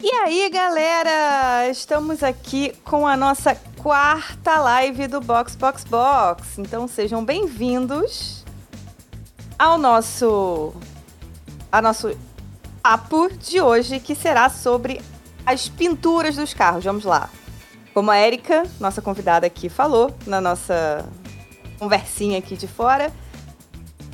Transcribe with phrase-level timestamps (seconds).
[0.00, 1.68] E aí, galera?
[1.68, 6.60] Estamos aqui com a nossa quarta live do Box Box Box.
[6.60, 8.44] Então sejam bem-vindos
[9.58, 10.72] ao nosso
[11.72, 12.16] a nosso
[12.80, 15.02] papo de hoje, que será sobre
[15.44, 16.84] as pinturas dos carros.
[16.84, 17.28] Vamos lá.
[17.92, 21.04] Como a Érica, nossa convidada aqui, falou na nossa
[21.78, 23.12] conversinha aqui de fora,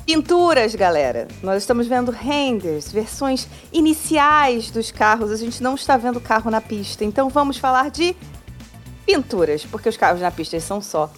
[0.05, 1.27] Pinturas, galera.
[1.43, 5.31] Nós estamos vendo renders, versões iniciais dos carros.
[5.31, 7.05] A gente não está vendo carro na pista.
[7.05, 8.15] Então vamos falar de
[9.05, 11.09] pinturas, porque os carros na pista são só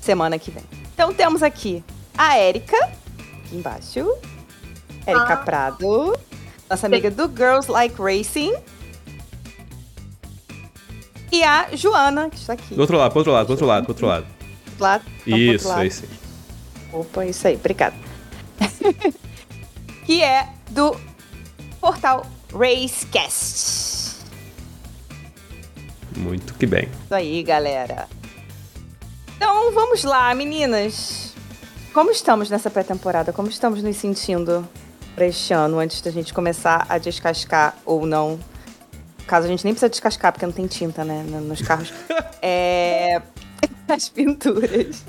[0.00, 0.64] semana que vem.
[0.92, 1.82] Então temos aqui
[2.18, 4.14] a Érica, aqui embaixo.
[5.06, 5.36] Érica Ah.
[5.38, 6.18] Prado,
[6.68, 8.52] nossa amiga do Girls Like Racing.
[11.32, 12.74] E a Joana, que está aqui.
[12.74, 14.26] Do outro lado, pro outro lado, pro outro lado, pro outro lado.
[14.76, 15.82] Pro outro Isso, lado.
[15.82, 16.18] é isso aí.
[16.92, 17.96] Opa, isso aí, obrigada.
[20.06, 20.96] que é do
[21.80, 24.16] portal Racecast.
[26.16, 26.88] Muito que bem.
[27.04, 28.08] Isso aí, galera.
[29.36, 31.32] Então, vamos lá, meninas.
[31.92, 33.32] Como estamos nessa pré-temporada?
[33.32, 34.66] Como estamos nos sentindo
[35.14, 38.38] para este ano, antes da gente começar a descascar ou não?
[39.26, 41.92] Caso, a gente nem precisa descascar, porque não tem tinta, né, no- nos carros.
[42.42, 43.20] é...
[43.88, 45.04] As pinturas.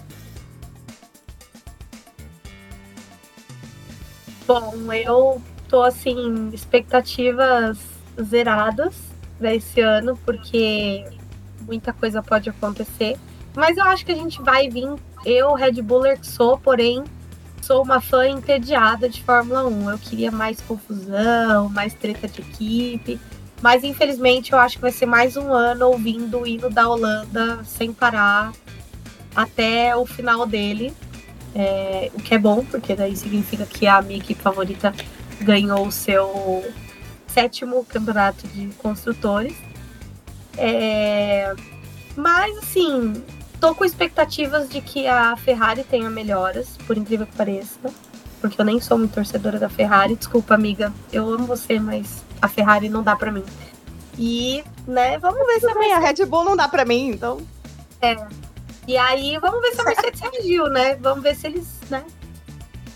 [4.47, 7.79] Bom, eu tô assim, expectativas
[8.21, 8.95] zeradas
[9.37, 11.03] pra esse ano, porque
[11.61, 13.17] muita coisa pode acontecer.
[13.55, 14.87] Mas eu acho que a gente vai vir.
[15.25, 17.03] Eu, Red Buller que sou, porém,
[17.61, 19.89] sou uma fã entediada de Fórmula 1.
[19.89, 23.19] Eu queria mais confusão, mais treta de equipe.
[23.65, 27.63] Mas infelizmente eu acho que vai ser mais um ano ouvindo o hino da Holanda
[27.65, 28.53] sem parar
[29.35, 30.93] até o final dele.
[31.55, 34.93] É, o que é bom, porque daí significa que a minha equipe favorita
[35.41, 36.63] ganhou o seu
[37.25, 39.55] sétimo campeonato de construtores.
[40.55, 41.51] É,
[42.15, 43.13] mas assim,
[43.59, 47.79] tô com expectativas de que a Ferrari tenha melhoras, por incrível que pareça.
[48.47, 50.15] Porque eu nem sou muito torcedora da Ferrari.
[50.15, 50.93] Desculpa, amiga.
[51.11, 53.43] Eu amo você, mas a Ferrari não dá pra mim.
[54.17, 57.41] E, né, vamos ver se a Também a Red Bull não dá pra mim, então.
[58.87, 60.95] E aí, vamos ver se a Mercedes reagiu, né?
[60.95, 62.03] Vamos ver se eles, né?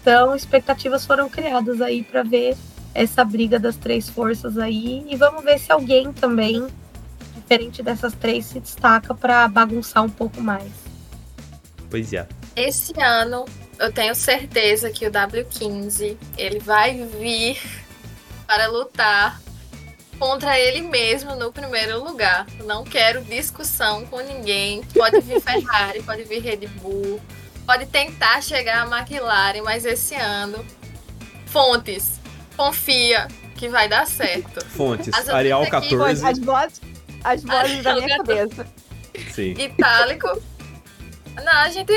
[0.01, 2.55] Então, expectativas foram criadas aí para ver
[2.93, 6.67] essa briga das três forças aí e vamos ver se alguém também,
[7.35, 10.71] diferente dessas três, se destaca para bagunçar um pouco mais.
[11.89, 12.27] Pois é.
[12.55, 13.45] Esse ano
[13.79, 17.57] eu tenho certeza que o W15 ele vai vir
[18.45, 19.41] para lutar
[20.19, 22.45] contra ele mesmo no primeiro lugar.
[22.65, 24.83] Não quero discussão com ninguém.
[24.93, 27.21] Pode vir Ferrari, pode vir Red Bull,
[27.65, 30.63] pode tentar chegar a McLaren, mas esse ano
[31.45, 32.19] fontes
[32.57, 34.65] confia que vai dar certo.
[34.65, 36.25] Fontes, As Arial aqui, 14.
[36.25, 36.81] As vozes,
[37.23, 38.67] as vozes da minha cabeça.
[39.33, 39.51] Sim.
[39.51, 40.27] Itálico.
[41.35, 41.93] Não, a gente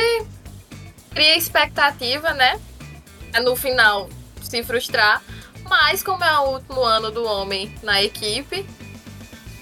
[1.13, 2.61] cria expectativa, né?
[3.33, 4.09] É No final
[4.43, 5.23] se frustrar.
[5.69, 8.67] Mas como é o último ano do homem na equipe,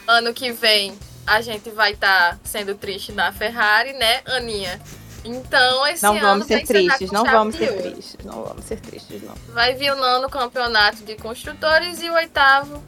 [0.09, 4.81] ano que vem a gente vai estar sendo triste na Ferrari, né, Aninha?
[5.25, 8.81] Então esse Não ano vamos vai ser tristes, não vamos ser tristes, não vamos ser
[8.81, 9.35] tristes, não.
[9.49, 12.83] Vai vir o nono campeonato de construtores e o oitavo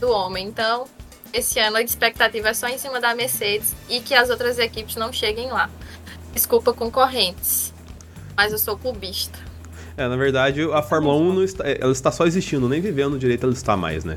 [0.00, 0.46] do homem.
[0.46, 0.86] Então,
[1.32, 4.94] esse ano a expectativa é só em cima da Mercedes e que as outras equipes
[4.94, 5.68] não cheguem lá.
[6.32, 7.73] Desculpa, concorrentes.
[8.36, 9.38] Mas eu sou clubista.
[9.96, 13.44] É, na verdade, a Fórmula 1 não está, ela está só existindo, nem vivendo direito
[13.44, 14.16] ela está mais, né?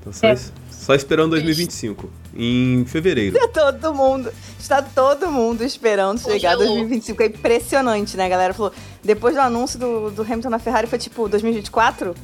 [0.00, 0.36] Então, só, É.
[0.70, 3.36] só esperando 2025, em fevereiro.
[3.48, 6.76] Todo mundo, está todo mundo esperando chegar Congelou.
[6.76, 7.22] 2025.
[7.22, 8.52] É impressionante, né, galera?
[8.52, 8.72] Falou,
[9.02, 12.14] depois do anúncio do, do Hamilton na Ferrari, foi tipo 2024?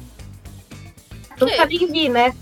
[1.41, 2.33] Nunca nem vi, né?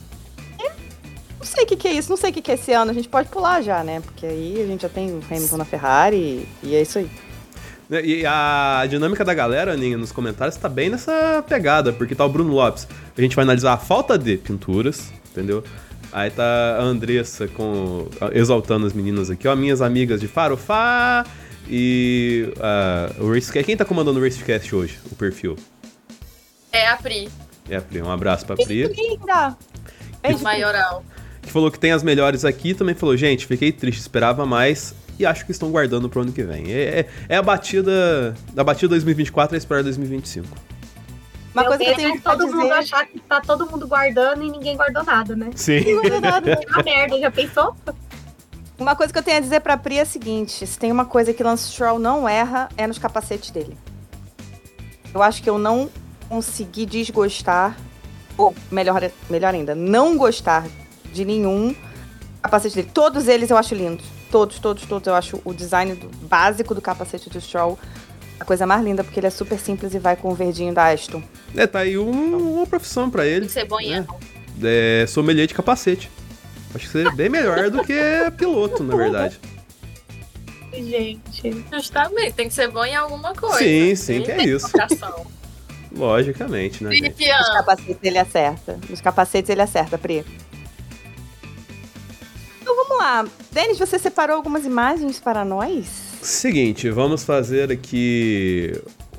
[1.40, 2.92] Não sei o que, que é isso, não sei o que, que é esse ano.
[2.92, 4.00] A gente pode pular já, né?
[4.02, 7.10] Porque aí a gente já tem o Hamilton na Ferrari e é isso aí.
[7.92, 12.26] Né, E a dinâmica da galera, Aninha, nos comentários, tá bem nessa pegada, porque tá
[12.26, 12.88] o Bruno Lopes.
[13.18, 15.62] A gente vai analisar a falta de pinturas, entendeu?
[16.14, 21.26] Aí tá a Andressa com, exaltando as meninas aqui, ó, minhas amigas de Farofá
[21.70, 23.66] e ah, o Racecast.
[23.66, 25.58] Quem tá comandando o Racecast hoje, o perfil?
[26.72, 27.30] É a Pri,
[27.70, 28.88] É a Pri, um abraço pra Pri.
[28.88, 29.58] Linda!
[30.22, 31.04] Beijo, maioral.
[31.42, 35.26] Que falou que tem as melhores aqui, também falou, gente, fiquei triste, esperava mais e
[35.26, 36.72] acho que estão guardando pro ano que vem.
[36.72, 40.48] É, é- é a batida da batida 2024 e a espera 2025.
[41.54, 42.74] Uma Meu coisa que eu tenho é pra todo mundo dizer...
[42.74, 45.50] achar que tá todo mundo guardando e ninguém guardou nada, né?
[45.56, 45.82] Sim.
[45.96, 46.60] Não é nada.
[46.66, 47.76] É uma merda, já pensou?
[48.80, 51.06] Uma coisa que eu tenho a dizer pra Pri é a seguinte: se tem uma
[51.06, 53.78] coisa que Lance Stroll não erra, é nos capacetes dele.
[55.14, 55.90] Eu acho que eu não
[56.30, 57.78] consegui desgostar,
[58.38, 60.66] ou melhor, melhor ainda, não gostar
[61.12, 61.76] de nenhum
[62.42, 62.90] capacete dele.
[62.94, 64.06] Todos eles eu acho lindos.
[64.32, 65.08] Todos, todos, todos.
[65.08, 67.78] Eu acho o design do- básico do capacete do Stroll
[68.40, 70.88] a coisa mais linda, porque ele é super simples e vai com o verdinho da
[70.92, 71.22] Aston.
[71.56, 73.46] É, tá aí um- uma profissão pra Tem ele.
[73.46, 74.08] que ser bonha.
[74.64, 76.10] É, sommelier de capacete.
[76.74, 77.94] Acho que seria bem melhor do que
[78.38, 79.40] piloto, na verdade.
[80.74, 81.66] Gente.
[81.72, 83.58] Justamente, tem que ser bom em alguma coisa.
[83.58, 84.68] Sim, sim, que é isso.
[85.94, 87.10] Logicamente, né, gente?
[87.12, 88.80] Cristiano, capacetes ele acerta.
[88.90, 90.24] Nos capacetes ele acerta, Pri.
[92.72, 93.28] Então vamos lá.
[93.52, 95.88] Denis, você separou algumas imagens para nós?
[96.22, 98.72] Seguinte, vamos fazer aqui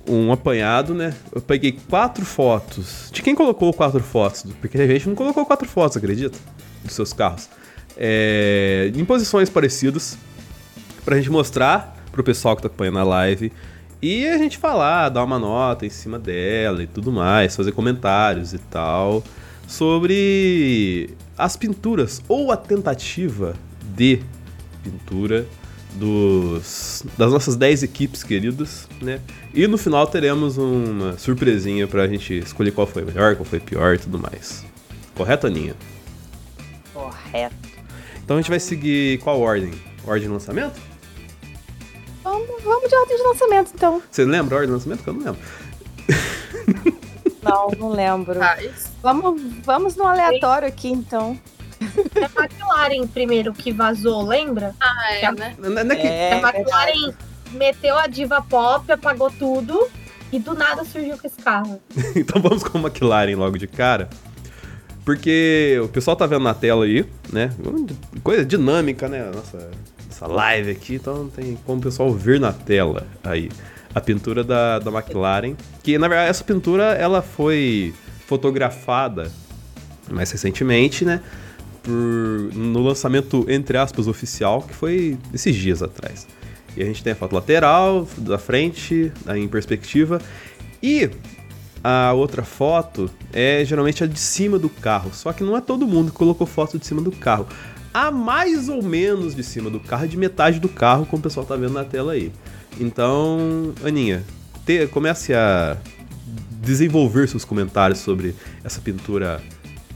[0.08, 1.14] um apanhado, né?
[1.30, 3.10] Eu peguei quatro fotos.
[3.12, 4.46] De quem colocou quatro fotos?
[4.58, 6.38] Porque a gente não colocou quatro fotos, acredita?
[6.82, 7.50] Dos seus carros.
[7.94, 10.16] É, em posições parecidas.
[11.04, 13.52] Pra gente mostrar pro pessoal que tá acompanhando a live.
[14.00, 18.54] E a gente falar, dar uma nota em cima dela e tudo mais, fazer comentários
[18.54, 19.22] e tal.
[19.68, 23.54] Sobre as pinturas ou a tentativa
[23.96, 24.22] de
[24.80, 25.44] pintura
[25.94, 29.20] dos, das nossas 10 equipes queridas, né?
[29.52, 33.96] E no final teremos uma surpresinha pra gente escolher qual foi melhor, qual foi pior
[33.96, 34.64] e tudo mais.
[35.16, 35.74] Correto, Aninha?
[36.94, 37.56] Correto.
[38.24, 39.72] Então a gente vai seguir qual ordem?
[40.06, 40.80] Ordem de lançamento?
[42.22, 44.00] Vamos, vamos de ordem de lançamento, então.
[44.08, 45.02] Você lembra a ordem de lançamento?
[45.02, 45.40] Que eu não lembro.
[47.42, 48.38] Não, não lembro.
[48.38, 48.91] faz.
[49.02, 51.38] Vamos, vamos no aleatório aqui, então.
[52.14, 54.74] É a McLaren primeiro que vazou, lembra?
[54.80, 55.56] Ah, é, né?
[55.58, 57.12] Não é- não é que- É, a McLaren
[57.52, 59.88] meteu a diva pop, apagou tudo
[60.30, 61.80] e do nada surgiu com esse carro.
[62.14, 64.08] então vamos com a McLaren logo de cara.
[65.04, 67.50] Porque o pessoal tá vendo na tela aí, né?
[68.22, 69.28] Coisa dinâmica, né?
[69.34, 69.68] Nossa,
[70.08, 73.50] essa live aqui, então tem como o pessoal ver na tela aí
[73.92, 75.54] a pintura da, da McLaren.
[75.82, 77.92] Que na verdade essa pintura ela foi
[78.32, 79.30] fotografada
[80.10, 81.20] mais recentemente, né?
[81.82, 81.92] Por,
[82.54, 86.26] no lançamento, entre aspas, oficial, que foi esses dias atrás.
[86.74, 90.18] E a gente tem a foto lateral, da frente, em perspectiva.
[90.82, 91.10] E
[91.84, 95.10] a outra foto é geralmente a de cima do carro.
[95.12, 97.46] Só que não é todo mundo que colocou foto de cima do carro.
[97.92, 101.44] A mais ou menos de cima do carro, de metade do carro, como o pessoal
[101.44, 102.32] tá vendo na tela aí.
[102.80, 104.24] Então, Aninha,
[104.64, 105.76] te- comece a
[106.62, 109.42] desenvolver seus comentários sobre essa pintura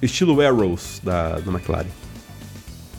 [0.02, 1.86] estilo Arrows da, da McLaren.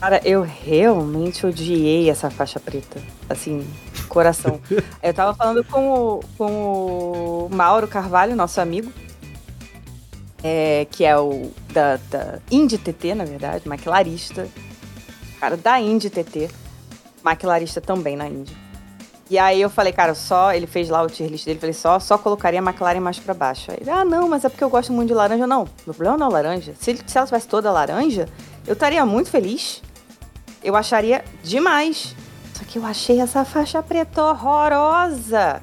[0.00, 3.00] Cara, eu realmente odiei essa faixa preta.
[3.28, 3.66] Assim,
[4.08, 4.60] coração.
[5.02, 8.92] eu tava falando com o, com o Mauro Carvalho, nosso amigo.
[10.42, 14.48] é, que é o da, da Indy TT, na verdade, maquilarista.
[15.40, 16.48] Cara, da Indy TT.
[17.22, 18.56] Maquilarista também na Indy.
[19.30, 20.52] E aí eu falei, cara, só.
[20.52, 23.34] Ele fez lá o tier list dele, falei, só, só colocaria a McLaren mais pra
[23.34, 23.70] baixo.
[23.70, 25.46] Aí ele, ah, não, mas é porque eu gosto muito de laranja.
[25.46, 26.74] Não, meu problema não é laranja.
[26.78, 28.28] Se, se ela tivesse toda laranja,
[28.66, 29.82] eu estaria muito feliz.
[30.62, 32.14] Eu acharia demais.
[32.54, 35.62] Só que eu achei essa faixa preta horrorosa.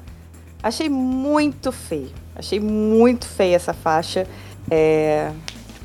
[0.62, 2.12] Achei muito feio.
[2.34, 4.26] Achei muito feia essa faixa.
[4.70, 5.30] É,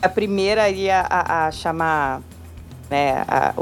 [0.02, 2.22] a primeira ia a, a chamar
[2.92, 3.54] né, a,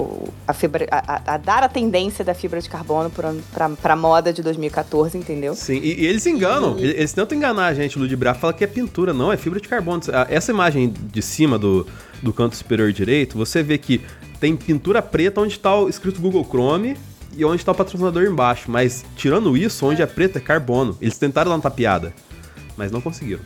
[0.48, 4.42] a fibra, a, a- dar a tendência da fibra de carbono para a moda de
[4.42, 5.54] 2014, entendeu?
[5.54, 8.64] Sim, e, e eles enganam, eles, eles tentam enganar a gente, o ludibriar, fala que
[8.64, 10.02] é pintura, não, é fibra de carbono.
[10.12, 11.86] Ah, Essa imagem de cima do,
[12.24, 14.02] do canto superior direito, você vê que
[14.40, 16.98] tem pintura preta onde está escrito Google Chrome
[17.38, 20.98] e onde está o patrocinador embaixo, mas tirando isso, onde é preto é carbono.
[21.00, 22.12] Eles tentaram dar uma tapeada,
[22.76, 23.42] mas não conseguiram.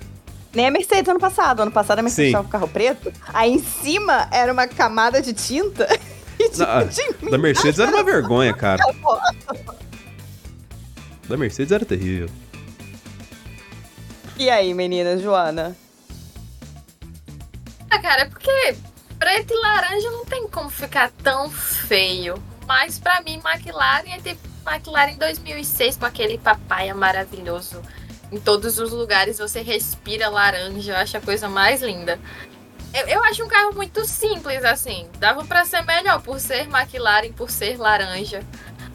[0.54, 1.62] Nem a Mercedes ano passado.
[1.62, 2.38] Ano passado a Mercedes Sim.
[2.38, 3.12] estava com carro preto.
[3.34, 5.88] Aí em cima era uma camada de tinta.
[6.40, 8.82] E de, Da, de da Mercedes era uma vergonha, cara.
[11.30, 12.28] Da Mercedes era terrível.
[14.36, 15.78] E aí, menina Joana?
[17.88, 18.76] Ah, cara, é porque
[19.20, 22.34] preto e laranja não tem como ficar tão feio.
[22.68, 27.80] Mas pra mim, McLaren é tipo McLaren 2006 com aquele papaya maravilhoso.
[28.34, 32.20] Em todos os lugares você respira laranja, eu acho a coisa mais linda.
[32.92, 35.08] Eu, eu acho um carro muito simples, assim.
[35.20, 38.44] Dava pra ser melhor por ser McLaren, por ser laranja.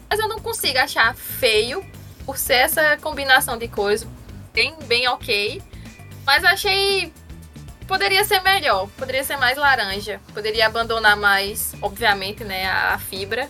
[0.09, 1.85] Mas eu não consigo achar feio
[2.25, 4.05] por ser essa combinação de cores
[4.51, 5.63] bem, bem ok.
[6.25, 7.13] Mas achei
[7.87, 13.49] poderia ser melhor, poderia ser mais laranja, poderia abandonar mais, obviamente, né, a, fibra.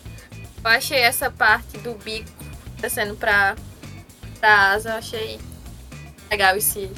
[0.63, 2.29] Eu achei essa parte do bico
[2.77, 3.55] descendo pra,
[4.39, 5.39] pra asa, achei
[6.29, 6.89] legal esse,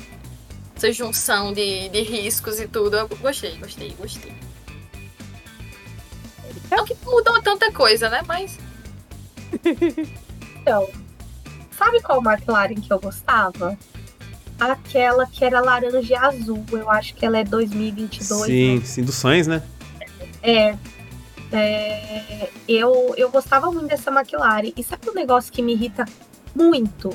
[0.76, 2.98] essa junção de, de riscos e tudo.
[2.98, 4.34] Eu gostei, gostei, gostei.
[6.70, 8.22] Não que, mudou tanta coisa, né?
[8.28, 8.58] Mas.
[10.62, 10.88] Então,
[11.76, 13.76] sabe qual McLaren que eu gostava?
[14.60, 16.64] Aquela que era laranja e azul.
[16.72, 18.44] Eu acho que ela é 2022.
[18.44, 18.86] Sim, né?
[18.86, 19.64] sim, do Sainz, né?
[20.44, 20.78] É.
[21.52, 24.72] é, eu, eu gostava muito dessa McLaren.
[24.78, 26.06] E sabe um negócio que me irrita
[26.54, 27.10] muito?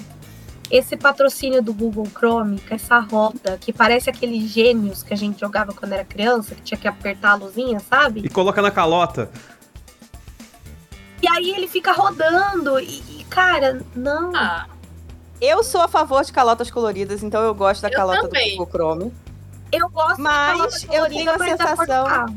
[0.70, 5.38] Esse patrocínio do Google Chrome, com essa roda, que parece aqueles gênios que a gente
[5.38, 8.20] jogava quando era criança, que tinha que apertar a luzinha, sabe?
[8.25, 9.30] E coloca na calota.
[11.23, 12.78] E aí ele fica rodando.
[12.80, 14.35] E, e, cara, não.
[14.35, 14.66] Ah,
[15.40, 18.50] Eu sou a favor de calotas coloridas, então eu gosto da Eu calota também.
[18.52, 19.12] do Google Chrome.
[19.73, 22.37] Eu gosto Mas de eu colorida, tenho a sensação-.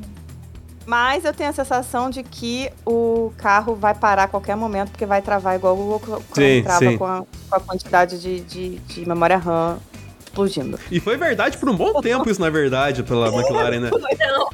[0.89, 5.05] Mas eu tenho a sensação de que o carro vai parar a qualquer momento, porque
[5.05, 6.97] vai travar igual o Google Sim, trava sim.
[6.97, 9.77] Com, a, com a quantidade de, de, de memória RAM
[10.19, 10.79] explodindo.
[10.89, 13.91] E foi verdade por um bom tempo isso, na verdade, pela McLaren, né?
[14.19, 14.49] não.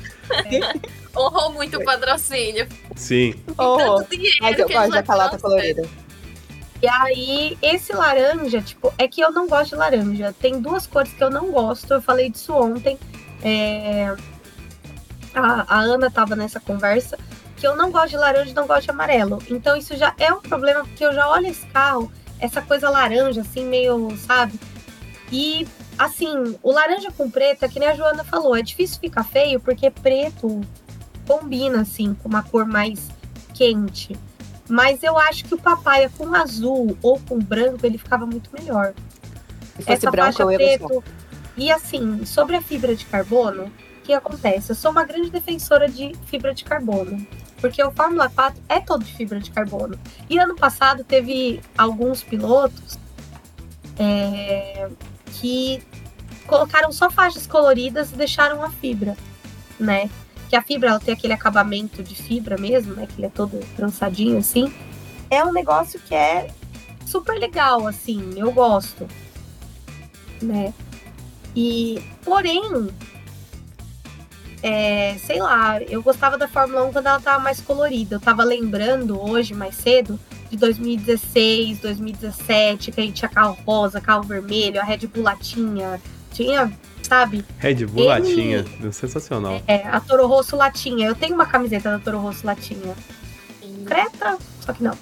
[1.16, 2.68] Honrou muito o patrocínio.
[2.98, 3.36] Sim.
[4.10, 5.88] Dinheiro mas eu gosto da calota lançam, colorida.
[6.82, 10.36] E aí, esse laranja, tipo, é que eu não gosto de laranja.
[10.38, 11.94] Tem duas cores que eu não gosto.
[11.94, 13.00] Eu falei disso ontem.
[13.42, 14.14] É,
[15.36, 17.18] A, a Ana tava nessa conversa.
[17.58, 19.42] Que eu não gosto de laranja e não gosto de amarelo.
[19.50, 23.42] Então isso já é um problema, porque eu já olho esse carro, essa coisa laranja,
[23.42, 24.60] assim, meio, sabe?
[25.32, 29.24] E, assim, o laranja com preto, é que nem a Joana falou, é difícil ficar
[29.24, 30.62] feio, porque preto
[31.26, 33.10] combina, assim, com uma cor mais
[33.54, 34.16] quente.
[34.70, 38.94] Mas eu acho que o papaya com azul ou com branco, ele ficava muito melhor.
[39.78, 41.04] Se fosse Essa branco, faixa eu preto.
[41.58, 43.72] E assim, sobre a fibra de carbono,
[44.06, 44.72] que acontece?
[44.72, 47.26] Eu sou uma grande defensora de fibra de carbono.
[47.60, 49.98] Porque o Fórmula 4 é todo de fibra de carbono.
[50.30, 53.00] E ano passado teve alguns pilotos
[53.98, 54.88] é,
[55.34, 55.82] que
[56.46, 59.18] colocaram só faixas coloridas e deixaram a fibra,
[59.80, 60.10] né?
[60.48, 63.08] Que a fibra ela tem aquele acabamento de fibra mesmo, né?
[63.08, 64.72] Que ele é todo trançadinho assim.
[65.32, 66.54] É um negócio que é
[67.08, 69.08] super legal, assim, eu gosto,
[70.42, 70.72] né?
[71.56, 72.92] E, porém,
[74.68, 78.16] é, sei lá, eu gostava da Fórmula 1 quando ela tava mais colorida.
[78.16, 80.20] Eu tava lembrando hoje, mais cedo,
[80.50, 86.02] de 2016, 2017, que a gente tinha carro rosa, carro vermelho, a Red Bull latinha,
[86.34, 86.72] tinha,
[87.04, 88.66] sabe, Red Bull Ele- latinha.
[88.92, 89.62] Sensacional.
[89.68, 91.06] é, a Toro Rosso latinha.
[91.08, 92.96] Eu tenho uma camiseta da Toro Rosso latinha.
[93.86, 94.98] Creta, só que não.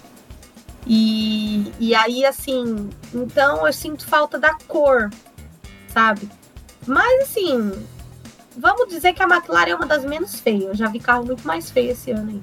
[0.86, 5.10] E, e aí, assim, então eu sinto falta da cor,
[5.88, 6.28] sabe?
[6.86, 7.72] Mas, assim,
[8.58, 10.64] vamos dizer que a McLaren é uma das menos feias.
[10.64, 12.42] Eu já vi carro muito mais feio esse ano aí.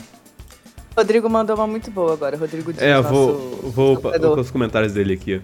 [0.97, 2.37] Rodrigo mandou uma muito boa agora.
[2.37, 4.35] Rodrigo Dias, É, eu nosso vou, vou sofredor.
[4.35, 5.41] com os comentários dele aqui.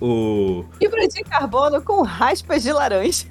[0.00, 0.64] O.
[0.78, 3.24] Fibra de carbono com raspas de laranja.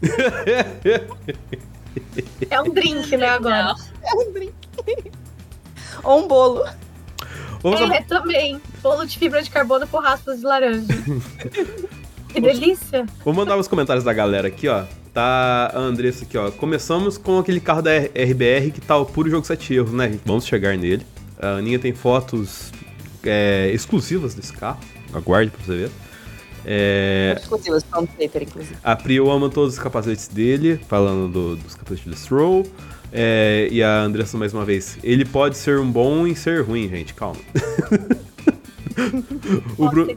[2.49, 3.75] É um drink, né, agora?
[4.03, 4.53] É um drink.
[6.03, 6.63] Ou um bolo.
[7.61, 8.61] Vamos É, também.
[8.81, 10.87] Bolo de fibra de carbono com raspas de laranja.
[12.29, 13.05] que delícia.
[13.23, 14.83] Vou mandar os comentários da galera aqui, ó.
[15.13, 16.51] Tá a Andressa aqui, ó.
[16.51, 20.19] Começamos com aquele carro da RBR que tá o puro jogo 7 erros, né?
[20.25, 21.05] Vamos chegar nele.
[21.41, 22.71] A Aninha tem fotos
[23.23, 24.79] é, exclusivas desse carro.
[25.13, 25.91] Aguarde pra você ver.
[26.65, 28.75] É, Exclusivas, para paper, inclusive.
[28.83, 32.65] a Prio ama todos os capacetes dele, falando do- dos capacetes de Stroll.
[33.11, 36.87] É, e a Andressa, mais uma vez, ele pode ser um bom e ser ruim,
[36.87, 37.39] gente, calma.
[39.77, 40.15] o Pode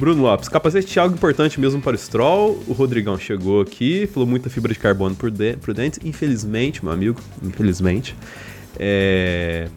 [0.00, 2.58] Bruno Lopes, capacete é algo importante mesmo para o Stroll.
[2.66, 6.00] O Rodrigão chegou aqui, falou muita fibra de carbono por, de, por dentro.
[6.08, 8.16] Infelizmente, meu amigo, infelizmente.
[8.78, 9.68] É...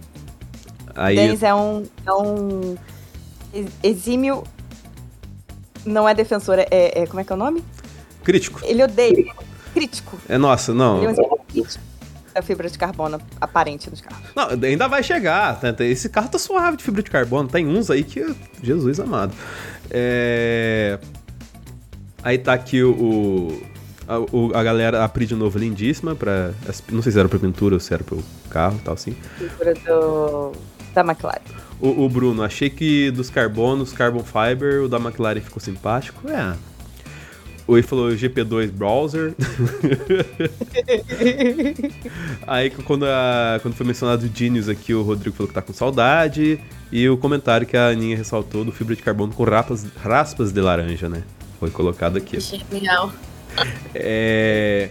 [0.95, 2.77] Aí, é um, é um
[3.53, 4.45] ex- exímio.
[5.85, 7.61] Não é defensor, é, é- Como é que é o nome?
[8.23, 8.61] crítico.
[8.63, 9.33] Ele odeia.
[9.73, 10.17] Crítico.
[10.29, 11.03] É nossa, não.
[11.03, 11.83] Ele é um crítico
[12.33, 14.19] da fibra de carbono aparente nos carros.
[14.35, 15.59] Não, ainda vai chegar.
[15.59, 15.73] tá?
[15.85, 17.47] Esse carro tá suave de fibra de carbono.
[17.49, 18.25] Tem uns aí que.
[18.61, 19.33] Jesus amado.
[19.89, 20.99] É...
[22.23, 23.61] Aí tá aqui o.
[24.07, 26.15] a, o- a galera, a Pri de novo lindíssima.
[26.15, 26.51] Pra,
[26.91, 29.15] não sei se era pra pintura ou se era pro carro e tal, assim.
[29.37, 30.51] Fibra do,
[30.93, 31.41] da McLaren.
[31.81, 36.29] O, o Bruno, achei que dos carbonos, Carbon Fiber, o da McLaren ficou simpático.
[36.29, 36.53] É.
[37.65, 39.33] O ele falou GP2 Browser.
[42.45, 45.73] Aí quando, a- quando foi mencionado o Genius aqui, o Rodrigo falou que tá com
[45.73, 46.59] saudade.
[46.91, 50.61] E o comentário que a Aninha ressaltou do fibra de carbono com rapas, raspas de
[50.61, 51.23] laranja, né?
[51.59, 52.39] Foi colocado aqui.
[52.39, 53.11] Genial.
[53.95, 54.89] É.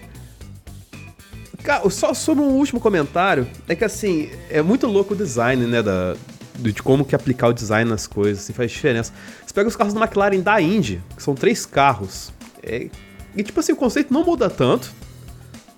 [1.62, 5.80] Cara, só sobre um último comentário, é que assim, é muito louco o design, né?
[5.82, 6.16] Da,
[6.58, 9.12] de como que aplicar o design nas coisas, assim, faz diferença.
[9.46, 12.88] Você pega os carros da McLaren da Indy, que são três carros, é,
[13.36, 14.92] e tipo assim, o conceito não muda tanto,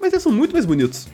[0.00, 1.06] mas eles são muito mais bonitos.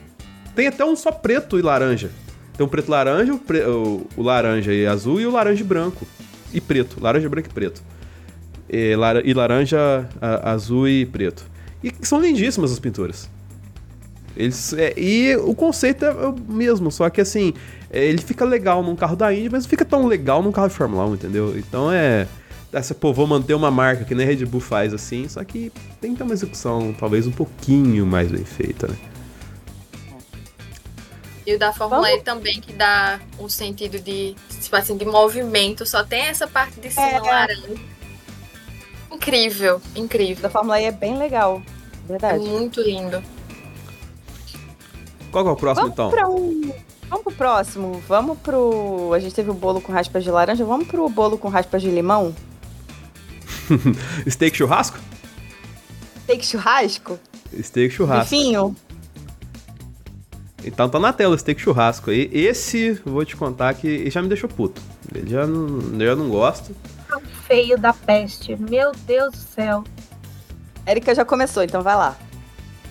[0.55, 2.09] Tem até um só preto e laranja.
[2.57, 5.61] Tem o preto e laranja, o, pre- o- o laranja e azul e o laranja
[5.61, 6.05] e branco.
[6.53, 6.97] E preto.
[7.01, 7.81] Laranja, branco e preto.
[8.69, 11.45] E, lara- e laranja, a- azul e preto.
[11.83, 13.29] E são lindíssimas as pinturas.
[14.35, 17.53] Eles, é, e o conceito é o mesmo, só que assim,
[17.89, 20.69] é, ele fica legal num carro da Indy, mas não fica tão legal num carro
[20.69, 21.57] de Fórmula 1, entendeu?
[21.57, 22.27] Então é.
[22.73, 25.71] Essa, pô, vou manter uma marca que nem a Red Bull faz assim, só que
[25.99, 28.95] tem que ter uma execução talvez um pouquinho mais bem feita, né?
[31.45, 35.03] E o da Fórmula Vamos- E também, que dá um sentido de, tipo assim, de
[35.05, 35.85] movimento.
[35.85, 37.19] Só tem essa parte de cima É.
[37.19, 37.69] laranja.
[39.11, 40.43] Incrível, incrível.
[40.43, 41.61] Da Fórmula E é bem legal.
[42.05, 42.39] É Verdade.
[42.47, 43.21] muito lindo.
[45.31, 46.09] Qual que é o próximo Vamos então?
[46.11, 46.71] pra um.
[47.09, 48.01] Vamos pro próximo.
[48.07, 49.11] Vamos pro.
[49.13, 50.63] A gente teve o bolo com raspas de laranja.
[50.63, 52.33] Vamos pro bolo com raspas de limão?
[54.29, 54.99] Steak churrasco?
[56.23, 57.19] Steak churrasco?
[57.61, 58.29] Steak churrasco.
[58.29, 58.75] Bifinho?
[60.63, 62.29] Então tá na tela steak churrasco aí.
[62.31, 64.81] Esse, vou te contar que já me deixou puto.
[65.13, 66.75] Ele já não, eu já não gosto.
[67.07, 68.55] Tão feio da peste.
[68.55, 69.83] Meu Deus do céu.
[70.85, 72.15] Érica já começou, então vai lá.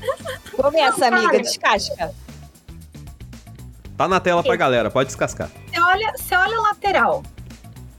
[0.54, 2.12] Começa, Não, amiga, descasca.
[3.96, 5.50] Tá na tela pra galera, pode descascar.
[5.68, 7.22] Você olha, você olha a lateral.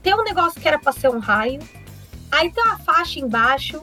[0.02, 1.60] Tem um negócio que era pra ser um raio.
[2.32, 3.82] Aí tem uma faixa embaixo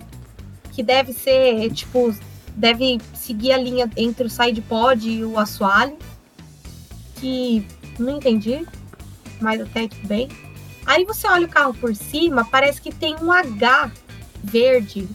[0.71, 2.13] que deve ser, tipo,
[2.55, 5.95] deve seguir a linha entre o side pod e o assoalho.
[7.17, 7.63] Que
[7.99, 8.65] não entendi,
[9.39, 10.29] mas até tudo bem.
[10.83, 13.91] Aí você olha o carro por cima, parece que tem um H
[14.43, 15.07] verde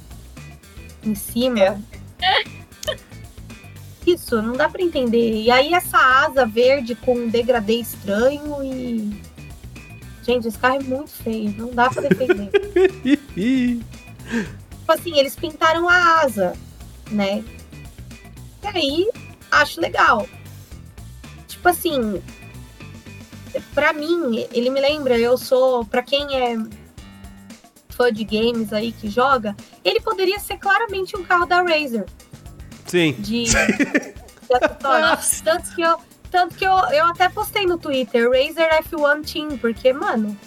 [1.03, 1.61] em cima.
[2.23, 2.45] É.
[4.07, 5.43] Isso, não dá pra entender.
[5.43, 9.11] E aí essa asa verde com um degradê estranho e.
[10.23, 12.51] Gente, esse carro é muito feio, não dá pra defender.
[13.35, 16.55] tipo assim, eles pintaram a asa,
[17.11, 17.45] né?
[18.63, 19.11] E aí,
[19.51, 20.29] acho legal.
[21.47, 22.23] Tipo assim,
[23.75, 26.57] pra mim, ele me lembra, eu sou, pra quem é
[27.91, 32.07] fã de games aí que joga, ele poderia ser claramente um carro da Razer
[32.87, 33.13] Sim.
[33.19, 33.45] de.
[35.43, 35.99] Tanto que, eu,
[36.31, 40.39] tanto que eu, eu até postei no Twitter, Razer F1 Team, porque, mano,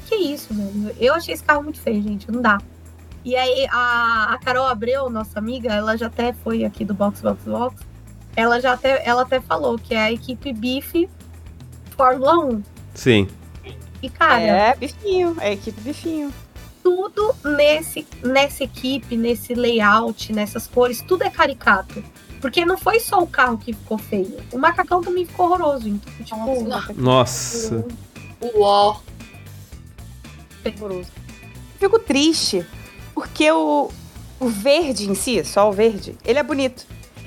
[0.00, 0.94] que, que é isso, velho?
[0.98, 2.58] Eu achei esse carro muito feio, gente, não dá.
[3.24, 7.20] E aí, a, a Carol Abreu, nossa amiga, ela já até foi aqui do Box
[7.20, 7.82] Box Box,
[8.36, 11.08] ela já até, ela até falou que é a equipe Bife
[11.96, 12.62] Fórmula 1.
[12.94, 13.28] Sim.
[14.02, 15.36] E, cara, É, bifinho.
[15.40, 16.32] É a equipe bifinho.
[16.82, 22.04] tudo nesse, nessa equipe, nesse layout, nessas cores, tudo é caricato.
[22.40, 24.36] Porque não foi só o carro que ficou feio.
[24.52, 25.88] O macacão também ficou horroroso.
[25.88, 27.84] Então, tipo, Nossa, Nossa.
[28.54, 29.00] Uó.
[30.74, 31.10] Horroroso.
[31.78, 32.66] Fico triste,
[33.14, 33.90] porque o,
[34.40, 36.86] o verde em si, só o verde, ele é bonito.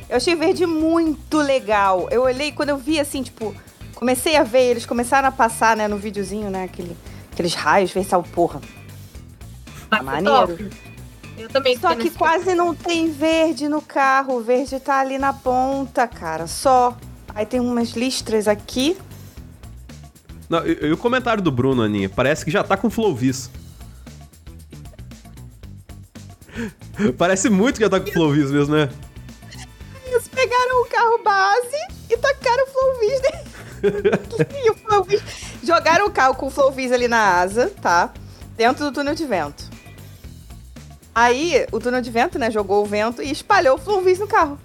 [0.10, 2.08] Eu achei o verde muito legal.
[2.10, 3.56] Eu olhei, quando eu vi assim, tipo,
[3.96, 6.98] comecei a ver, eles começaram a passar, né, no videozinho, né, aquele,
[7.32, 8.60] aqueles raios, pensava, porra,
[9.90, 10.58] vai ser maneiro.
[10.58, 10.90] top.
[11.40, 14.36] Eu também Só que quase não tem verde no carro.
[14.36, 16.48] O verde tá ali na ponta, cara.
[16.48, 16.98] Só.
[17.34, 18.98] Aí tem umas listras aqui.
[20.50, 22.10] Não, e, e o comentário do Bruno, Aninha?
[22.10, 23.52] Parece que já tá com Flowvis.
[27.18, 28.90] Parece muito que já tá com Flowvis mesmo, né?
[30.06, 31.78] Eles pegaram o carro base
[32.10, 34.70] e tacaram o Flowvis nele.
[34.70, 35.22] o Flowvis...
[35.64, 38.12] Jogaram o carro com o Flowvis ali na asa, tá?
[38.58, 39.70] Dentro do túnel de vento.
[41.14, 44.60] Aí, o túnel de vento, né, jogou o vento e espalhou o Flowvis no carro.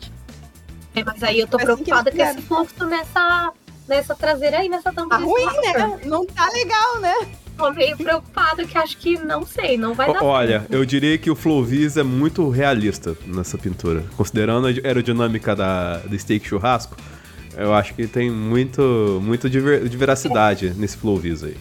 [0.94, 3.53] É, mas aí eu tô assim que preocupada eles com esse fluxo nessa,
[3.88, 6.01] nessa traseira aí, nessa tampa Tá de ruim, né?
[6.05, 7.14] Não tá legal, né?
[7.57, 10.73] Tô meio preocupada que acho que, não sei, não vai O- dar Olha, certo.
[10.73, 14.05] eu diria que o Flowvis é muito realista nessa pintura.
[14.16, 16.97] Considerando a aerodinâmica da, do steak churrasco,
[17.57, 21.57] eu acho que tem muito, muito de, ver- de veracidade nesse Flowvis aí.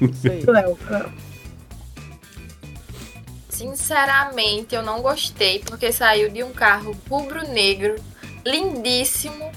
[0.00, 0.74] Isso aí.
[3.48, 7.96] Sinceramente, eu não gostei, porque saiu de um carro rubro-negro,
[8.44, 9.50] lindíssimo,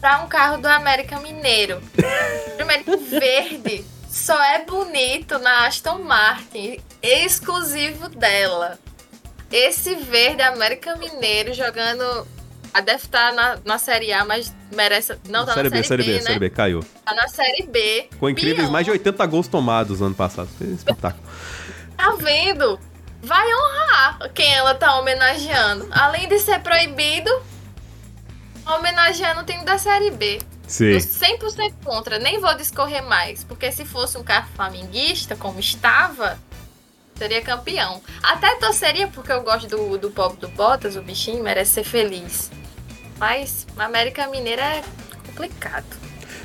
[0.00, 1.80] pra um carro do América Mineiro.
[2.56, 8.78] Primeiro verde só é bonito na Aston Martin, exclusivo dela.
[9.50, 12.26] Esse verde América Mineiro jogando.
[12.72, 15.16] A deve estar na, na Série A, mas merece.
[15.28, 16.20] Não, tá série na B, série B, né?
[16.20, 16.84] série B, caiu.
[17.04, 18.08] Tá na Série B.
[18.20, 18.70] Com incríveis Pior.
[18.70, 20.48] mais de 80 gols tomados no ano passado.
[20.58, 21.24] Foi espetáculo.
[21.96, 22.78] Tá vendo?
[23.22, 25.88] Vai honrar quem ela tá homenageando.
[25.90, 27.30] Além de ser proibido,
[28.68, 30.38] homenageando o time da Série B.
[30.66, 30.86] Sim.
[30.86, 33.42] Eu 100% contra, nem vou discorrer mais.
[33.44, 36.38] Porque se fosse um carro flamenguista, como estava,
[37.16, 38.02] seria campeão.
[38.22, 42.50] Até torceria, porque eu gosto do, do pobre do Bottas, o bichinho merece ser feliz.
[43.18, 44.82] Mas a América Mineira é
[45.26, 45.86] complicado.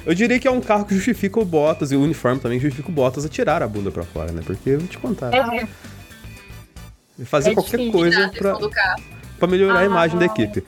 [0.06, 2.90] Eu diria que é um carro que justifica o Bottas e o uniforme também justifica
[2.90, 4.42] o Bottas a tirar a bunda pra fora, né?
[4.46, 5.34] Porque eu vou te contar.
[5.34, 5.68] É,
[7.26, 8.58] Fazer é qualquer coisa pra,
[9.38, 9.86] pra melhorar a Ah.
[9.86, 10.64] imagem da equipe.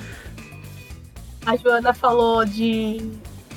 [1.46, 3.12] A Joana falou de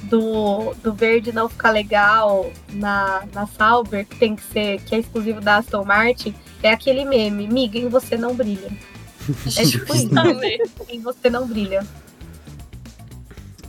[0.05, 4.98] do, do verde não ficar legal na, na Sauber, que tem que ser, que é
[4.98, 8.70] exclusivo da Aston Martin, é aquele meme, miga, em você não brilha.
[9.57, 10.09] É tipo isso,
[10.88, 11.87] em você não brilha.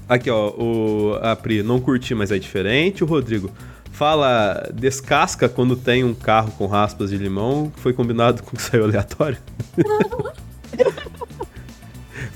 [0.07, 3.03] Aqui, ó, o, a Pri, não curti, mas é diferente.
[3.03, 3.51] O Rodrigo
[3.91, 8.55] fala, descasca quando tem um carro com raspas de limão, que foi combinado com o
[8.55, 9.37] que saiu aleatório.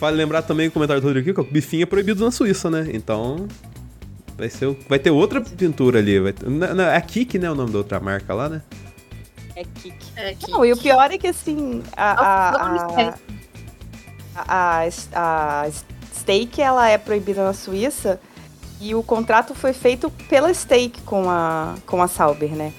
[0.03, 2.69] vale lembrar também o comentário do Rodrigo aqui, que o bifinho é proibido na Suíça,
[2.69, 2.89] né?
[2.91, 3.47] Então,
[4.37, 6.19] vai, ser, vai ter outra pintura ali.
[6.19, 8.61] Vai ter, não, não, é Kik, né, o nome da outra marca lá, né?
[9.55, 9.95] É kick.
[10.17, 13.13] É Não, e o pior é que assim, a, a,
[14.35, 15.69] a, a, a
[16.13, 18.19] Stake ela é proibida na Suíça
[18.81, 22.73] e o contrato foi feito pela Stake com a, com a Sauber, né?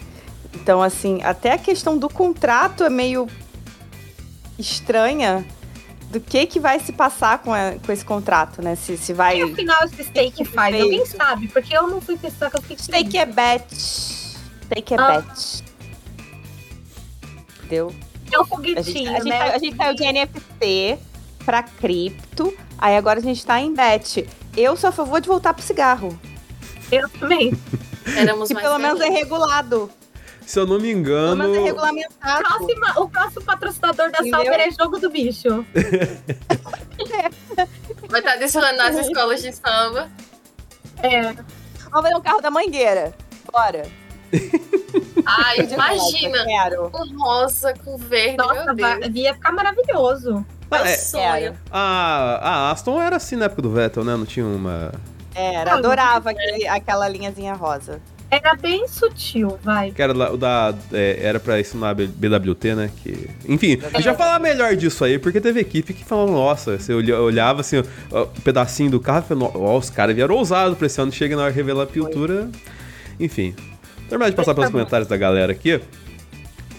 [0.53, 3.29] Então, assim, até a questão do contrato é meio
[4.59, 5.47] estranha
[6.15, 8.75] do que que vai se passar com, a- com esse contrato, né?
[8.77, 9.39] Se, se vai...
[9.39, 10.71] E afinal esse steak faz?
[10.75, 10.85] Feito.
[10.85, 11.49] Alguém sabe?
[11.49, 13.65] Porque eu não fui pesquisar que eu fiquei Stake é bet.
[13.75, 15.21] Stake é Ah.
[15.21, 15.65] bet.
[17.59, 17.95] Entendeu?
[18.33, 19.39] É um A gente, foguetinho, a gente, né?
[19.39, 20.99] saiu- a gente saiu de NFT
[21.45, 24.27] pra cripto, aí agora a gente tá em bet.
[24.57, 26.19] Eu sou a favor de voltar pro cigarro.
[26.91, 27.53] Eu também.
[28.17, 29.23] éramos Que mais pelo menos é felizes.
[29.23, 29.91] regulado.
[30.47, 31.37] Se eu não me engano.
[31.37, 32.43] menos é regulamentado.
[32.45, 34.19] Próxima, o próximo patrocinador da?
[34.19, 35.65] Sauber é Jogo do Bicho.
[38.09, 40.09] Vai estar desfilando nas escolas de samba.
[41.03, 41.35] É,
[41.91, 43.15] Vamos ver um carro da mangueira.
[43.53, 43.83] Bora.
[45.27, 46.39] Ai, De imagina.
[46.39, 46.91] rosa, Quero.
[46.91, 48.99] Com rosa, com verde, nossa, meu Deus.
[48.99, 50.45] vai- ia ficar maravilhoso.
[50.71, 51.59] Meu É, sonho.
[51.71, 54.17] A, a Aston era assim na época do Vettel, né?
[54.17, 54.93] Não tinha uma.
[55.35, 58.01] Era, Ah, adorava aquele- aquela linhazinha rosa.
[58.37, 59.91] Era bem sutil, vai.
[59.91, 60.75] Que era o da.
[60.93, 62.91] é, era pra ensinar BWT, né?
[63.03, 66.93] Que, enfim, eu já falar melhor disso aí, porque teve equipe que falou, nossa, você
[66.93, 70.87] olha- olhava assim, o pedacinho do carro e falou, ó, os caras vieram ousados pra
[70.87, 72.49] esse ano, chega na hora de revelar a pintura.
[73.21, 73.55] Enfim.
[74.09, 75.81] Terminar de passar pelos comentários da galera aqui.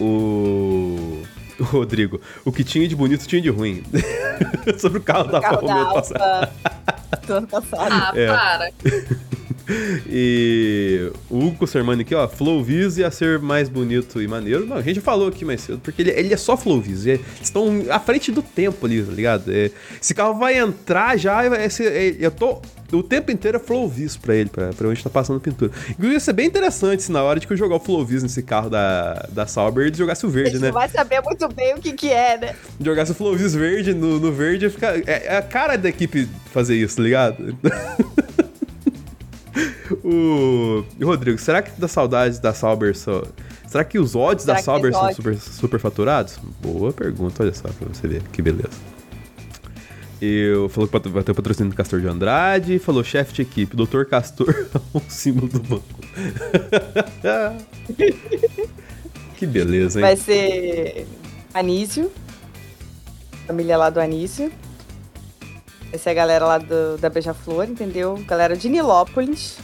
[0.00, 1.22] O.
[1.58, 3.82] O Rodrigo, o que tinha de bonito tinha de ruim.
[4.76, 6.50] Sobre o carro da carro Romeo da
[7.26, 7.88] do ano passado.
[7.90, 8.26] Ah, É.
[8.26, 8.70] para.
[10.08, 14.66] E o Hugo Sermani aqui, ó, Flowvis ia ser mais bonito e maneiro.
[14.66, 17.06] Não, a gente já falou aqui mais cedo, porque ele, ele é só Flowvis.
[17.06, 19.52] Eles estão à frente do tempo ali, tá ligado?
[19.52, 22.60] É, esse carro vai entrar já, e ser, é, eu tô
[22.92, 25.72] o tempo inteiro é Flowvis pra ele, pra, pra onde tá passando pintura.
[25.90, 28.42] Inclusive, ia ser bem interessante se na hora de que eu jogar o Flowvis nesse
[28.42, 30.68] carro da, da Sauber, ele jogasse o A verde, gente né?
[30.68, 32.54] não vai saber muito bem o que que é, né?
[32.80, 36.28] Jogasse o Flowvis verde no, no verde, ia ficar, é, é a cara da equipe
[36.52, 37.56] fazer isso, tá ligado?
[40.04, 43.22] o Rodrigo, será que das saudades da Sauber só.
[43.66, 46.38] Será que os odds Será da Sauber são super, super faturados?
[46.62, 48.96] Boa pergunta, olha só, pra você ver que beleza.
[50.20, 53.76] Eu falou que vai ter o patrocínio do Castor de Andrade, falou chefe de equipe,
[53.76, 54.04] Dr.
[54.04, 55.84] Castor, um símbolo do banco.
[59.36, 60.06] que beleza, hein?
[60.06, 61.06] Vai ser
[61.52, 62.10] Anísio.
[63.46, 64.50] Família lá do Anísio.
[65.90, 68.16] Vai ser a galera lá do, da Beija-Flor, entendeu?
[68.26, 69.58] Galera de Nilópolis.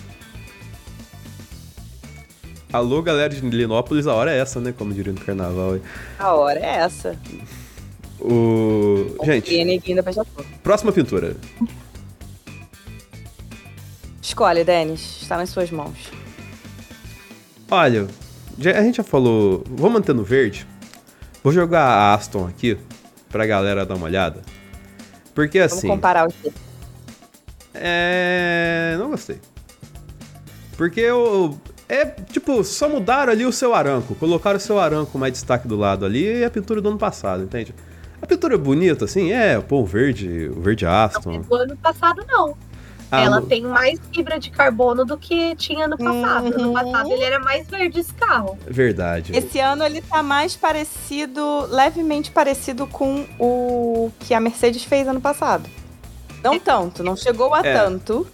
[2.73, 4.73] Alô, galera de Linópolis, a hora é essa, né?
[4.73, 5.79] Como diria no carnaval.
[6.19, 7.19] A hora é essa.
[8.19, 9.15] O...
[9.25, 9.83] Gente,
[10.63, 11.37] próxima pintura.
[14.23, 15.21] Escolhe, Denis.
[15.21, 16.11] Está nas suas mãos.
[17.71, 18.07] Olha,
[18.59, 19.63] a gente já falou.
[19.69, 20.67] Vou manter no verde.
[21.45, 22.79] Vou jogar a Aston aqui
[23.29, 24.41] pra galera dar uma olhada.
[25.35, 25.89] Porque Vamos assim.
[25.89, 26.55] comparar os dois.
[27.75, 28.97] É.
[28.99, 29.39] Não gostei.
[30.77, 31.59] Porque eu.
[31.95, 34.15] É, tipo, só mudaram ali o seu aranco.
[34.15, 37.43] Colocaram o seu aranco mais destaque do lado ali e a pintura do ano passado,
[37.43, 37.75] entende?
[38.21, 41.41] A pintura é bonita, assim, é, pô, o verde, o verde Aston.
[41.43, 42.57] Do ano passado, não.
[43.11, 46.49] Ah, Ela no- tem mais fibra de carbono do que tinha no passado.
[46.59, 46.73] No Uhum.
[46.73, 48.57] passado ele era mais verde esse carro.
[48.67, 49.37] Verdade.
[49.37, 55.21] Esse ano ele tá mais parecido, levemente parecido com o que a Mercedes fez ano
[55.21, 55.69] passado.
[56.43, 57.75] Não tanto, não chegou a É.
[57.75, 58.27] tanto,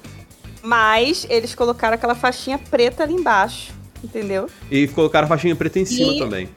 [0.63, 4.49] mas eles colocaram aquela faixinha preta ali embaixo, entendeu?
[4.71, 6.49] E colocaram a faixinha preta em cima E- também.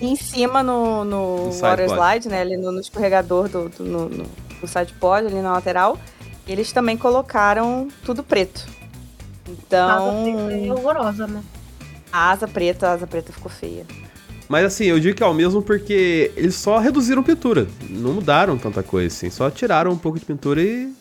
[0.00, 3.82] E em cima no, no, No water slide, né, ali no, no escorregador do, do
[3.84, 4.24] no, no,
[4.60, 5.98] no side pod, ali na lateral,
[6.46, 8.66] eles também colocaram tudo preto.
[9.46, 11.42] Nada é Então, horrorosa, né?
[12.12, 13.86] a asa preta, a asa preta ficou feia.
[14.48, 17.66] Mas assim, eu digo que é o mesmo porque eles só reduziram pintura.
[17.88, 19.28] Não mudaram tanta coisa, assim.
[19.30, 20.92] Só tiraram um pouco de pintura e.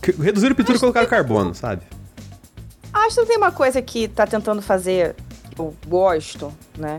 [0.00, 1.82] que- Reduziram pintura e colocaram carbono, sabe?
[2.92, 5.14] A Aston tem uma coisa que tá tentando fazer,
[5.54, 6.98] que eu gosto, né?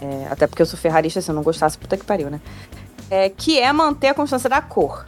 [0.00, 2.40] É, até porque eu sou ferrarista, se eu não gostasse, puta que pariu, né?
[3.10, 5.04] É, que é manter a constância da cor.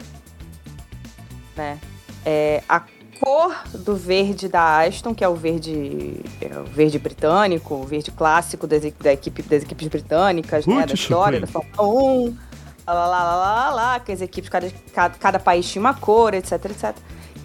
[1.55, 1.79] Né?
[2.25, 2.81] É, a
[3.19, 8.11] cor do verde da Aston, que é o verde, é, o verde britânico, o verde
[8.11, 10.85] clássico das, da equipe, das equipes britânicas, né?
[10.85, 11.83] Da história, da Fórmula
[12.27, 12.37] 1,
[12.87, 15.93] lá, lá, lá, lá, lá, lá, que as equipes, cada, cada, cada país tinha uma
[15.93, 16.95] cor, etc, etc.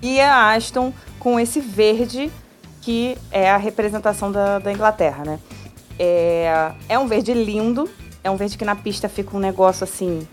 [0.02, 2.30] E a Aston com esse verde
[2.80, 5.38] que é a representação da, da Inglaterra, né?
[5.98, 7.88] É, é um verde lindo,
[8.24, 10.26] é um verde que na pista fica um negócio assim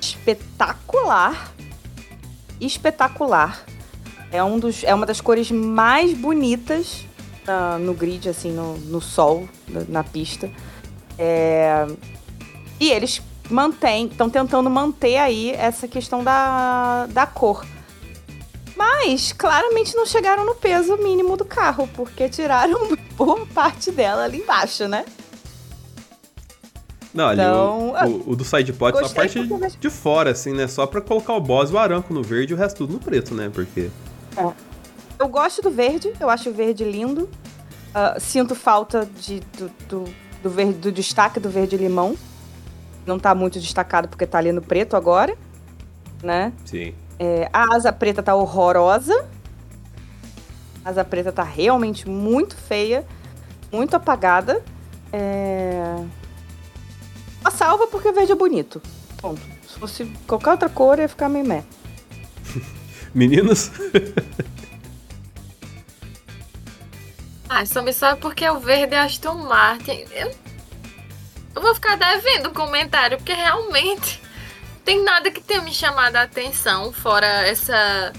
[0.00, 1.52] espetacular,
[2.60, 3.64] espetacular.
[4.30, 7.06] É, um dos, é uma das cores mais bonitas
[7.46, 9.48] uh, no grid, assim, no, no sol,
[9.88, 10.50] na pista.
[11.18, 11.86] É,
[12.78, 17.64] e eles mantêm, estão tentando manter aí essa questão da, da cor.
[18.76, 24.38] Mas claramente não chegaram no peso mínimo do carro, porque tiraram boa parte dela ali
[24.38, 25.04] embaixo, né?
[27.14, 29.40] Não, ali então, o, o, o, do sidepod só a parte
[29.80, 30.68] de fora, assim, né?
[30.68, 32.98] Só pra colocar o boss e o aranco no verde e o resto tudo no
[32.98, 33.50] preto, né?
[33.52, 33.90] Porque.
[34.36, 34.52] É.
[35.18, 37.22] Eu gosto do verde, eu acho o verde lindo.
[37.22, 40.04] Uh, sinto falta de, do, do,
[40.42, 42.14] do, verde, do destaque do verde limão.
[43.06, 45.34] Não tá muito destacado porque tá ali no preto agora,
[46.22, 46.52] né?
[46.66, 46.92] Sim.
[47.18, 49.26] É, a asa preta tá horrorosa.
[50.84, 53.04] A asa preta tá realmente muito feia,
[53.72, 54.62] muito apagada.
[55.12, 55.96] É...
[57.44, 58.82] A salva porque o verde é bonito.
[59.20, 59.40] Ponto.
[59.68, 61.64] Se fosse qualquer outra cor, ia ficar meio meh.
[63.14, 63.72] Meninas?
[67.48, 70.04] ah, só me sabe porque o verde é Aston Martin.
[70.10, 70.30] Eu...
[71.54, 74.20] eu vou ficar devendo um comentário, porque realmente
[74.86, 78.12] tem nada que tenha me chamado a atenção, fora essa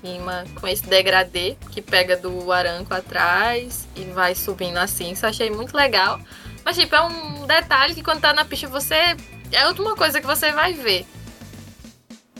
[0.00, 5.12] cima com esse degradê que pega do aranco atrás e vai subindo assim.
[5.12, 6.20] Isso achei muito legal.
[6.64, 9.16] Mas, tipo, é um detalhe que quando tá na pista você.
[9.52, 11.06] É a última coisa que você vai ver.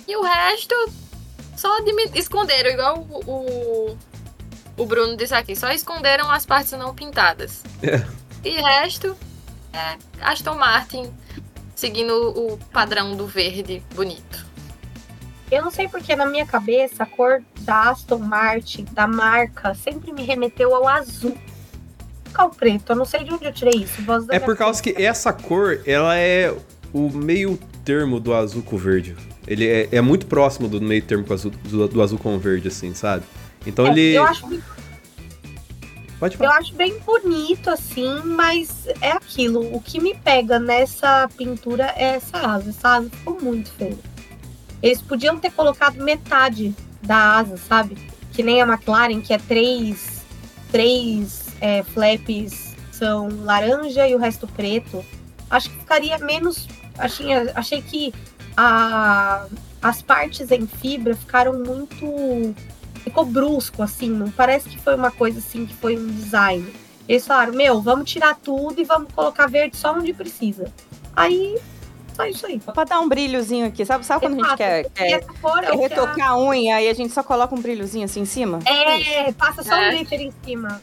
[0.09, 0.75] E o resto.
[1.57, 1.71] Só
[2.15, 3.99] esconderam, igual o, o,
[4.77, 5.55] o Bruno disse aqui.
[5.55, 7.62] Só esconderam as partes não pintadas.
[7.81, 8.05] É.
[8.45, 9.17] E o resto.
[9.73, 11.15] É Aston Martin
[11.83, 14.47] seguindo o padrão do verde bonito.
[15.51, 20.12] Eu não sei porque na minha cabeça a cor da Aston Martin, da marca, sempre
[20.12, 21.37] me remeteu ao azul.
[22.33, 22.92] Qual preto?
[22.92, 24.01] Eu não sei de onde eu tirei isso.
[24.31, 26.55] é por causa que essa cor, ela é
[26.92, 29.16] o meio termo do azul com o verde.
[29.45, 32.68] Ele é, é muito próximo do meio termo azul, do, do, azul com o verde,
[32.68, 33.25] assim, sabe?
[33.66, 34.14] Então é, ele.
[34.14, 34.47] Eu acho
[36.23, 36.51] Pode falar.
[36.51, 39.75] Eu acho bem bonito, assim, mas é aquilo.
[39.75, 42.71] O que me pega nessa pintura é essa asa.
[42.71, 43.99] Essa asa ficou muito feia.
[44.81, 47.97] Eles podiam ter colocado metade da asa, sabe?
[48.31, 50.25] Que nem a McLaren, que é três,
[50.71, 55.05] três é, flaps são laranja e o resto preto.
[55.51, 56.69] Acho que ficaria menos.
[56.97, 58.15] Achei, achei que
[58.57, 59.47] a,
[59.83, 62.55] as partes em fibra ficaram muito
[63.03, 66.73] ficou brusco, assim, não parece que foi uma coisa assim que foi um design.
[67.09, 70.73] Eles falaram, meu, vamos tirar tudo e vamos colocar verde só onde precisa.
[71.15, 71.59] Aí,
[72.15, 72.61] só isso aí.
[72.61, 74.62] Pra dar um brilhozinho aqui, sabe, sabe quando Exato.
[74.62, 76.38] a gente quer, quer, quer retocar a...
[76.38, 78.61] unha e a gente só coloca um brilhozinho assim em cima?
[78.65, 79.88] É, passa só é.
[79.88, 80.81] um glitter em cima.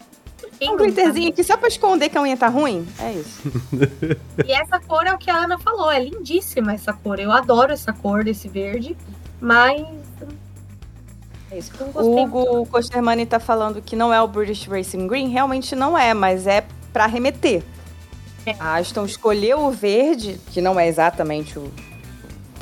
[0.62, 2.86] um glitterzinho aqui só pra esconder que a unha tá ruim?
[3.00, 3.42] É isso.
[4.46, 7.20] e essa cor é o que a Ana falou, é lindíssima essa cor.
[7.20, 8.96] Eu adoro essa cor desse verde,
[9.40, 9.99] mas é
[11.58, 11.72] isso.
[11.96, 15.30] O Hugo Costermani tá falando que não é o British Racing Green.
[15.30, 17.64] Realmente não é, mas é para remeter.
[18.46, 18.56] É.
[18.60, 21.72] A Aston escolheu o verde, que não é exatamente o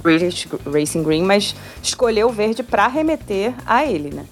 [0.02, 4.26] British Racing Green, mas escolheu o verde para remeter a ele, né?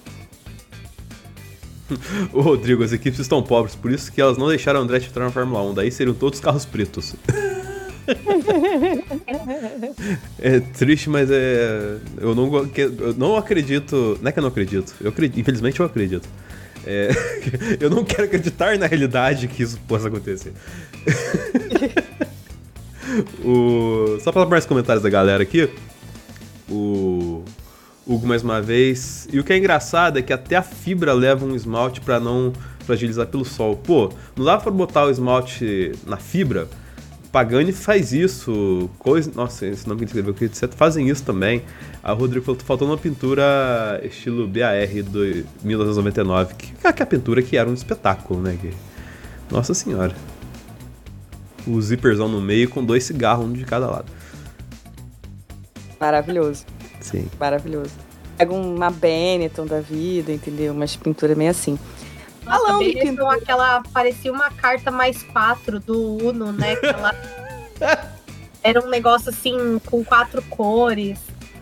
[2.32, 5.24] o Rodrigo, as equipes estão pobres, por isso que elas não deixaram o André entrar
[5.24, 5.74] na Fórmula 1.
[5.74, 7.14] Daí seriam todos carros pretos.
[10.40, 11.96] é triste, mas é.
[12.18, 14.18] Eu não, eu não acredito.
[14.20, 14.94] Não é que eu não acredito.
[15.00, 15.40] Eu acredito.
[15.40, 16.28] Infelizmente eu acredito.
[16.86, 17.10] É,
[17.80, 20.52] eu não quero acreditar na realidade que isso possa acontecer.
[23.44, 25.68] o, só para mais comentários da galera aqui.
[26.68, 27.42] O
[28.06, 29.28] Hugo mais uma vez.
[29.32, 32.52] E o que é engraçado é que até a fibra leva um esmalte para não
[32.80, 33.76] fragilizar pelo sol.
[33.76, 36.68] Pô, não dá pra botar o esmalte na fibra?
[37.36, 41.62] Pagani faz isso, coisa, nossa, esse nome que ele escreveu, que etc, fazem isso também.
[42.02, 47.42] A Rodrigo falou faltou uma pintura estilo BAR do 1999, que, que é a pintura
[47.42, 48.56] que era um espetáculo, né?
[48.58, 48.72] Que,
[49.52, 50.16] nossa senhora.
[51.66, 54.10] O zíperzão no meio com dois cigarros, um de cada lado.
[56.00, 56.64] Maravilhoso.
[57.02, 57.26] Sim.
[57.38, 57.92] Maravilhoso.
[58.38, 60.72] Pega uma Benetton da vida, entendeu?
[60.72, 61.78] Umas pinturas meio assim.
[62.46, 63.36] Em Benetton, pintura.
[63.36, 66.72] aquela parecia uma carta mais quatro do Uno, né?
[66.82, 67.14] Aquela...
[68.62, 71.18] Era um negócio assim com quatro cores.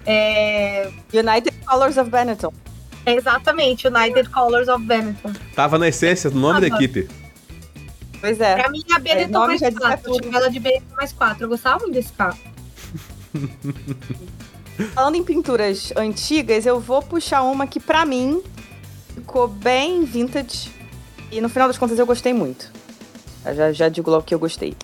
[0.07, 0.91] É...
[1.13, 2.53] United Colors of Benetton.
[3.07, 5.33] é Exatamente, United Colors of Benetton.
[5.55, 7.09] Tava na essência do nome da equipe.
[8.21, 8.55] Pois é.
[8.55, 10.15] Pra mim, a Benetton nome mais diz quatro.
[10.23, 11.45] Eu ela de Benetton mais quatro.
[11.45, 12.39] Eu gostava muito desse carro.
[14.95, 18.43] Falando em pinturas antigas, eu vou puxar uma que pra mim
[19.15, 20.71] ficou bem vintage.
[21.31, 22.71] E no final das contas eu gostei muito.
[23.45, 24.75] Eu já, já digo logo que eu gostei.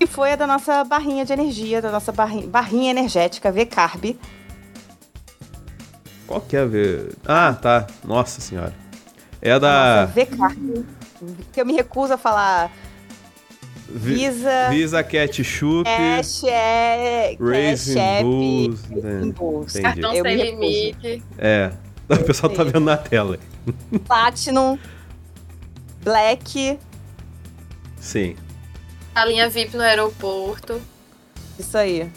[0.00, 4.16] E foi a da nossa barrinha de energia, da nossa barrinha, barrinha energética V-Carb.
[6.26, 7.12] Qual que é a ver?
[7.24, 7.86] Ah, tá.
[8.04, 8.74] Nossa senhora.
[9.40, 10.84] É a da V-Carb.
[11.52, 12.70] Que eu me recuso a falar
[13.88, 18.80] Vi- Visa, Visa Ketchup, Cash, é, Racing Cash App, Bulls.
[18.90, 19.82] Entendi.
[19.82, 21.22] Cartão sem limite.
[21.38, 21.70] É.
[22.20, 23.38] O pessoal tá vendo na tela.
[24.06, 24.78] Platinum,
[26.02, 26.78] Black,
[27.98, 28.36] Sim.
[29.14, 30.80] A linha VIP no aeroporto.
[31.58, 32.10] isso aí.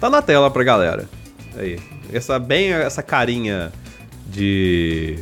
[0.00, 1.08] Tá na tela pra galera.
[1.56, 1.78] Aí.
[2.12, 3.70] Essa bem essa carinha
[4.26, 5.18] de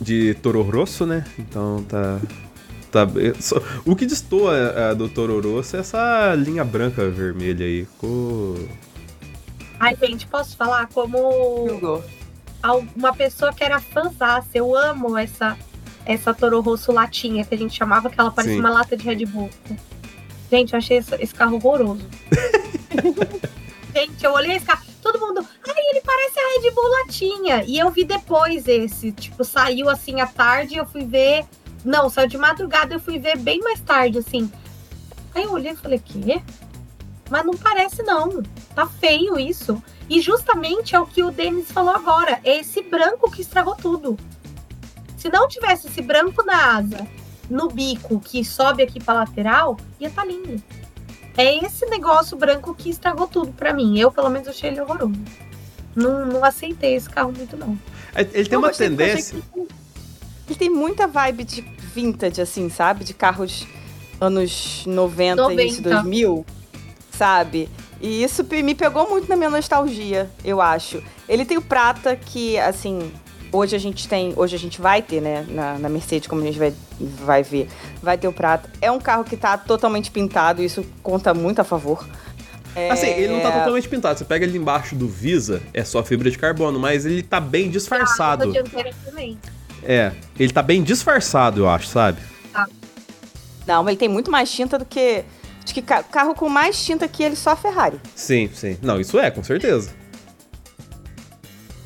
[0.00, 1.24] de Toro Rosso, né?
[1.38, 2.18] Então tá
[2.90, 3.06] tá
[3.40, 7.84] só- o que destoa eh, do Toro Rosso é essa linha branca vermelha aí.
[7.84, 8.58] Ficou
[9.82, 11.18] Ai, gente, posso falar como
[11.66, 12.04] Hugo.
[12.94, 14.50] uma pessoa que era fãzaça.
[14.54, 15.58] Eu amo essa,
[16.06, 18.60] essa Toro Rosso latinha, que a gente chamava, que ela parecia Sim.
[18.60, 19.50] uma lata de Red Bull.
[20.48, 22.06] Gente, eu achei esse, esse carro horroroso.
[23.92, 27.64] gente, eu olhei esse carro, todo mundo, ai, ele parece a Red Bull latinha.
[27.66, 31.44] E eu vi depois esse, tipo, saiu assim à tarde, eu fui ver.
[31.84, 34.48] Não, saiu de madrugada, eu fui ver bem mais tarde, assim.
[35.34, 36.40] Aí eu olhei e falei, quê?
[37.32, 38.42] Mas não parece, não.
[38.74, 39.82] Tá feio isso.
[40.06, 42.38] E justamente é o que o Denis falou agora.
[42.44, 44.18] É esse branco que estragou tudo.
[45.16, 47.08] Se não tivesse esse branco na asa,
[47.48, 50.62] no bico que sobe aqui pra lateral, ia tá lindo.
[51.34, 53.98] É esse negócio branco que estragou tudo pra mim.
[53.98, 55.18] Eu, pelo menos, achei ele horroroso.
[55.96, 57.78] Não, não aceitei esse carro muito, não.
[58.14, 59.40] Ele tem uma tendência.
[59.54, 59.60] que
[60.48, 63.04] Ele tem muita vibe de vintage, assim, sabe?
[63.04, 63.66] De carros
[64.20, 65.62] anos 90, 90.
[65.62, 66.44] início 2000,
[67.16, 67.68] sabe?
[68.00, 71.02] E isso me pegou muito na minha nostalgia, eu acho.
[71.28, 73.12] Ele tem o prata, que, assim,
[73.52, 76.44] hoje a gente tem, hoje a gente vai ter, né, na, na Mercedes, como a
[76.44, 77.68] gente vai, vai ver,
[78.02, 78.68] vai ter o prata.
[78.80, 82.04] É um carro que tá totalmente pintado, isso conta muito a favor.
[82.74, 84.18] É, Assim, ele não tá totalmente pintado.
[84.18, 87.68] Você pega ele embaixo do Visa, é só fibra de carbono, mas ele tá bem
[87.68, 88.50] A disfarçado.
[89.84, 92.18] É, ele tá bem disfarçado, eu acho, sabe?
[93.66, 95.24] Não, ele tem muito mais tinta do que...
[95.64, 98.00] Acho que ca- carro com mais tinta que ele, só a Ferrari.
[98.14, 98.76] Sim, sim.
[98.82, 99.90] Não, isso é, com certeza.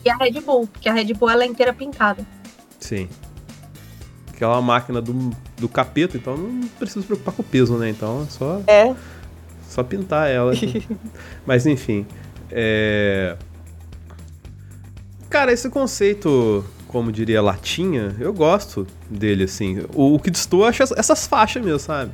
[0.05, 2.25] E a Red Bull, porque a Red Bull ela é inteira pintada.
[2.81, 3.09] Sim.
[4.33, 7.89] Aquela máquina do, do capeta, então não precisa se preocupar com o peso, né?
[7.91, 8.95] Então é só, É,
[9.69, 10.53] só pintar ela.
[11.47, 12.07] Mas enfim.
[12.51, 13.37] É...
[15.29, 19.85] Cara, esse conceito, como diria latinha, eu gosto dele, assim.
[19.95, 22.13] O, o que destoa, acho ess- essas faixas mesmo, sabe?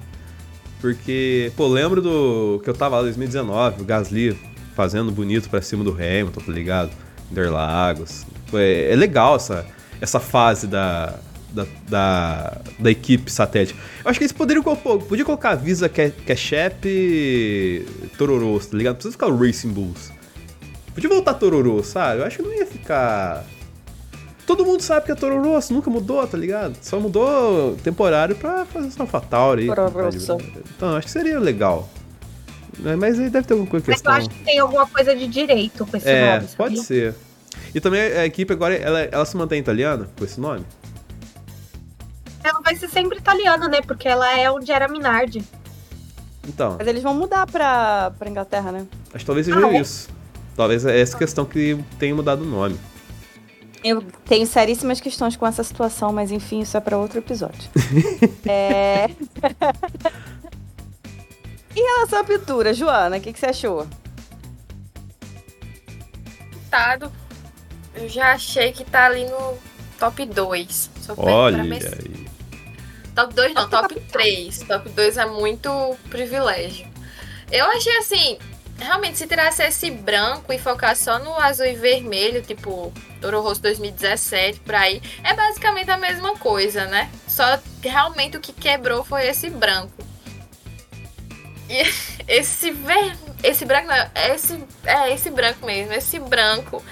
[0.82, 4.36] Porque, pô, lembro do que eu tava lá em 2019, o Gasly
[4.74, 6.90] fazendo bonito pra cima do Hamilton, tá ligado?
[7.30, 8.26] Interlagos.
[8.52, 9.64] É, é legal essa,
[10.00, 11.14] essa fase da,
[11.52, 13.74] da, da, da equipe satélite.
[14.04, 14.62] Eu acho que eles poderiam
[15.08, 17.86] podia colocar Visa, Ca- Cachep e
[18.18, 18.94] Tororô, tá ligado?
[18.94, 20.10] Não precisa ficar o Racing Bulls.
[20.94, 22.20] Podia voltar Tororô, sabe?
[22.20, 23.44] Eu acho que não ia ficar.
[24.46, 26.76] Todo mundo sabe que é Tororô, nunca mudou, tá ligado?
[26.82, 29.70] Só mudou temporário pra fazer essa Fatauri.
[29.70, 30.62] aí.
[30.76, 31.88] Então, eu acho que seria legal.
[32.78, 35.26] Né, Mas aí deve ter alguma coisa Mas eu acho que tem alguma coisa de
[35.28, 36.48] direito com esse É, nome.
[36.56, 36.82] pode sabia?
[36.82, 37.14] ser.
[37.74, 40.64] E também a equipe agora, ela, ela se mantém italiana com esse nome?
[42.42, 43.80] Ela vai ser sempre italiana, né?
[43.82, 45.42] Porque ela é onde era Minardi.
[46.48, 48.86] Então, mas eles vão mudar pra, pra Inglaterra, né?
[49.14, 49.80] acho que talvez seja Ah, é?
[49.80, 50.08] isso.
[50.56, 52.76] Talvez é essa questão que tenha mudado o nome.
[53.84, 57.68] Eu tenho seríssimas questões com essa situação, mas enfim, isso é pra outro episódio.
[58.46, 59.10] é...
[61.74, 63.86] em relação à pintura, Joana, o que, que você achou?
[66.50, 67.12] Pintado.
[67.94, 69.58] Eu já achei que tá ali no
[69.98, 70.90] top 2.
[71.00, 71.98] Só perto Olha pra Mercedes.
[71.98, 72.28] aí.
[73.14, 74.58] Top 2 não, top 3.
[74.60, 76.86] Top 2 é muito privilégio.
[77.50, 78.38] Eu achei assim,
[78.82, 83.62] realmente, se tirasse esse branco e focar só no azul e vermelho, tipo Toro Rosso
[83.62, 87.10] 2017, por aí, é basicamente a mesma coisa, né?
[87.26, 89.92] Só que realmente o que quebrou foi esse branco.
[91.68, 91.82] E
[92.28, 93.16] esse ver...
[93.42, 96.82] esse branco não, esse é esse branco mesmo, esse branco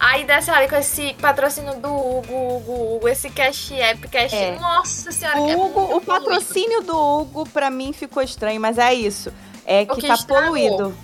[0.00, 4.32] Aí desce ali com esse patrocínio do Hugo, Hugo, Hugo, esse Cash App, Cash.
[4.32, 4.58] É.
[4.58, 8.78] Nossa senhora, O, é Hugo, muito o patrocínio do Hugo, pra mim, ficou estranho, mas
[8.78, 9.30] é isso.
[9.66, 10.96] É que que tá poluído.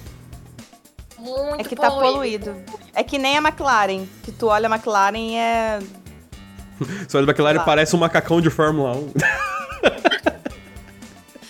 [1.27, 2.55] Muito É que tá poluído.
[2.95, 4.07] É que nem a McLaren.
[4.23, 5.79] Que tu olha a McLaren e é.
[7.09, 7.67] Você olha aquela área Claro.
[7.71, 9.13] parece um macacão de Fórmula 1.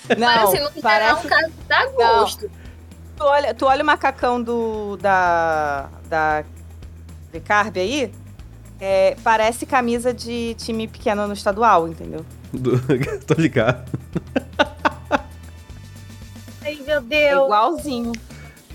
[0.08, 1.14] Mas Não, assim, não parece.
[1.14, 2.50] não, cara, dá gosto.
[3.16, 4.96] Tu olha, tu olha o macacão do.
[4.98, 5.88] da.
[6.08, 6.44] da.
[7.32, 8.12] Vicarbe aí.
[8.80, 12.24] é, parece camisa de time pequeno no estadual, entendeu?
[12.52, 12.78] Do-
[13.26, 13.84] Tô ligado.
[16.64, 17.44] Ai, meu É Deus.
[17.44, 18.12] igualzinho.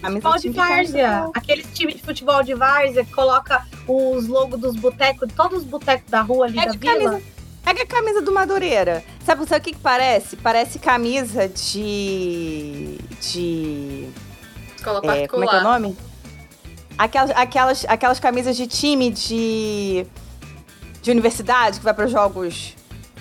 [0.01, 1.29] Futebol de várzea.
[1.33, 6.09] Aquele time de futebol de várzea que coloca os logos dos botecos, todos os botecos
[6.09, 6.93] da rua ali É da de vila.
[7.11, 7.21] camisa.
[7.63, 9.03] Pega a camisa do Madureira.
[9.23, 10.35] Sabe, sabe o que, que parece?
[10.37, 12.97] Parece camisa de.
[13.21, 14.09] de.
[14.75, 15.27] Escola é, particular.
[15.29, 15.97] como é que é o nome?
[16.97, 20.05] Aquelas, aquelas, aquelas camisas de time de.
[21.03, 22.75] de universidade que vai para jogos,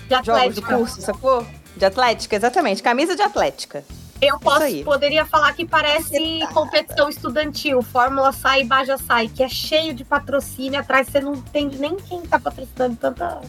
[0.07, 0.75] de jogos do atlética.
[0.75, 1.45] curso, sacou?
[1.77, 2.81] De atlética, exatamente.
[2.81, 3.83] Camisa de atlética.
[4.21, 9.49] Eu posso, poderia falar que parece competição estudantil, Fórmula Sai e Baja Sai, que é
[9.49, 13.41] cheio de patrocínio atrás, você não entende nem quem tá patrocinando tanta.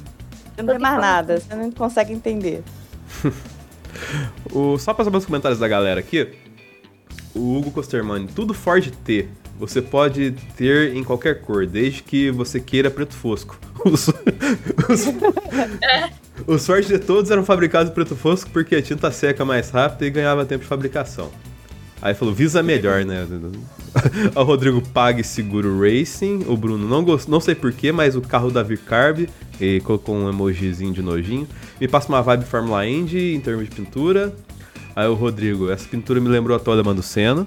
[0.57, 2.62] Não tem mais nada, você não consegue entender.
[4.53, 6.35] O, só pra saber os comentários da galera aqui.
[7.35, 9.29] O Hugo Costermani, tudo Ford T.
[9.59, 13.59] Você pode ter em qualquer cor, desde que você queira preto fosco.
[13.85, 15.07] Os, os,
[16.47, 20.11] os Ford de todos eram fabricados preto fosco porque a tinta seca mais rápida e
[20.11, 21.30] ganhava tempo de fabricação.
[22.03, 23.24] Aí falou, visa melhor, né?
[24.35, 26.45] o Rodrigo Pague Seguro Racing.
[26.49, 27.28] O Bruno não gost...
[27.28, 29.28] não sei porquê, mas o carro da Vicarb,
[29.61, 31.47] e colocou um emojizinho de nojinho.
[31.80, 34.35] Me passa uma vibe Fórmula Indy em termos de pintura.
[34.97, 37.47] Aí o Rodrigo, essa pintura me lembrou a Toleman do Senna.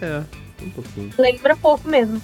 [0.00, 0.22] É,
[0.60, 1.10] um pouquinho.
[1.16, 2.20] Lembra pouco mesmo.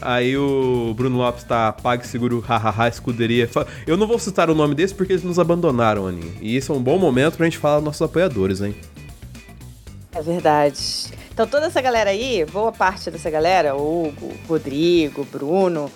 [0.00, 3.48] Aí o Bruno Lopes tá Pague Seguro Hahaha Escuderia.
[3.86, 6.32] Eu não vou citar o nome desse porque eles nos abandonaram, Aninha.
[6.40, 8.74] E esse é um bom momento pra gente falar dos nossos apoiadores, hein?
[10.14, 10.78] É verdade.
[11.32, 15.90] Então toda essa galera aí, boa parte dessa galera, Hugo, Rodrigo, Bruno,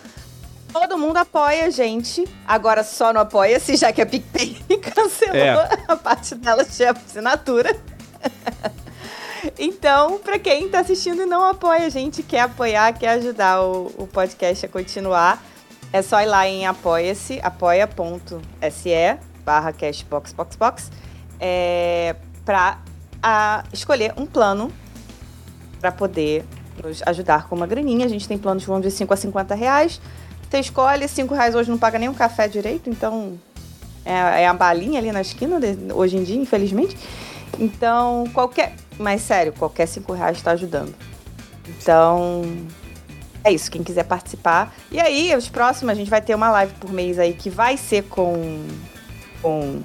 [0.73, 2.27] todo mundo apoia a gente.
[2.47, 4.57] Agora só não apoia-se, já que a PicPay
[4.95, 5.79] cancelou É.
[5.89, 7.75] a parte dela de assinatura.
[9.59, 13.87] Então, pra quem tá assistindo e não apoia a gente, quer apoiar, quer ajudar o,
[13.99, 15.43] o podcast a continuar,
[15.93, 20.91] é só ir lá em apoia-se, apoia.se barra cashboxboxbox,
[21.41, 22.15] é,
[22.45, 22.79] pra
[23.23, 24.73] a escolher um plano
[25.81, 26.45] para poder
[26.83, 28.07] nos ajudar com uma graninha.
[28.07, 30.01] A gente tem planos que vão de 5 a 50 reais.
[30.49, 33.39] Você escolhe, 5 reais hoje não paga nem um café direito, então
[34.05, 36.97] é, é a balinha ali na esquina de- hoje em dia, infelizmente.
[37.59, 38.75] Então, qualquer.
[39.01, 40.95] Mas sério, qualquer 5 reais está ajudando.
[41.67, 42.43] Então.
[43.43, 44.75] É isso, quem quiser participar.
[44.93, 47.79] E aí, os próximos, a gente vai ter uma live por mês aí que vai
[47.79, 48.63] ser com,
[49.41, 49.81] com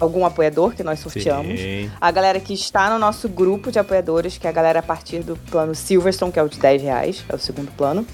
[0.00, 1.60] algum apoiador que nós sorteamos.
[1.60, 1.90] Sim.
[2.00, 5.22] A galera que está no nosso grupo de apoiadores, que é a galera a partir
[5.22, 8.06] do plano Silverstone, que é o de 10 reais, é o segundo plano,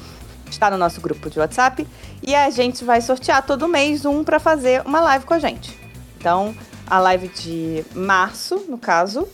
[0.51, 1.87] está no nosso grupo de WhatsApp.
[2.21, 5.79] E a gente vai sortear todo mês um para fazer uma live com a gente.
[6.19, 6.53] Então,
[6.85, 9.29] a live de março, no caso.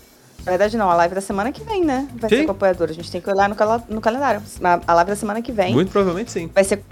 [0.45, 2.09] Na verdade, não, a live da semana que vem, né?
[2.17, 2.37] Vai Sim.
[2.39, 2.89] ser com o apoiador.
[2.89, 4.43] A gente tem que olhar no, cala- no calendário.
[4.87, 6.51] A, live da semana que vem Muito provavelmente sim.
[6.55, 6.83] vai ser,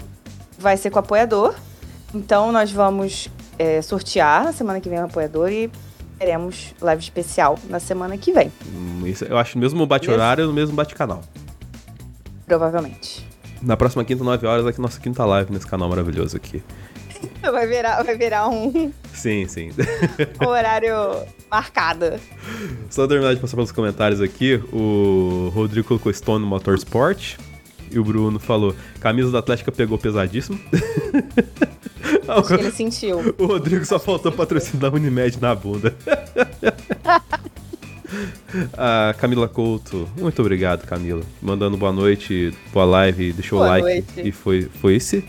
[0.57, 1.55] vai ser com o apoiador.
[2.13, 3.27] Então nós vamos
[3.57, 5.69] é, sortear na semana que vem o apoiador e
[6.17, 10.75] teremos live especial na semana que vem, Hum, isso- eu acho mesmo bate-horário no mesmo
[10.75, 11.21] bate-canal.
[12.45, 13.27] provavelmente.
[13.61, 16.63] Na próxima quinta, 9 horas, aqui nossa quinta live nesse canal maravilhoso aqui.
[17.41, 19.71] Vai virar, vai virar um Sim, sim.
[20.45, 20.93] horário
[21.49, 22.19] marcado.
[22.89, 27.37] Só terminar de passar pelos comentários aqui, o Rodrigo colocou Stone Motorsport
[27.91, 30.59] e o Bruno falou: camisa da Atlética pegou pesadíssimo.
[32.27, 33.35] Acho que ele sentiu.
[33.37, 35.95] O Rodrigo só faltou patrocínio da Unimed na bunda.
[38.73, 41.21] A Camila Couto, muito obrigado, Camila.
[41.41, 43.81] Mandando boa noite, boa live, deixou o like.
[43.83, 44.27] noite.
[44.27, 45.23] E foi, foi esse.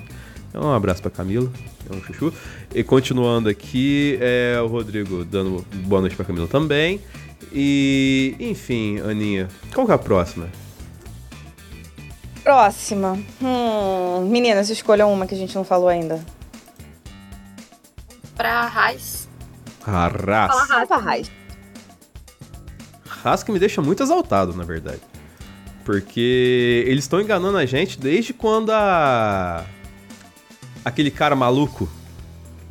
[0.49, 1.51] Então, um abraço pra Camila,
[1.89, 2.33] é um chuchu.
[2.73, 7.01] E continuando aqui, é o Rodrigo dando boa noite pra Camila também.
[7.53, 10.49] E, enfim, Aninha, qual que é a próxima?
[12.45, 13.19] Próxima.
[13.43, 16.25] Hum, meninas, escolham uma que a gente não falou ainda.
[18.37, 19.29] Pra Raiz.
[19.85, 20.67] A raça.
[20.67, 21.09] Fala rápido.
[21.09, 21.31] Reis.
[23.07, 25.01] Raça que me deixa muito exaltado, na verdade.
[25.85, 29.65] Porque eles estão enganando a gente desde quando a.
[30.85, 31.89] Aquele cara maluco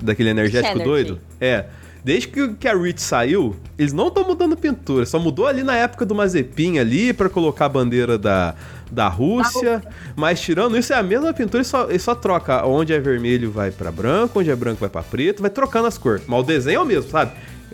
[0.01, 0.89] daquele energético Energy.
[0.89, 1.19] doido.
[1.39, 1.65] É.
[2.03, 5.05] Desde que, que a Rich saiu, eles não estão mudando pintura.
[5.05, 8.55] Só mudou ali na época do Mazepin ali pra colocar a bandeira da,
[8.89, 9.83] da Rússia,
[10.15, 13.51] mas tirando isso é a mesma pintura e só, e só troca onde é vermelho
[13.51, 16.43] vai pra branco, onde é branco vai pra preto, vai trocando as cores, mas o
[16.43, 17.33] desenho é o mesmo, sabe?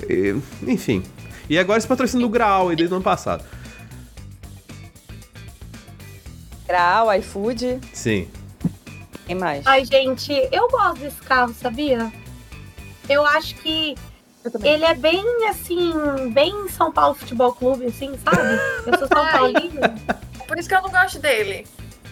[0.09, 1.03] E, enfim.
[1.47, 3.43] E agora esse patrocínio do Graal aí desde o ano passado.
[6.67, 8.27] Grau, iFood, Sim.
[9.25, 9.65] Quem mais?
[9.65, 12.11] Ai, gente, eu gosto desse carro, sabia?
[13.09, 13.95] Eu acho que
[14.63, 15.91] ele é bem assim,
[16.31, 18.59] bem São Paulo Futebol Clube, assim, sabe?
[18.85, 19.25] Eu sou São.
[19.31, 19.95] Paulina.
[20.47, 21.65] Por isso que eu não gosto dele.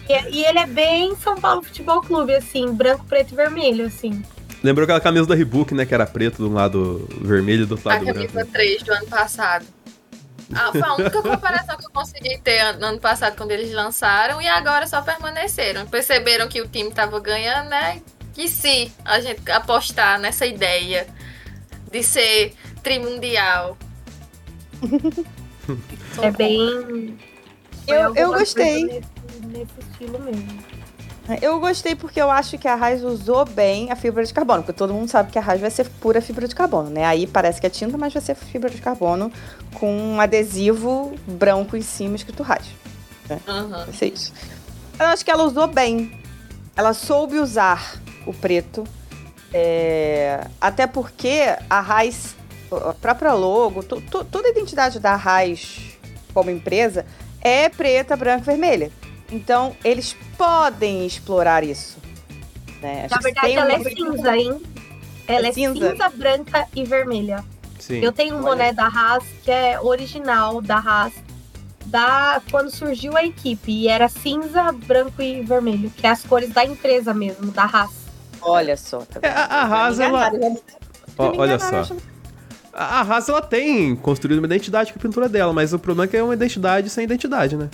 [0.08, 4.22] E, e ele é bem São Paulo Futebol Clube, assim, branco, preto e vermelho, assim.
[4.62, 5.84] Lembrou aquela camisa da Reebok, né?
[5.84, 8.32] Que era preto de um lado vermelho do outro A lado branco.
[8.32, 9.66] camisa 3 do ano passado.
[10.54, 13.72] Ah, foi a única comparação que eu consegui ter an- no ano passado, quando eles
[13.72, 15.86] lançaram, e agora só permaneceram.
[15.86, 18.00] Perceberam que o time tava ganhando, né?
[18.36, 21.06] E se a gente apostar nessa ideia
[21.90, 23.76] de ser trimundial?
[26.22, 27.18] É bem.
[27.86, 28.84] Eu, eu gostei.
[28.84, 29.02] Nesse,
[29.46, 30.58] nesse estilo mesmo.
[31.40, 34.76] Eu gostei porque eu acho que a Raiz usou bem a fibra de carbono, porque
[34.76, 37.06] todo mundo sabe que a Raiz vai ser pura fibra de carbono, né?
[37.06, 39.32] Aí parece que é tinta, mas vai ser fibra de carbono
[39.74, 42.66] com um adesivo branco em cima escrito Raiz.
[43.30, 43.68] Uhum.
[43.70, 44.32] Vai ser isso.
[44.98, 46.18] Eu acho que ela usou bem.
[46.76, 48.84] Ela soube usar o preto.
[49.52, 52.34] É, Até porque a Raiz,
[52.70, 55.96] a própria logo, toda a identidade da Raiz
[56.32, 57.06] como empresa
[57.40, 58.90] é preta, branca e vermelha.
[59.30, 61.96] Então, eles podem explorar isso.
[62.82, 63.06] né?
[63.10, 64.60] Na verdade, ela é cinza, hein?
[65.26, 65.90] Ela É é, cinza?
[65.92, 66.08] cinza?
[66.10, 67.44] branca e vermelha.
[67.86, 68.00] Sim.
[68.00, 71.12] Eu tenho um boné da Haas que é original da Haas,
[71.84, 76.48] da quando surgiu a equipe e era cinza, branco e vermelho, que é as cores
[76.50, 77.90] da empresa mesmo, da Haas.
[78.40, 79.00] Olha só.
[79.00, 80.30] Tá É, a, a Haas, ela.
[80.30, 80.58] me-
[81.18, 81.94] Ó, olha só.
[82.72, 86.08] A Haas, ela tem construído uma identidade com a pintura dela, mas o problema é
[86.08, 87.68] que é uma identidade sem identidade, né?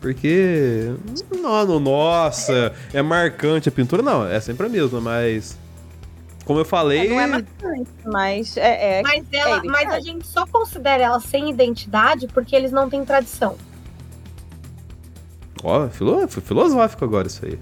[0.00, 0.92] Porque.
[1.30, 4.02] Não, não, nossa, é marcante a pintura.
[4.02, 5.56] Não, é sempre a mesma, mas.
[6.44, 7.08] Como eu falei.
[7.08, 11.20] Não é marcante, mas é, é Mas, ela, É mas a gente só considera ela
[11.20, 13.56] sem identidade porque eles não têm tradição.
[15.62, 17.58] Ó, filo- foi filosófico agora isso aí.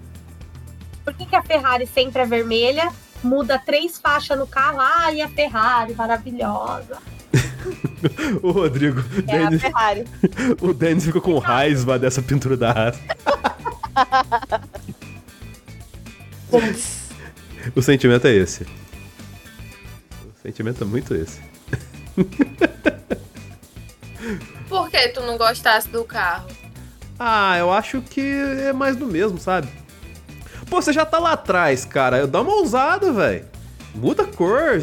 [1.05, 2.91] Por que, que a Ferrari sempre é vermelha?
[3.23, 4.79] Muda três faixas no carro.
[4.81, 6.99] Ai, a Ferrari, maravilhosa.
[8.43, 10.05] O Rodrigo, é a Denis, Ferrari.
[10.63, 12.99] o Denis ficou com raiva dessa pintura da Haas.
[17.75, 18.65] O sentimento é esse.
[18.65, 21.41] O sentimento é muito esse.
[24.69, 26.49] Por que tu não gostasse do carro?
[27.19, 29.69] Ah, eu acho que é mais do mesmo, sabe?
[30.69, 32.27] Pô, você já tá lá atrás, cara.
[32.27, 33.45] Dá uma ousada, velho.
[33.95, 34.79] Muda a cor.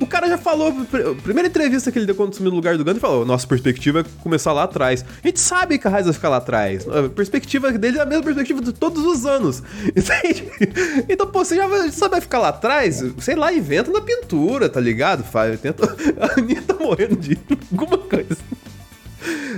[0.00, 2.88] O cara já falou, pr- primeira entrevista que ele deu quando sumiu no lugar do
[2.88, 5.04] ele falou: nossa perspectiva é começar lá atrás.
[5.22, 6.86] A gente sabe que a Raiz vai ficar lá atrás.
[6.88, 9.62] A perspectiva dele é a mesma perspectiva de todos os anos.
[9.88, 10.50] Entende?
[11.08, 13.02] Então, pô, você já só vai ficar lá atrás?
[13.18, 15.24] Sei lá, inventa na pintura, tá ligado?
[15.60, 15.84] Tenta.
[16.20, 17.38] A Aninha tá morrendo de
[17.72, 18.36] alguma coisa.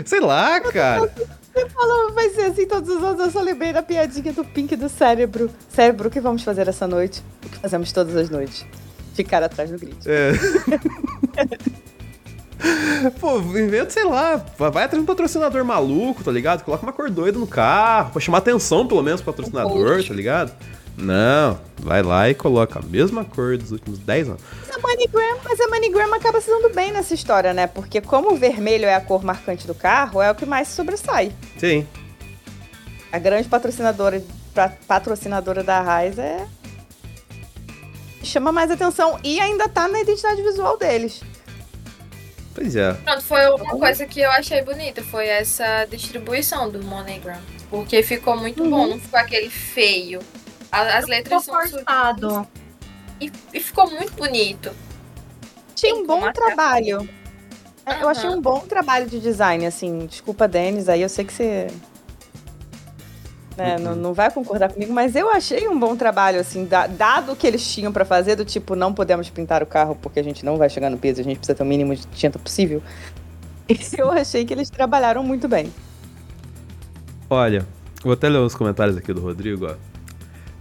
[0.05, 1.13] Sei lá, cara.
[1.53, 3.19] Você falou, vai ser assim todos os anos.
[3.21, 5.51] Eu só lembrei da piadinha do Pink do cérebro.
[5.71, 7.23] Cérebro, o que vamos fazer essa noite?
[7.45, 8.65] O que fazemos todas as noites?
[9.17, 9.97] Ficar atrás do grid.
[10.07, 10.33] É.
[13.21, 16.63] Pô, inventa, sei lá, vai atrás de um patrocinador maluco, tá ligado?
[16.65, 20.53] Coloca uma cor doida no carro, pra chamar atenção pelo menos pro patrocinador, tá ligado?
[20.97, 24.41] Não, vai lá e coloca a mesma cor dos últimos 10 anos.
[24.67, 27.67] Mas a MoneyGram, mas a MoneyGram acaba se dando bem nessa história, né?
[27.67, 30.75] Porque como o vermelho é a cor marcante do carro, é o que mais se
[30.75, 31.33] sobressai.
[31.59, 31.87] Sim.
[33.13, 34.23] A grande patrocinadora,
[34.89, 36.47] patrocinadora da Raiz é...
[38.27, 41.23] Chama mais atenção e ainda tá na identidade visual deles.
[42.55, 42.93] Pois é.
[42.95, 47.39] Pronto, foi uma coisa que eu achei bonita, foi essa distribuição do MoneyGram.
[47.71, 50.21] Porque ficou muito bom, não ficou aquele feio.
[50.73, 52.49] A- As Ficou letras são forçado.
[53.21, 54.71] e, e ficou muito bonito.
[55.81, 57.09] Tem um bom até- trabalho.
[57.85, 60.07] É, Eu achei um bom trabalho de design, assim.
[60.07, 61.69] Desculpa, Denis, aí eu sei que você.
[63.57, 67.33] Né, não, não vai concordar comigo, mas eu achei um bom trabalho, assim, da- dado
[67.33, 70.23] o que eles tinham pra fazer, do tipo, não podemos pintar o carro porque a
[70.23, 72.83] gente não vai chegar no peso, a gente precisa ter o mínimo de tinta possível.
[73.97, 75.73] Eu achei que eles trabalharam muito bem.
[77.29, 77.67] Olha,
[78.03, 79.75] vou até ler os comentários aqui do Rodrigo, ó.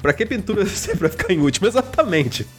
[0.01, 1.67] Pra que pintura sempre vai ficar em último?
[1.67, 2.47] Exatamente.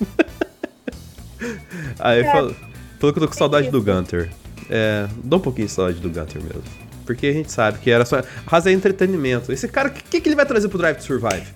[1.99, 2.33] Aí É.
[2.33, 2.55] falou,
[2.99, 3.83] falou que eu tô com saudade do.
[3.83, 4.31] Gunter.
[4.69, 6.63] É, dá um pouquinho de saudade do Gunter mesmo.
[7.07, 8.23] Porque a gente sabe que era só.
[8.47, 9.53] Raza é entretenimento.
[9.53, 11.47] Esse cara, o que, que, que ele vai trazer pro Drive to Survive?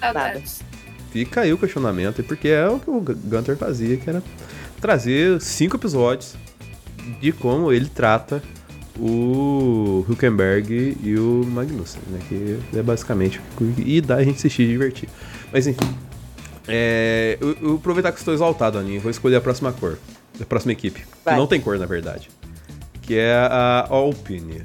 [0.00, 0.62] Saudades.
[1.10, 4.22] Fica aí o questionamento, e porque é o que o Gunter fazia, que era
[4.80, 6.36] trazer cinco episódios
[7.20, 8.42] de como ele trata
[8.98, 12.20] o Huckenberg e o Magnussen, né?
[12.28, 15.08] Que é basicamente o que e dá a gente assistir e divertir.
[15.52, 15.96] Mas enfim.
[16.66, 19.00] É, eu, eu vou aproveitar que estou exaltado, Aninha.
[19.00, 19.98] Vou escolher a próxima cor.
[20.38, 21.00] A próxima equipe.
[21.24, 22.28] Que não tem cor, na verdade.
[23.08, 24.62] Que é a Alpine.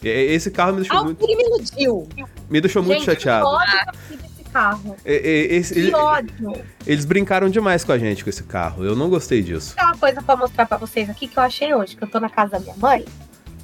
[0.00, 2.08] Esse carro me deixou muito, Alpine me iludiu.
[2.48, 3.46] me deixou muito Gente, chateado.
[3.46, 4.96] Eu tive desse carro.
[5.04, 6.52] E- e- esse- Que ele- ódio.
[6.86, 8.84] eles brincaram demais com a gente com esse carro.
[8.84, 9.74] Eu não gostei disso.
[9.74, 12.20] Tem uma coisa pra mostrar pra vocês aqui que eu achei hoje, que eu tô
[12.20, 13.04] na casa da minha mãe.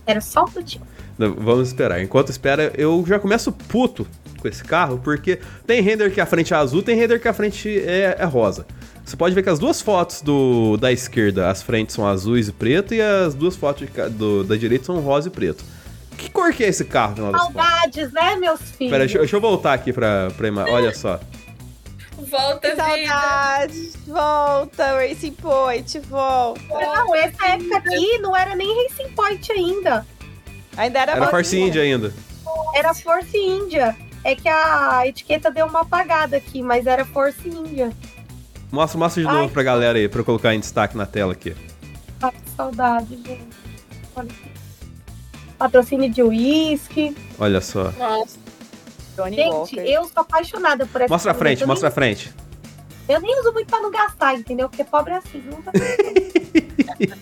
[0.05, 0.85] Era só um minutinho.
[1.17, 2.03] Não, Vamos esperar.
[2.03, 4.09] Enquanto espera, eu já começo puto
[4.41, 7.33] com esse carro, porque tem render que a frente é azul, tem render que a
[7.33, 8.67] frente é, é rosa.
[9.09, 12.53] Você pode ver que as duas fotos do, da esquerda, as frentes são azuis e
[12.53, 15.65] preto, e as duas fotos de do- da direita são rosa e preto.
[16.19, 17.15] Que cor que é esse carro?
[17.17, 18.91] Saudades, né, meus filhos?
[18.93, 20.75] Pera, deixa, deixa eu voltar aqui pra, pra imagem.
[20.75, 21.19] Olha só.
[22.19, 22.83] Volta, vida.
[22.85, 23.97] Saudades!
[24.07, 26.61] Volta, Racing Point, volta.
[26.69, 30.07] Não, essa época aqui não era nem Racing Point ainda.
[30.77, 31.31] Ainda era, Era bolinha.
[31.31, 32.13] Force India ainda.
[32.75, 33.97] Era Force India.
[34.23, 37.91] É que a etiqueta deu uma apagada aqui, mas era Force India.
[38.71, 39.35] Mostra, mostra de Ai.
[39.35, 41.55] novo pra galera aí, pra eu colocar em destaque na tela aqui.
[42.23, 43.49] Ai, que saudade, gente.
[44.15, 44.51] Olha aqui.
[45.59, 47.17] Patrocínio de uísque.
[47.39, 47.91] Olha só.
[47.99, 48.39] Nossa,
[49.17, 49.81] Johnny Gente, Walker.
[49.81, 52.33] eu sou apaixonada por essa Mostra a frente, eu mostra a nem, frente.
[53.09, 54.69] Eu nem uso muito pra não gastar, entendeu?
[54.69, 55.43] Porque pobre é assim.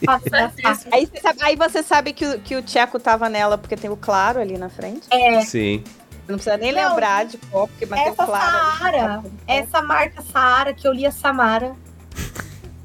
[0.02, 0.52] Gastar.
[0.92, 3.90] Aí você sabe, aí você sabe que, o- que o Tcheco tava nela porque tem
[3.90, 5.06] o claro ali na frente.
[5.10, 5.82] É, Sim.
[6.28, 8.56] Não precisa nem Não, lembrar de qual, porque o essa claro.
[8.56, 8.78] ali.
[8.78, 11.74] Saara, essa marca Saara, que eu lia Samara.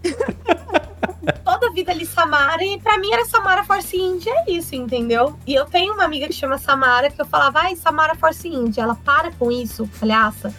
[1.43, 5.37] Toda vida li Samara, e pra mim era Samara Force India, é isso, entendeu?
[5.45, 8.83] E eu tenho uma amiga que chama Samara, que eu falava, ai, Samara Force India.
[8.83, 10.53] Ela, para com isso, palhaça.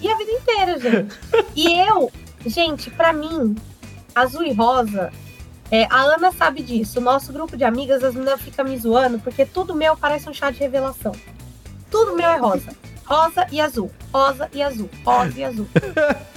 [0.00, 1.18] E a vida inteira, gente.
[1.54, 2.10] E eu,
[2.44, 3.54] gente, pra mim,
[4.14, 5.12] azul e rosa,
[5.70, 6.98] é, a Ana sabe disso.
[6.98, 10.34] O nosso grupo de amigas, as meninas ficam me zoando, porque tudo meu parece um
[10.34, 11.12] chá de revelação.
[11.92, 12.74] Tudo meu é rosa.
[13.04, 13.90] Rosa e azul.
[14.12, 14.90] Rosa e azul.
[15.04, 15.68] Rosa e azul.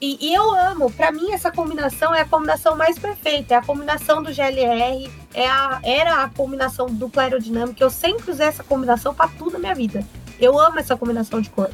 [0.00, 3.62] E, e eu amo, pra mim essa combinação é a combinação mais perfeita, é a
[3.62, 9.12] combinação do GLR, é a, era a combinação dupla aerodinâmica, eu sempre usei essa combinação
[9.12, 10.04] pra tudo na minha vida.
[10.38, 11.70] Eu amo essa combinação de cor.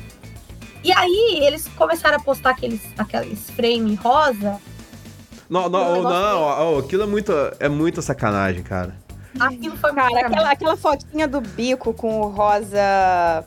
[0.82, 4.58] E aí eles começaram a postar aqueles, aqueles frame rosa,
[5.50, 9.01] Não, não, Eu não, ó, aquilo é muito, é muita sacanagem, cara.
[9.38, 13.44] Aquilo foi Cara, aquela, aquela fotinha do bico com o rosa.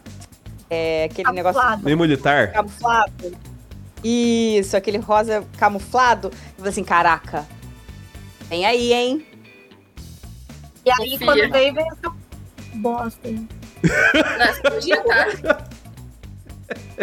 [0.69, 1.83] É, aquele negócio Camuflado.
[1.83, 2.51] Meio militar.
[2.51, 3.37] camuflado.
[4.03, 6.31] Isso, aquele rosa camuflado.
[6.57, 7.45] E você assim, caraca.
[8.49, 9.25] Vem aí, hein?
[10.85, 11.25] E aí Confia.
[11.25, 12.13] quando veio, veio essa
[12.75, 13.29] bosta.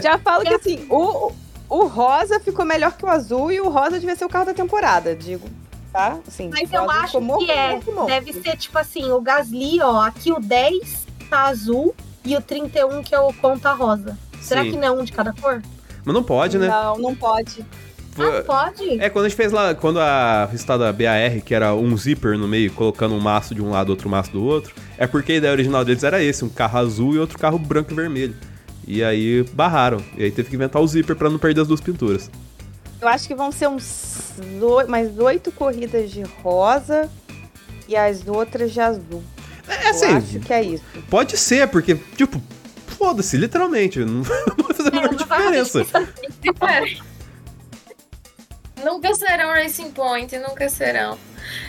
[0.03, 1.33] Já falo que assim, o,
[1.69, 4.55] o rosa ficou melhor que o azul e o rosa devia ser o carro da
[4.55, 5.49] temporada, digo.
[5.93, 6.19] Tá?
[6.27, 7.75] Assim, Mas o eu acho que é.
[7.75, 8.07] morto.
[8.07, 13.03] Deve ser tipo assim, o Gasly, ó, aqui o 10 tá azul e o 31
[13.03, 14.17] que é o conta rosa.
[14.41, 14.71] Será Sim.
[14.71, 15.63] que não é um de cada cor?
[16.05, 16.67] Mas não pode, né?
[16.67, 17.65] Não, não pode.
[18.19, 19.01] Ah, pode?
[19.01, 22.47] É, quando a gente fez lá, quando a listada BAR, que era um zíper no
[22.47, 25.53] meio, colocando um maço de um lado, outro maço do outro, é porque a ideia
[25.53, 28.35] original deles era esse, um carro azul e outro carro branco e vermelho.
[28.87, 30.03] E aí barraram.
[30.17, 32.31] E aí teve que inventar o zíper pra não perder as duas pinturas.
[33.03, 34.33] Eu acho que vão ser uns
[34.63, 37.11] oi- mais oito corridas de rosa
[37.89, 39.23] e as outras de azul.
[39.69, 40.85] É Eu assim, acho que é isso.
[41.11, 42.41] pode ser, porque, tipo,
[42.97, 43.99] foda-se, literalmente.
[44.07, 45.85] Não vai fazer a É, menor diferença.
[48.85, 51.17] Nunca serão Racing Point, nunca serão.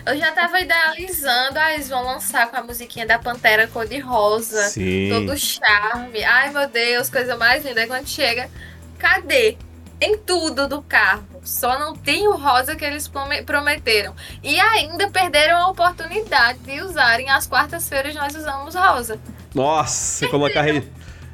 [0.06, 4.72] Eu já tava idealizando, ah, eles vão lançar com a musiquinha da Pantera cor-de-rosa.
[5.10, 6.24] Todo charme.
[6.24, 7.82] Ai, meu Deus, coisa mais linda.
[7.82, 8.50] Aí quando chega,
[8.98, 9.58] cadê?
[10.04, 11.24] Em tudo do carro.
[11.44, 14.14] Só não tem o rosa que eles prome- prometeram.
[14.44, 17.30] E ainda perderam a oportunidade de usarem.
[17.30, 19.18] Às quartas-feiras nós usamos rosa.
[19.56, 20.84] Nossa, colocar Re-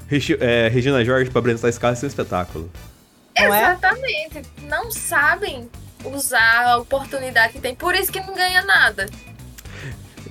[0.07, 2.71] Regi- é, Regina Jorge pra apresentar esse carro ser um espetáculo.
[3.37, 3.59] Não é?
[3.61, 4.41] Exatamente.
[4.63, 5.69] Não sabem
[6.03, 7.73] usar a oportunidade que tem.
[7.73, 9.07] Por isso que não ganha nada.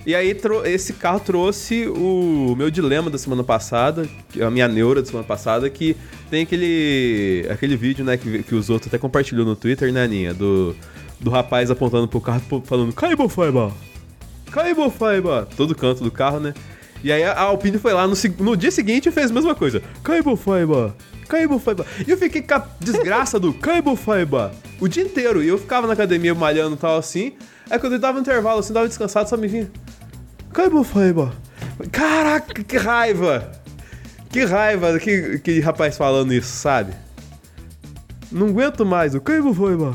[0.09, 0.35] E aí,
[0.65, 4.09] esse carro trouxe o meu dilema da semana passada,
[4.41, 5.95] a minha neura da semana passada, que
[6.31, 10.33] tem aquele aquele vídeo, né, que, que os outros até compartilhou no Twitter, né, Aninha?
[10.33, 10.75] Do,
[11.21, 13.71] do rapaz apontando pro carro, falando, Caibo Faiba!
[14.51, 15.47] Caibo Faiba!
[15.55, 16.55] Todo canto do carro, né?
[17.05, 19.83] E aí a Alpine foi lá no, no dia seguinte e fez a mesma coisa.
[20.03, 20.97] Caibo Faiba!
[21.29, 21.85] Caibo Faiba!
[22.07, 25.43] E eu fiquei com a desgraça do Caibo Faiba o dia inteiro.
[25.43, 27.35] E eu ficava na academia malhando e tal assim.
[27.69, 29.71] Aí quando eu dava um intervalo, assim, dava descansado, só me vinha.
[30.53, 31.32] Caibo Faiba!
[31.92, 33.53] Caraca, que raiva!
[34.30, 36.92] Que raiva que, que rapaz falando isso, sabe?
[38.30, 39.94] Não aguento mais, o Caibo Faiba!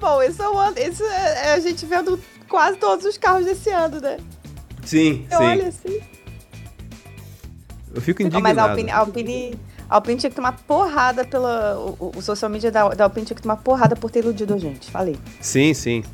[0.00, 3.70] Bom, isso é, um, isso é, é a gente vendo quase todos os carros desse
[3.70, 4.18] ano, né?
[4.84, 5.42] Sim, Você sim.
[5.44, 6.00] olha assim.
[7.94, 8.42] Eu fico Não, indignado.
[8.42, 9.58] mas a Alpine, a Alpine,
[9.88, 11.78] a Alpine tinha que tomar porrada pela.
[11.78, 14.52] O, o- o social media da, da Alpine tinha que tomar porrada por ter iludido
[14.52, 14.90] a gente.
[14.90, 15.16] Falei.
[15.40, 16.04] Sim, sim.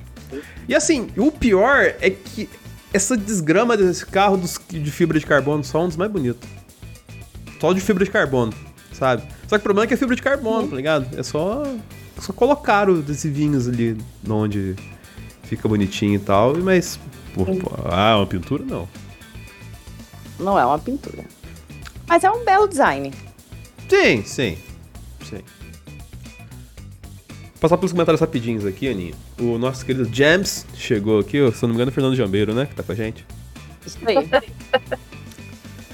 [0.69, 2.49] E assim, o pior é que
[2.93, 6.49] essa desgrama desse carro dos- de fibra de carbono só é um dos mais bonitos.
[7.61, 8.53] Só de fibra de carbono,
[8.93, 9.23] sabe?
[9.47, 11.19] Só que o problema é que é fibra de carbono, tá ligado?
[11.19, 11.63] É só.
[12.19, 13.97] Só colocar os adesivinhos ali
[14.29, 14.77] onde
[15.45, 16.99] fica bonitinho e tal, mas.
[17.35, 18.89] pô, pô, ah, uma pintura não.
[20.39, 21.25] Não é uma pintura.
[22.09, 23.13] Mas é um belo design.
[23.89, 24.59] Sim, sim.
[25.29, 25.39] Sim.
[27.61, 29.13] Passar pelos comentários rapidinhos aqui, Aninha.
[29.39, 32.55] O nosso querido James chegou aqui, se eu não me engano, é o Fernando Jambeiro,
[32.55, 32.65] né?
[32.67, 33.25] Que tá com a gente.
[33.87, 34.17] Isso aí.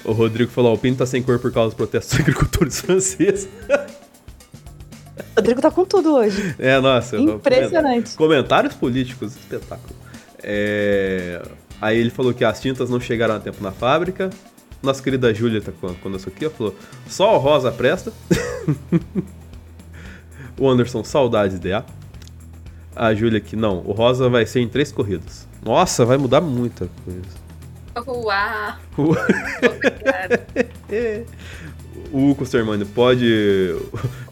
[0.04, 3.48] O Rodrigo falou: o Pino tá sem cor por causa dos protestos dos agricultores franceses.
[5.18, 6.54] O Rodrigo tá com tudo hoje.
[6.58, 7.16] É, nossa.
[7.18, 8.14] Impressionante.
[8.14, 9.94] Comentários políticos, espetáculo.
[10.42, 11.42] É,
[11.80, 14.30] Aí ele falou que as tintas não chegaram a tempo na fábrica.
[14.82, 16.50] Nossa querida Júlia tá con- conosco aqui, ó.
[16.50, 16.76] Falou:
[17.08, 18.12] só o rosa presta.
[20.58, 21.84] o Anderson, saudades DA.
[22.94, 25.46] A Júlia aqui, não, o rosa vai ser em três corridas.
[25.62, 27.46] Nossa, vai mudar muita coisa.
[28.06, 28.76] Uau!
[28.98, 29.12] O-
[29.66, 30.46] Obrigada.
[32.12, 33.74] O Hugo Sermani pode.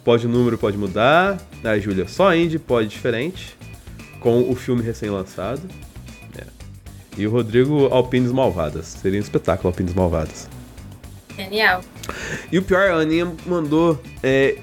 [0.05, 1.39] Pode o número, pode mudar.
[1.63, 3.57] A Júlia, só Indy pode diferente.
[4.21, 5.63] Com o filme recém-lançado.
[6.39, 6.45] É.
[7.19, 8.87] E o Rodrigo, Alpines Malvadas.
[8.87, 10.49] Seria um espetáculo, Alpines Malvadas.
[11.37, 11.83] Genial.
[12.53, 14.01] E o pior, a Aninha mandou.
[14.23, 14.57] É,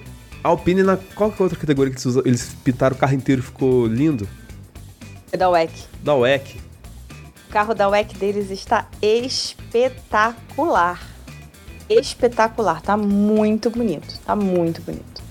[0.43, 0.97] Alpine na.
[0.97, 2.23] Qual que é a outra categoria que eles, usam?
[2.25, 4.27] eles pintaram o carro inteiro e ficou lindo?
[5.31, 5.71] É da WEC.
[6.03, 6.59] Da WEC.
[7.47, 10.31] O carro da WEC deles está espetacular.
[11.89, 12.81] Espetacular.
[12.81, 14.19] Tá muito bonito.
[14.25, 15.21] Tá muito bonito.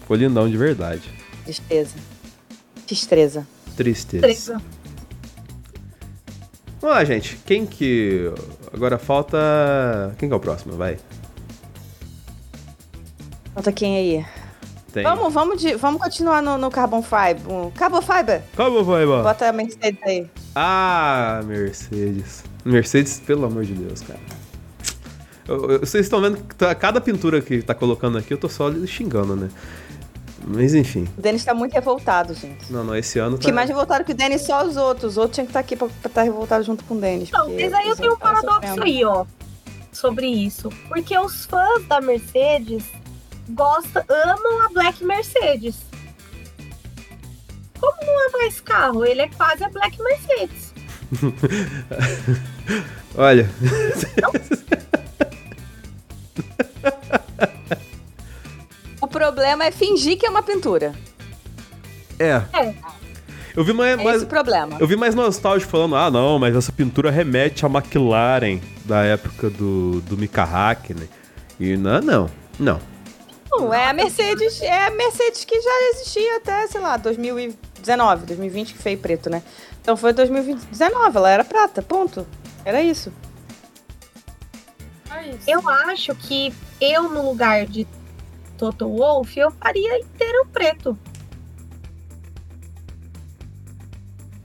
[0.00, 1.08] Ficou lindão de verdade.
[1.44, 1.94] Tristeza.
[2.86, 3.46] Tristeza.
[3.76, 4.22] Tristeza.
[4.22, 4.62] Treza.
[6.80, 7.38] Vamos lá, gente.
[7.46, 8.30] Quem que.
[8.72, 10.14] Agora falta.
[10.18, 10.76] Quem que é o próximo?
[10.76, 10.98] Vai.
[13.54, 14.26] Falta quem aí?
[14.92, 15.02] Tem.
[15.02, 17.70] Vamos, vamos, de, vamos continuar no, no Carbon Fiber.
[17.76, 18.42] Carbon Fiber.
[18.56, 19.22] Vai, mano?
[19.24, 20.30] Bota a Mercedes aí.
[20.54, 22.44] Ah, Mercedes.
[22.64, 24.20] Mercedes, pelo amor de Deus, cara.
[25.46, 28.48] Eu- eu- vocês estão vendo que tá- cada pintura que tá colocando aqui, eu tô
[28.48, 29.48] só xingando, né?
[30.46, 31.08] Mas enfim.
[31.16, 32.70] O Denis tá muito revoltado, gente.
[32.72, 33.44] Não, não, esse ano tá.
[33.44, 35.12] Que mais revoltado que o Denis só os outros.
[35.12, 37.30] Os outros tinham que estar aqui pra estar revoltado junto com o Denis.
[37.30, 38.82] Não, mas aí eu tenho um paradoxo sofrendo.
[38.84, 39.24] aí, ó,
[39.90, 40.68] sobre isso.
[40.88, 42.84] Porque os fãs da Mercedes
[43.50, 45.76] gostam, amam a Black Mercedes.
[47.80, 49.04] Como não é mais carro?
[49.04, 50.72] Ele é quase a Black Mercedes.
[53.16, 53.48] Olha.
[59.00, 60.94] O problema é fingir que é uma pintura.
[62.18, 62.42] É.
[62.52, 62.74] É.
[63.56, 64.76] Eu vi mais, É mais- esse o problema.
[64.80, 69.48] eu vi mais nostálgico falando, ah não, mas essa pintura remete à McLaren da época
[69.50, 71.08] do, do Mika Hakkinen.
[71.60, 72.80] E não, não, não.
[73.56, 78.72] Não, é a Mercedes, é a Mercedes que já existia até, sei lá, 2019, 2020
[78.72, 79.42] que feio preto, né?
[79.80, 82.26] Então foi 2019, ela era prata, ponto.
[82.64, 83.12] Era isso.
[85.06, 85.38] Só isso.
[85.46, 87.86] Eu acho que eu, no lugar de
[88.56, 90.98] Toto Wolff, eu faria inteiro preto.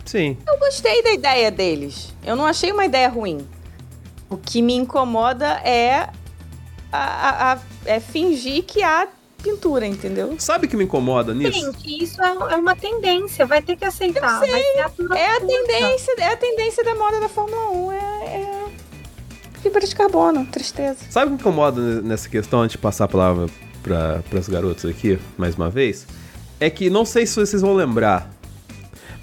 [0.06, 0.38] Sim.
[0.48, 2.14] Eu gostei da ideia deles.
[2.26, 3.48] Eu não achei uma ideia ruim.
[4.30, 6.10] O que me incomoda é,
[6.92, 9.08] a, a- a- é fingir que há
[9.42, 10.36] pintura, entendeu?
[10.38, 11.54] Sabe o que me incomoda nisso?
[11.60, 14.42] Gente, isso é, é uma tendência, vai ter que aceitar.
[14.46, 15.16] É a curta.
[15.48, 17.92] tendência, é a tendência da moda da Fórmula 1.
[17.94, 18.66] É, é
[19.62, 20.98] fibra de carbono, tristeza.
[21.10, 23.48] Sabe o que me incomoda nessa questão, antes de passar a palavra
[23.82, 26.06] para os garotos aqui, mais uma vez?
[26.60, 28.30] É que, não sei se vocês vão lembrar,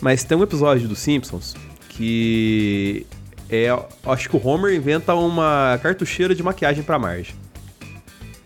[0.00, 1.54] mas tem um episódio dos Simpsons
[1.90, 3.06] que
[3.48, 3.68] é,
[4.06, 7.34] acho que o Homer inventa uma cartucheira de maquiagem pra Marge.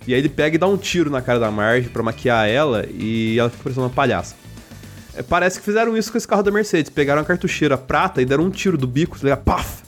[0.06, 2.86] E aí ele pega e dá um tiro na cara da Marge pra maquiar ela
[2.90, 4.34] e ela fica parecendo uma palhaça.
[5.14, 6.90] É, parece que fizeram isso com esse carro da Mercedes.
[6.90, 9.42] Pegaram a cartucheira prata e deram um tiro do bico, tá ligado?
[9.42, 9.82] Paf!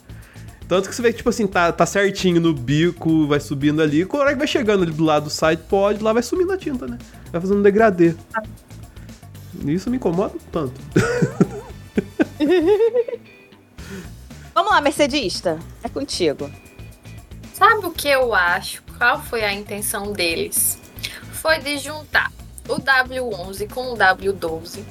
[0.68, 4.06] Tanto que você vê que, tipo assim, tá, tá certinho no bico, vai subindo ali.
[4.06, 6.56] Quando hora que vai chegando ali do lado do side pod, lá vai sumindo a
[6.56, 6.98] tinta, né?
[7.30, 8.14] Vai fazendo um degradê.
[9.66, 10.80] Isso me incomoda tanto.
[14.54, 15.58] Vamos lá, Mercedista.
[15.82, 16.50] É contigo.
[17.54, 18.82] Sabe o que eu acho?
[19.03, 20.78] Qual foi a intenção deles?
[21.32, 22.30] Foi de juntar
[22.68, 24.84] o W11 com o W12.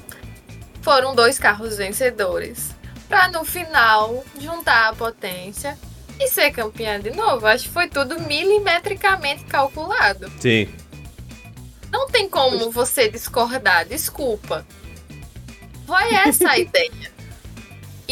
[0.82, 2.76] Foram dois carros vencedores.
[3.08, 5.80] Pra no final juntar a potência
[6.20, 7.48] e ser campeã de novo.
[7.48, 10.30] Acho que foi tudo milimetricamente calculado.
[10.42, 10.68] Sim.
[11.90, 14.68] Não tem como você discordar, desculpa.
[15.88, 17.14] Foi essa a ideia.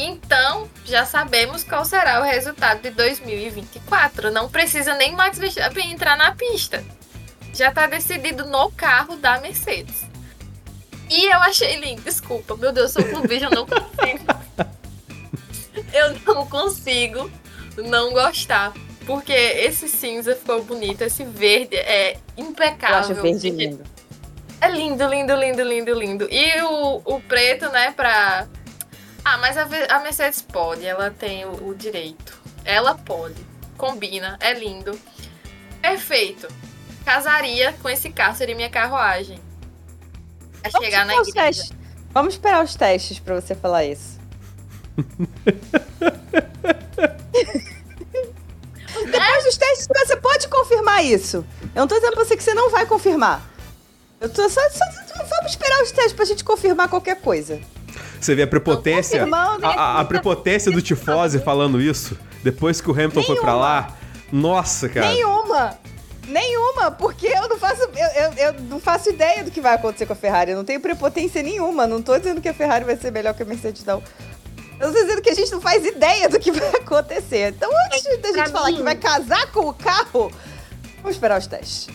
[0.01, 4.31] Então, já sabemos qual será o resultado de 2024.
[4.31, 6.83] Não precisa nem Max Verstappen entrar na pista.
[7.53, 10.07] Já está decidido no carro da Mercedes.
[11.09, 14.25] E eu achei lindo, desculpa, meu Deus, eu sou clubista, eu não consigo.
[15.91, 17.31] eu não consigo
[17.77, 18.71] não gostar.
[19.05, 22.95] Porque esse cinza ficou bonito, esse verde é impecável.
[22.95, 23.83] Eu acho verde lindo.
[24.61, 26.27] É lindo, lindo, lindo, lindo, lindo.
[26.29, 28.47] E o, o preto, né, pra.
[29.23, 32.39] Ah, mas a, a Mercedes pode, ela tem o, o direito.
[32.65, 33.35] Ela pode.
[33.77, 34.99] Combina, é lindo.
[35.81, 36.47] Perfeito.
[37.05, 39.39] Casaria com esse carro, seria minha carruagem.
[40.63, 41.31] É Vamos chegar na igreja.
[41.33, 41.71] testes.
[42.11, 44.19] Vamos esperar os testes pra você falar isso.
[49.11, 51.45] Depois dos testes, você pode confirmar isso.
[51.75, 53.41] Eu não tô dizendo pra você que você não vai confirmar.
[54.19, 57.59] Eu tô só, só- só- vamos esperar os testes pra gente confirmar qualquer coisa.
[58.19, 62.93] Você vê a prepotência, a, a- a prepotência do Tifose falando isso, depois que o
[62.93, 63.95] Hamilton foi pra lá.
[64.31, 65.07] Nossa, cara.
[65.07, 65.77] Nenhuma!
[66.27, 67.81] Nenhuma, porque eu não faço.
[67.81, 70.51] Eu, eu, eu não faço ideia do que vai acontecer com a Ferrari.
[70.51, 71.87] Eu não tenho prepotência nenhuma.
[71.87, 74.03] Não tô dizendo que a Ferrari vai ser melhor que a Mercedes, não.
[74.79, 77.49] Eu tô dizendo que a gente não faz ideia do que vai acontecer.
[77.55, 80.31] Então, antes da Pra gente falar mim- que vai casar com o carro,
[81.01, 81.87] vamos esperar os testes.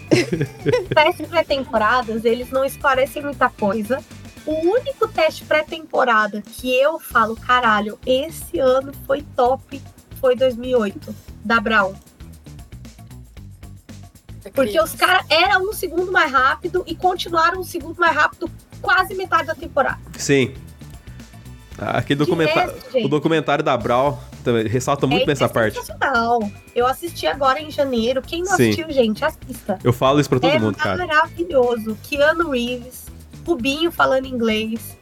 [0.92, 4.02] testes pré-temporadas, eles não esclarecem muita coisa.
[4.46, 9.80] O único teste pré-temporada que eu falo, caralho, esse ano foi top,
[10.20, 11.94] foi 2008, da Brown.
[14.52, 18.50] Porque os caras eram um segundo mais rápido e continuaram um segundo mais rápido
[18.82, 20.00] quase metade da temporada.
[20.18, 20.54] Sim.
[21.78, 22.74] Aquele documentário.
[23.02, 25.80] O documentário da Brau também ressalta muito é, bem essa é parte.
[26.74, 28.22] Eu assisti agora em janeiro.
[28.22, 28.70] Quem não Sim.
[28.70, 29.78] assistiu, gente, assista.
[29.82, 30.98] Eu falo isso pra todo é mundo, cara.
[30.98, 31.96] maravilhoso.
[32.02, 33.03] Keanu Reeves,
[33.46, 34.96] Rubinho falando inglês.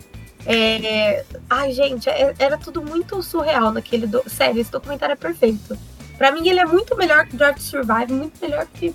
[0.45, 1.25] É...
[1.49, 4.07] Ai, gente, é- era tudo muito surreal naquele.
[4.07, 4.23] Do...
[4.29, 5.77] Sério, esse documentário é perfeito.
[6.19, 8.93] Pra mim, ele é muito melhor que Drive to Survive, muito melhor que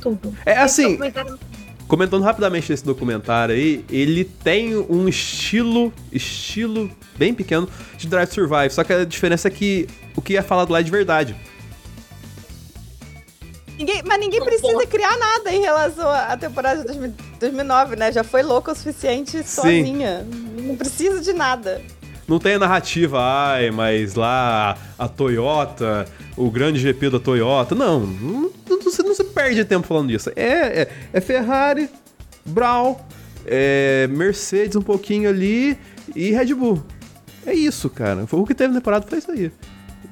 [0.00, 0.34] tudo.
[0.44, 1.38] É assim, documentário-
[1.88, 8.34] comentando rapidamente esse documentário aí, ele tem um estilo, estilo bem pequeno de Drive to
[8.34, 11.34] Survive, só que a diferença é que o que é falado lá é de verdade.
[13.78, 18.10] Ninguém- mas ninguém precisa criar nada em relação à temporada de 2000 2009, né?
[18.12, 20.26] Já foi louca o suficiente sozinha.
[20.62, 21.82] Não precisa de nada.
[22.26, 26.06] Não tem a narrativa, ai, mas lá a Toyota,
[26.36, 27.74] o grande GP da Toyota.
[27.74, 30.30] Não, não, não se, não se perde tempo falando disso.
[30.34, 31.90] É, é, é Ferrari,
[32.46, 32.96] Brown,
[33.44, 35.76] é Mercedes um pouquinho ali
[36.16, 36.82] e Red Bull.
[37.44, 38.26] É isso, cara.
[38.26, 39.52] Foi o que teve na temporada foi isso aí.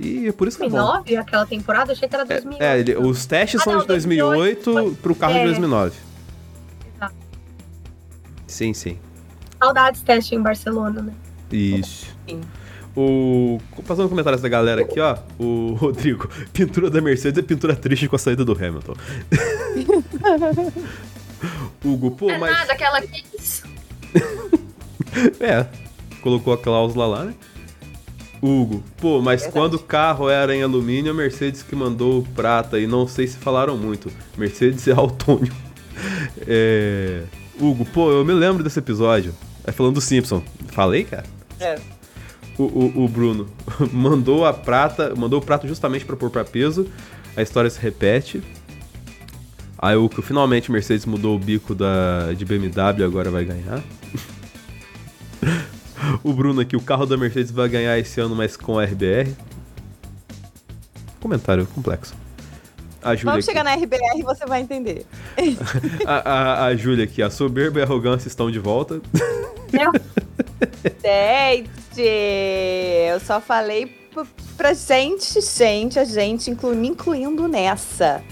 [0.00, 0.76] E é por isso que é bom.
[0.76, 2.62] 2009, aquela temporada, achei que era 2008.
[2.62, 5.44] É, ele- os testes Ah, são não, de 2008 2008 pro carro de é.
[5.44, 5.92] 2009.
[6.96, 7.14] Exato.
[8.46, 8.98] Sim, sim.
[9.62, 11.12] Saudades teste em Barcelona, né?
[11.50, 12.06] Isso.
[12.28, 12.40] Sim.
[12.96, 13.58] O.
[13.86, 15.16] Passando comentários da galera aqui, ó.
[15.38, 16.28] O Rodrigo.
[16.52, 18.94] Pintura da Mercedes é pintura triste com a saída do Hamilton.
[21.84, 22.52] Hugo, pô, é mas.
[22.52, 23.62] nada, aquela quis.
[25.40, 25.66] É.
[26.22, 27.34] Colocou a cláusula lá, né?
[28.42, 29.52] Hugo, pô, mas Verdade.
[29.52, 33.26] quando o carro era em alumínio, a Mercedes que mandou o prata e não sei
[33.28, 34.10] se falaram muito.
[34.36, 35.52] Mercedes é autônio.
[36.48, 37.22] É.
[37.60, 39.32] Hugo, pô, eu me lembro desse episódio.
[39.64, 40.42] É falando do Simpson.
[40.68, 41.24] Falei, cara?
[41.60, 41.78] É.
[42.58, 43.46] O, o- o Bruno
[43.92, 46.88] mandou a prata, mandou o prato justamente pra pôr pra peso.
[47.36, 48.42] A história se repete.
[49.78, 53.80] Aí o que finalmente Mercedes mudou o bico da, de BMW agora vai ganhar.
[56.24, 59.34] o Bruno aqui, o carro da Mercedes vai ganhar esse ano, mas com a RBR.
[61.20, 62.14] Comentário complexo.
[63.02, 65.04] A Júlia Vamos aqui, chegar na RBR e você vai entender.
[66.06, 69.00] a, a, a Júlia aqui, a soberba e a arrogância estão de volta.
[71.02, 72.02] Gente,
[73.08, 74.02] eu só falei
[74.56, 78.22] pra gente, gente, a gente, inclu, me incluindo nessa.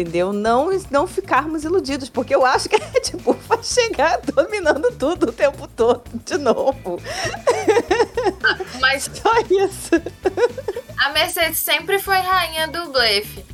[0.00, 0.32] Entendeu?
[0.32, 5.28] Não, não ficarmos iludidos, porque eu acho que a Red Bull vai chegar dominando tudo
[5.28, 7.00] o tempo todo, de novo.
[8.80, 9.90] Mas Só isso.
[10.96, 13.44] a Mercedes sempre foi rainha do blefe.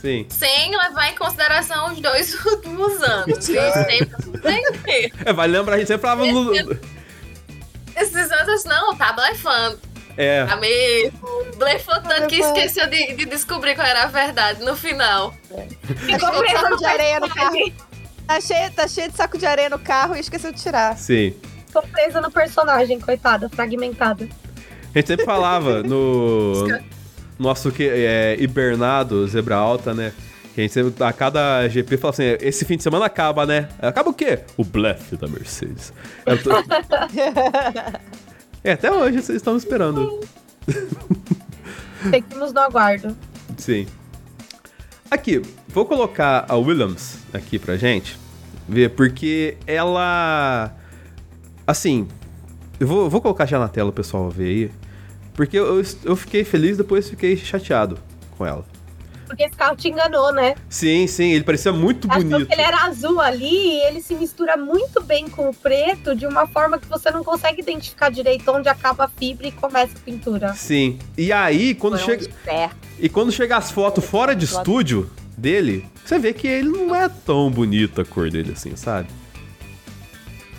[0.00, 0.26] Sim.
[0.30, 3.44] Sem levar em consideração os dois últimos anos.
[3.44, 5.12] Sempre.
[5.24, 6.26] É, vai lembrar, a gente sempre falava.
[7.96, 9.89] Esses anos, não, tá blefando.
[10.16, 10.44] É.
[10.44, 11.20] Tá mesmo.
[12.28, 15.34] Que esqueceu de, de descobrir qual era a verdade no final.
[15.82, 17.72] Ficou Cheio de preso areia no carro.
[18.26, 20.96] Tá cheio, tá cheio de saco de areia no carro e esqueceu de tirar.
[20.96, 21.34] Sim.
[21.66, 24.28] Ficou presa no personagem, coitada, fragmentada.
[24.94, 26.66] A gente sempre falava no
[27.38, 30.12] nosso que é, hibernado, Zebra Alta, né?
[30.54, 33.68] Que a, gente, a cada GP fala assim: esse fim de semana acaba, né?
[33.80, 34.40] Acaba o quê?
[34.56, 35.92] O blefe da Mercedes.
[36.42, 36.50] Tô...
[38.62, 40.20] é, até hoje vocês estão esperando.
[42.10, 43.16] Seguimos no aguardo.
[43.56, 43.86] Sim.
[45.10, 48.18] Aqui, vou colocar a Williams aqui pra gente
[48.68, 50.74] ver, porque ela.
[51.66, 52.06] Assim,
[52.78, 54.70] eu vou, vou colocar já na tela o pessoal ver aí.
[55.34, 57.98] Porque eu, eu fiquei feliz, depois fiquei chateado
[58.36, 58.64] com ela.
[59.30, 60.56] Porque esse carro te enganou, né?
[60.68, 62.48] Sim, sim, ele parecia muito Achou bonito.
[62.48, 66.26] que ele era azul ali e ele se mistura muito bem com o preto de
[66.26, 70.00] uma forma que você não consegue identificar direito onde acaba a fibra e começa a
[70.00, 70.52] pintura.
[70.54, 70.98] Sim.
[71.16, 72.70] E aí, quando Foram chega.
[72.98, 75.08] E quando chega as fotos fora de estúdio
[75.38, 79.06] dele, você vê que ele não é tão bonito a cor dele assim, sabe?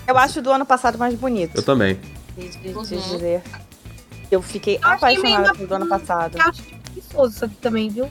[0.07, 1.57] Eu acho o do ano passado mais bonito.
[1.57, 1.99] Eu também.
[2.37, 2.83] De, de- de Uhum.
[2.83, 3.41] dizer.
[4.31, 6.37] Eu fiquei Eu meio apaixonada na- pelo do ano passado.
[6.37, 8.09] Eu acho que é preguiçoso isso aqui também, viu?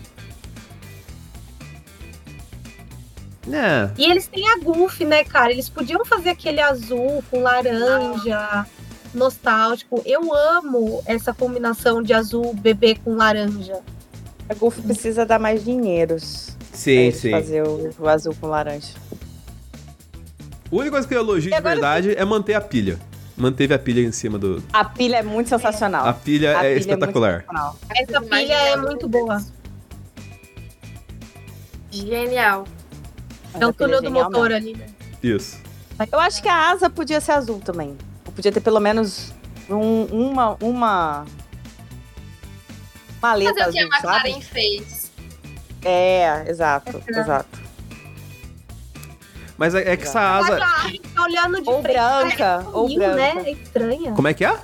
[3.53, 3.91] É.
[3.99, 5.51] E eles têm a Goof, né, cara?
[5.53, 8.67] Eles podiam fazer aquele azul com laranja,
[9.15, 10.03] nostálgico.
[10.07, 13.81] Eu amo essa combinação de azul bebê com laranja.
[14.49, 16.57] A Golf precisa dar mais dinheiros.
[16.59, 17.31] pra Sim, sim.
[17.31, 18.95] fazer o, o azul com laranja.
[20.71, 22.99] A única coisa que eu elogio de verdade é manter a pilha.
[23.37, 24.63] Manteve a pilha em cima do.
[24.73, 26.07] A pilha é muito sensacional.
[26.07, 27.33] A pilha A é pilha espetacular.
[27.33, 27.77] muito sensacional.
[27.91, 29.39] Essa pilha é muito boa.
[31.91, 32.67] Genial.
[33.59, 34.87] É o túnel do motor ali, né?
[35.23, 35.59] Isso.
[36.11, 37.97] Eu acho que a asa podia ser azul também.
[38.27, 39.33] Ou podia ter pelo menos
[39.69, 41.25] um- uma, uma.
[43.23, 44.29] Uma letra Fazer o que a sabe?
[44.31, 45.11] McLaren fez.
[45.85, 47.21] É, exato, É.
[47.21, 47.61] exato.
[49.59, 50.89] Mas é, é que essa Mas asa.
[50.89, 53.15] fica olhando de Ou frente, branca, ou sumiu, branca.
[53.35, 53.43] né?
[53.45, 54.13] É estranha.
[54.13, 54.59] Como é que é?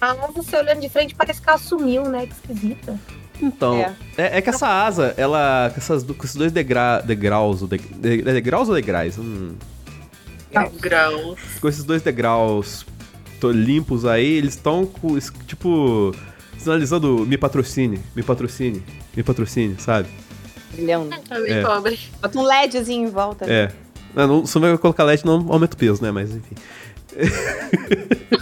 [0.00, 2.26] A asa, você olhando de frente, parece que ela sumiu, né?
[2.26, 2.98] Que esquisita.
[3.42, 3.94] Então, É.
[4.16, 5.68] é, é que essa asa, ela.
[5.74, 7.60] Com, essas, com esses dois degra, degraus.
[7.60, 9.18] ou De, de- é degraus ou degraus?
[9.18, 9.54] Hum,
[10.80, 11.36] Grau.
[11.60, 12.86] com esses dois degraus
[13.40, 15.18] to- limpos aí, eles estão com.
[15.46, 16.14] Tipo.
[16.58, 18.80] Sinalizando me patrocine, me patrocine,
[19.16, 20.08] me patrocine, sabe?
[20.72, 21.10] Brilhando.
[21.28, 21.38] É.
[21.56, 21.98] me pobre.
[22.20, 23.44] Bota um LEDzinho em volta.
[23.52, 23.72] É.
[24.14, 26.12] Não, não, se não vai colocar LED, não aumenta o peso, né?
[26.12, 26.54] Mas enfim.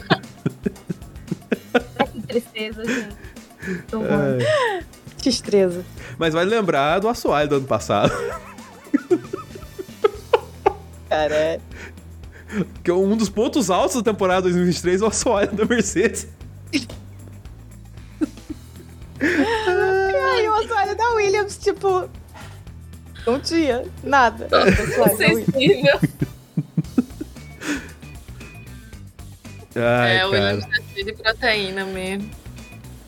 [1.98, 3.08] Ai, que tristeza, gente.
[3.92, 4.40] Horror.
[4.40, 4.82] É.
[5.22, 5.84] Destreza.
[6.18, 8.12] Mas vai lembrar do assoalho do ano passado.
[11.08, 11.60] Cara, é.
[12.82, 16.26] Que um dos pontos altos da temporada 2023 é o assoalho da Mercedes.
[19.20, 22.08] Ai, o assoalho da Williams, tipo.
[23.26, 24.48] Não tinha nada.
[24.50, 25.16] O Williams.
[25.18, 26.00] Sensível.
[29.76, 30.44] Ai, é, o cara.
[30.46, 32.39] Williams é cheio de proteína mesmo.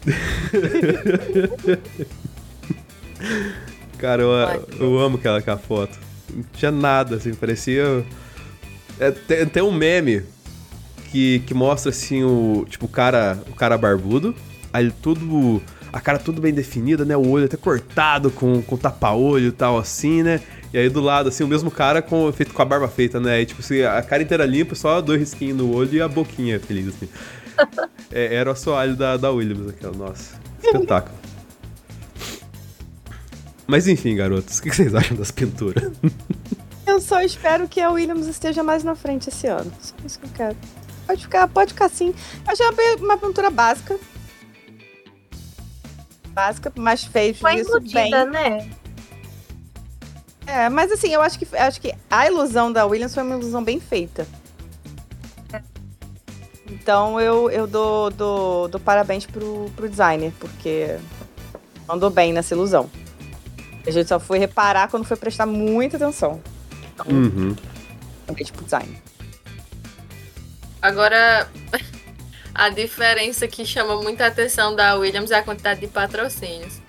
[3.98, 4.30] Cara, eu,
[4.80, 5.96] eu amo aquela, aquela foto.
[6.34, 8.04] Não tinha nada, assim, parecia.
[8.98, 10.22] É, tem, tem um meme
[11.10, 12.66] que, que mostra assim o.
[12.68, 14.34] Tipo, o cara, o cara barbudo.
[14.72, 15.62] Aí tudo.
[15.92, 17.16] A cara tudo bem definida, né?
[17.16, 20.40] O olho até cortado com, com tapa-olho e tal, assim, né?
[20.72, 23.42] E aí do lado, assim, o mesmo cara com, feito com a barba feita, né?
[23.42, 26.58] E, tipo assim, a cara inteira limpa, só dois risquinhos no olho e a boquinha
[26.58, 27.06] feliz, assim.
[28.14, 30.38] É, era o assoalho da, da Williams, aquela, nossa.
[30.62, 31.16] Espetáculo.
[33.66, 35.90] Mas enfim, garotos, o que vocês acham das pinturas?
[36.86, 39.72] Eu só espero que a Williams esteja mais na frente esse ano.
[39.80, 40.56] Só isso que eu quero.
[41.06, 42.08] Pode ficar, pode ficar assim.
[42.44, 43.98] Eu achei uma, uma pintura básica.
[46.28, 48.10] Básica, mas fez Foi isso bem.
[48.10, 48.68] iludida, né?
[50.46, 53.64] É, mas assim, eu acho que, acho que a ilusão da Williams foi uma ilusão
[53.64, 54.26] bem feita.
[56.72, 60.96] Então eu, eu dou, dou, dou parabéns pro, pro designer, porque
[61.86, 62.90] andou bem nessa ilusão.
[63.86, 66.40] A gente só foi reparar quando foi prestar muita atenção.
[66.94, 67.54] Então, Uhum.
[68.26, 68.96] parabéns pro designer.
[70.80, 71.46] Agora,
[72.54, 76.80] a diferença que chama muita atenção da Williams é a quantidade de patrocínios.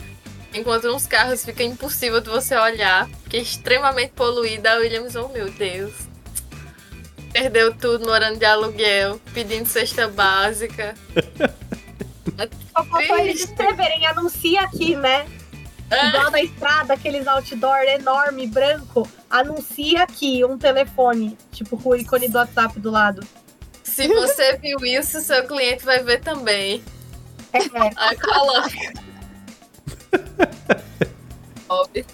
[0.53, 5.27] Enquanto uns carros fica impossível de você olhar, porque é extremamente poluída, a Williams, oh
[5.29, 5.93] meu Deus.
[7.33, 10.93] Perdeu tudo no ano de aluguel, pedindo cesta básica.
[12.71, 15.27] Só faltou eles escreverem, anuncia aqui, né?
[15.91, 19.07] Igual na estrada, aqueles outdoor enorme, branco.
[19.29, 23.25] Anuncia aqui um telefone, tipo com o ícone do WhatsApp do lado.
[23.83, 26.83] Se você viu isso, seu cliente vai ver também.
[27.51, 27.59] É,
[27.95, 28.69] Aí coloca.
[31.69, 32.05] Óbvio.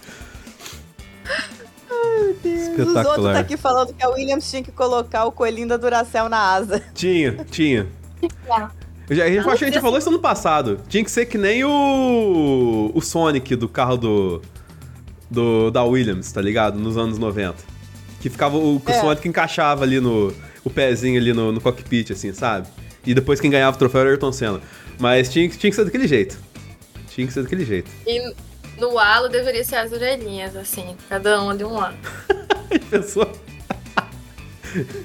[2.43, 3.05] Os Espetacular.
[3.07, 6.39] outros tá aqui falando que a Williams tinha que colocar o coelhinho da Duracell na
[6.53, 6.81] asa.
[6.93, 7.87] Tinha, tinha.
[9.09, 10.79] Eu já- a, gente, a gente eu falou isso ano passado.
[10.87, 12.91] Tinha que ser que nem o.
[12.93, 14.41] O Sonic do carro do.
[15.29, 16.77] do, da Williams, tá ligado?
[16.79, 17.55] Nos anos 90.
[18.21, 18.93] Que ficava o, o É.
[18.99, 20.33] som que encaixava ali no.
[20.63, 22.67] O pezinho ali no, no cockpit, assim, sabe?
[23.05, 24.61] E depois quem ganhava o troféu era o Ayrton Senna.
[24.99, 26.37] Mas tinha, que- tinha que ser daquele jeito.
[27.09, 27.89] Tinha que ser daquele jeito.
[28.05, 28.33] E
[28.79, 31.97] no halo deveria ser as orelhinhas, assim, cada um de um lado.
[32.89, 33.29] Pensou?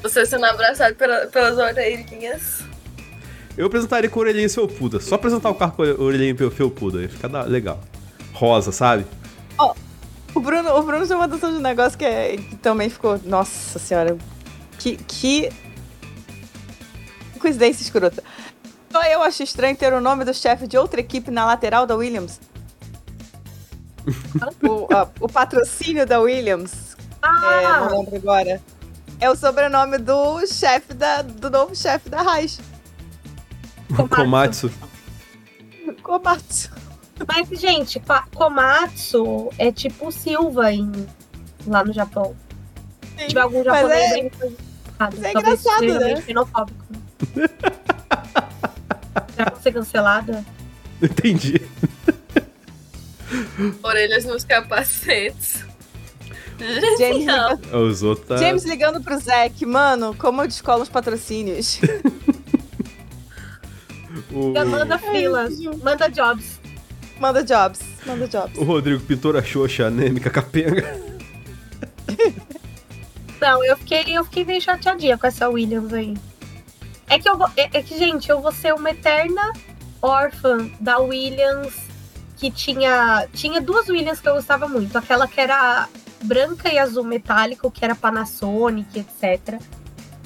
[0.03, 2.61] Você sendo abraçado pela- pelas orelhinhas.
[3.57, 5.01] Eu apresentaria com orelhinha felpuda.
[5.01, 7.01] Só apresentar o carro com orelhinha fel- felpuda.
[7.03, 7.81] Ia ficar legal.
[8.33, 9.07] Rosa, sabe?
[10.35, 13.18] O Bruno, o Bruno chamou a atenção de um negócio que, é- que também ficou.
[13.25, 14.18] Nossa senhora.
[14.79, 14.97] Que.
[14.97, 15.49] que...
[17.39, 18.22] Coincidência escrota.
[18.91, 21.95] Só eu acho estranho ter o nome do chefe de outra equipe na lateral da
[21.95, 22.41] Williams.
[24.63, 28.61] O, a- o patrocínio da Williams, é, Ah, não lembro agora.
[29.21, 32.61] É o sobrenome do chefe da, do novo chefe da Raiz.
[34.11, 34.71] Komatsu.
[36.03, 36.71] Komatsu.
[37.29, 40.91] mas, gente, Ko- Komatsu é tipo Silva em,
[41.67, 42.35] lá no Japão.
[43.17, 44.33] Se tiver algum Mas japonês é- errado.
[44.99, 46.21] mas é engraçado, né?
[46.23, 46.85] xenofóbico.
[49.37, 50.45] Já vou ser cancelada?
[51.03, 51.61] Entendi.
[53.82, 55.64] Orelhas nos capacetes.
[56.59, 57.57] James, Genial.
[57.57, 58.41] liga- Os outros.
[58.41, 59.64] James ligando pro Zack.
[59.66, 61.80] Mano, como eu descolo os patrocínios.
[64.32, 66.61] o, manda filas, manda jobs.
[67.18, 67.80] Manda jobs.
[68.07, 68.57] Manda jobs.
[68.59, 71.01] o Rodrigo Pintor achou a anêmica capenga.
[73.41, 76.14] Não, eu fiquei, eu fiquei meio chateadinha com essa Williams aí.
[77.09, 77.49] É que eu vou.
[77.57, 79.53] É, é que, gente, eu vou ser uma eterna
[80.01, 81.74] órfã da Williams
[82.37, 83.26] que tinha.
[83.32, 84.97] Tinha duas Williams que eu gostava muito.
[84.97, 85.89] Aquela que era
[86.22, 89.61] branca e azul metálico, que era Panasonic, etc.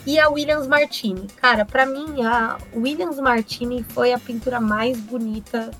[0.07, 1.27] E a Williams Martini.
[1.41, 5.71] Cara, pra mim, a Williams Martini foi a pintura mais bonita.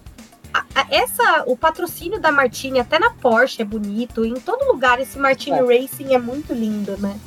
[0.53, 4.25] A- a- essa, o patrocínio da Martini, até na Porsche é bonito.
[4.25, 7.19] Em todo lugar, esse Martini Racing é muito lindo, né?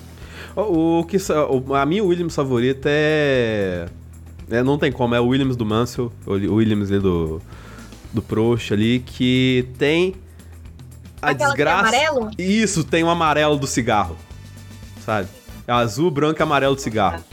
[0.56, 1.18] O, o que
[1.80, 3.88] a minha Williams favorita é,
[4.50, 7.42] é não tem como é o Williams do Mansell, o Williams ali do
[8.14, 10.16] do Prost ali que tem
[11.22, 11.80] a Aquela que é desgraça.
[11.96, 12.32] amarelo?
[12.38, 14.18] Isso, tem o amarelo do cigarro.
[15.06, 15.28] Sabe?
[15.68, 17.24] É azul, branco e amarelo do cigarro.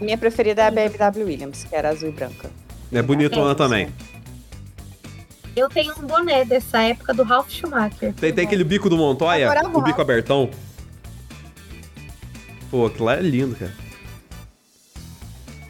[0.00, 2.50] Minha preferida é a BMW Williams, que era azul e branca.
[2.92, 3.88] É bonitona É, também.
[5.56, 8.12] Eu tenho um boné dessa época do Ralph Schumacher.
[8.14, 10.48] Tem, tem aquele bico do Montoya, o bico abertão.
[12.70, 13.72] Pô, aquilo lá é lindo, cara.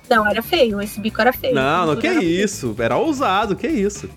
[0.08, 0.80] Não, era feio.
[0.80, 1.54] Esse bico era feio.
[1.54, 2.44] Não, não, que era feio.
[2.44, 2.74] isso.
[2.78, 4.08] Era ousado, que isso.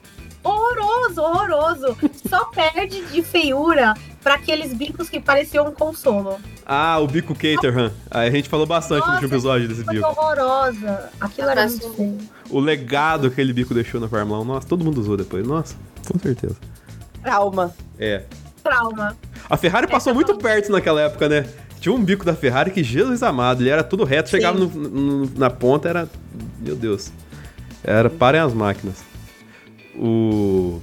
[0.44, 1.98] Horroroso, horroroso.
[2.28, 6.40] Só perde de feiura pra aqueles bicos que pareciam um consolo.
[6.66, 7.92] Ah, o bico Caterham.
[8.10, 10.20] A gente falou bastante no Nossa, último episódio desse Coisa bico.
[10.22, 11.10] horrorosa.
[11.20, 12.18] Aquilo era muito feio.
[12.50, 14.44] O legado que aquele bico deixou na Fórmula 1.
[14.46, 15.46] Nossa, todo mundo usou depois.
[15.46, 15.76] Nossa,
[16.08, 16.56] com certeza.
[17.22, 17.74] Trauma.
[18.00, 18.24] É.
[18.64, 19.16] Trauma.
[19.50, 21.46] A Ferrari passou Essa muito perto naquela época, né?
[21.82, 24.38] Tinha um bico da Ferrari que, Jesus amado, ele era tudo reto, Sim.
[24.38, 26.08] chegava no- no- na ponta, era.
[26.60, 27.12] Meu Deus.
[27.84, 29.04] Era parem as máquinas.
[29.96, 30.80] O.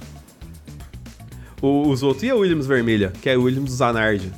[1.61, 2.23] o os outros.
[2.23, 4.31] E a Williams vermelha, que é a Williams Zanardi.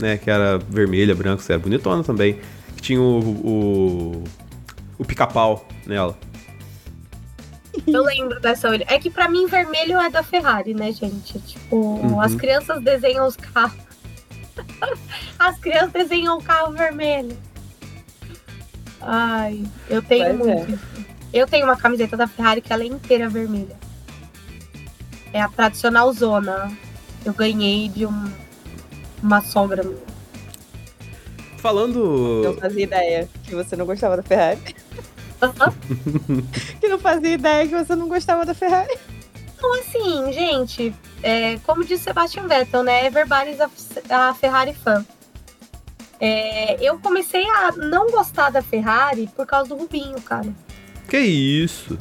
[0.00, 0.16] Né?
[0.16, 2.38] Que era vermelha, branca, era bonitona também.
[2.76, 3.18] Que tinha o.
[3.20, 4.24] o,
[4.98, 6.16] o pica-pau nela.
[7.86, 8.84] Eu lembro dessa olho.
[8.88, 11.38] É que pra mim vermelho é da Ferrari, né, gente?
[11.40, 12.20] Tipo, Uhum.
[12.20, 13.76] as crianças desenham os carros.
[15.38, 17.36] As crianças desenham o carro vermelho.
[19.00, 20.54] Ai, eu tenho Pois é.
[20.54, 20.72] muito.
[20.72, 21.04] isso.
[21.32, 23.76] Eu tenho uma camiseta da Ferrari que ela é inteira vermelha.
[25.32, 26.70] É a tradicional zona.
[27.24, 28.32] Eu ganhei de um-
[29.22, 29.96] uma sogra minha.
[29.96, 32.56] Eu Falando.
[32.60, 34.60] fazia ideia que você não gostava da Ferrari.
[36.80, 38.96] Que não fazia ideia que você não gostava da Ferrari.
[39.56, 40.94] Então, assim, gente,
[41.24, 43.06] é, como disse Sebastian Vettel, né?
[43.06, 45.04] Everybody's a, a Ferrari fã.
[46.20, 50.54] É, eu comecei a não gostar da Ferrari por causa do Rubinho, cara.
[51.08, 51.96] Que isso?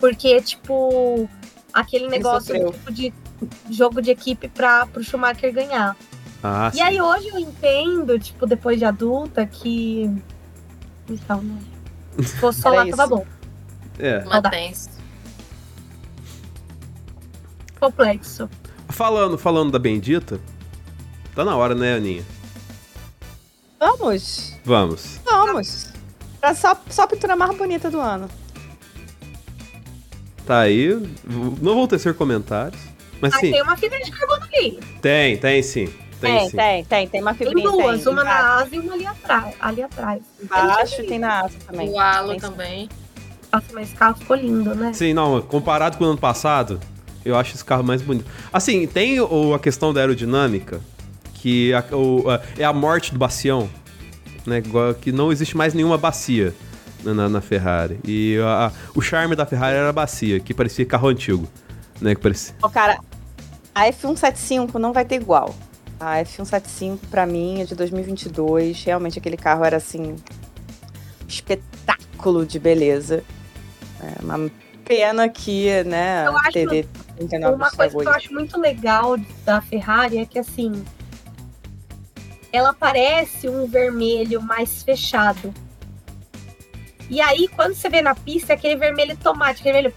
[0.00, 1.28] Porque, tipo,
[1.70, 3.12] aquele negócio tipo, de
[3.70, 5.94] jogo de equipe para pro Schumacher ganhar.
[6.42, 10.10] Ah, E aí hoje eu entendo, tipo, depois de adulta, que.
[11.10, 11.58] Então, né?
[12.22, 13.08] Se fosse só lá, tava isso.
[13.08, 13.26] bom.
[13.98, 14.22] É.
[14.24, 14.97] Mantém-se.
[17.80, 18.48] Complexo.
[18.88, 20.40] Falando, falando da Bendita,
[21.34, 22.24] tá na hora, né, Aninha?
[23.78, 24.54] Vamos.
[24.64, 25.20] Vamos.
[25.24, 25.92] Vamos.
[26.40, 28.28] Pra só, só a pintura mais bonita do ano.
[30.46, 30.88] Tá aí.
[31.60, 32.80] Não vão tecer comentários.
[33.20, 34.78] Mas Aí sim, tem uma fibra de carbono ali.
[35.02, 35.86] tem, tem sim.
[36.20, 36.56] Tem, Tem, sim.
[36.56, 37.08] tem, tem.
[37.08, 37.70] Tem uma Tem fibrinha.
[37.70, 38.12] duas, tem.
[38.12, 39.54] uma Embaixo, na asa e uma ali atrás.
[39.60, 40.22] Ali atrás.
[40.42, 41.88] Embaixo tem na asa também.
[41.90, 42.88] O halo Tem também.
[43.52, 44.92] Nossa, mas esse carro ficou lindo, né?
[44.92, 46.80] Sim, não, comparado com o ano passado,
[47.24, 48.26] Eu acho esse carro mais bonito.
[48.52, 50.80] Assim, tem o, a questão da aerodinâmica,
[51.34, 53.68] que a- o- a- é a morte do bacião,
[54.46, 54.62] né?
[55.00, 56.54] Que não existe mais nenhuma bacia
[57.04, 57.98] na, na- Ferrari.
[58.04, 61.46] E a- a- o charme da Ferrari era a bacia, que parecia carro antigo,
[62.00, 62.14] né?
[62.14, 62.54] Que parecia...
[62.62, 62.98] Ó, cara,
[63.74, 65.54] a F175 não vai ter igual.
[66.00, 68.84] A F175, pra mim, é de 2022.
[68.84, 70.14] Realmente, aquele carro era, assim,
[71.26, 73.22] espetáculo de beleza.
[74.00, 74.50] É uma
[74.84, 77.07] pena que, né, Eu acho TD 39
[77.54, 80.84] Uma coisa que eu acho muito legal da Ferrari é que assim.
[82.52, 85.52] Ela parece um vermelho mais fechado.
[87.10, 89.94] E aí, quando você vê na pista, é aquele vermelho tomate, aquele vermelho.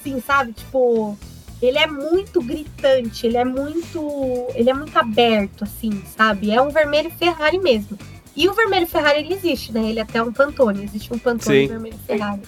[0.00, 0.52] Assim, sabe?
[0.52, 1.16] Tipo.
[1.60, 4.48] Ele é muito gritante, ele é muito.
[4.54, 6.50] Ele é muito aberto, assim, sabe?
[6.50, 7.96] É um vermelho Ferrari mesmo.
[8.34, 9.88] E o vermelho Ferrari ele existe, né?
[9.88, 10.82] Ele é até um Pantone.
[10.82, 11.68] Existe um Pantone Sim.
[11.68, 12.42] vermelho Ferrari.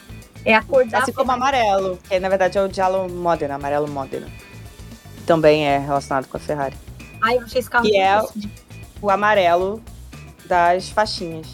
[0.45, 3.89] É a cor da Assim como amarelo, que na verdade é o Giallo Modena, amarelo
[3.89, 4.27] Modena.
[5.27, 6.77] Também é relacionado com a Ferrari.
[7.21, 8.23] Ai, eu achei esse carro Que é-.
[9.01, 9.83] O amarelo
[10.45, 11.47] das faixinhas.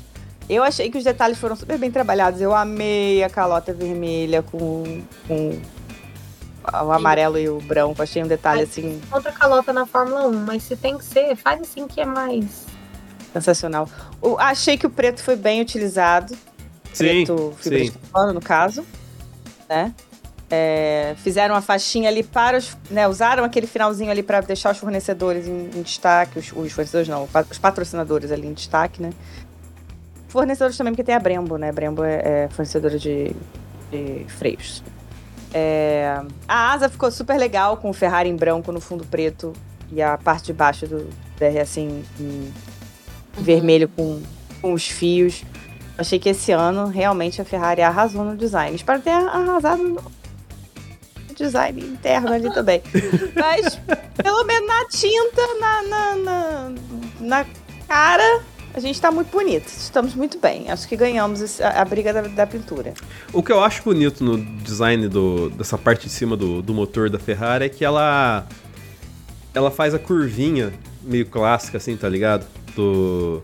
[0.49, 2.41] Eu achei que os detalhes foram super bem trabalhados.
[2.41, 5.61] Eu amei a calota vermelha com, com
[6.73, 8.03] o amarelo e o branco.
[8.03, 8.67] Achei um detalhe Ai.
[8.67, 12.05] assim contra calota na Fórmula 1, mas se tem que ser, faz assim que é
[12.05, 12.67] mais.
[13.33, 13.89] sensacional.
[14.39, 16.37] Achei que o preto foi bem utilizado.
[16.93, 17.85] Sim, preto fibra sim.
[17.85, 18.85] de carbono, no caso,
[19.69, 19.95] né?
[20.53, 24.79] É, fizeram uma faixinha ali para os, né, usaram aquele finalzinho ali para deixar os
[24.79, 29.11] fornecedores em, em destaque, os, os fornecedores não, os patrocinadores ali em destaque, né?
[30.29, 31.71] Fornecedores também, porque tem a Brembo, né?
[31.71, 33.33] Brembo é, é fornecedora de,
[33.93, 34.83] de freios.
[35.53, 39.53] É, a asa ficou super legal com o Ferrari em branco no fundo preto
[39.91, 42.53] e a parte de baixo do DRS em, em
[43.39, 44.23] vermelho com,
[44.61, 45.45] com os fios.
[46.01, 48.75] Achei que esse ano realmente a Ferrari arrasou no design.
[48.75, 50.03] Espero ter arrasado no
[51.37, 52.81] design interno ali também.
[53.37, 53.79] Mas,
[54.17, 56.73] pelo menos na tinta, na, na, na,
[57.21, 57.47] na
[57.87, 58.41] cara,
[58.73, 59.67] a gente tá muito bonito.
[59.67, 60.71] Estamos muito bem.
[60.71, 62.95] Acho que ganhamos a, a briga da, da pintura.
[63.31, 67.11] O que eu acho bonito no design do, dessa parte de cima do, do motor
[67.11, 68.47] da Ferrari é que ela
[69.53, 70.73] ela faz a curvinha
[71.03, 72.47] meio clássica, assim, tá ligado?
[72.75, 73.43] Do,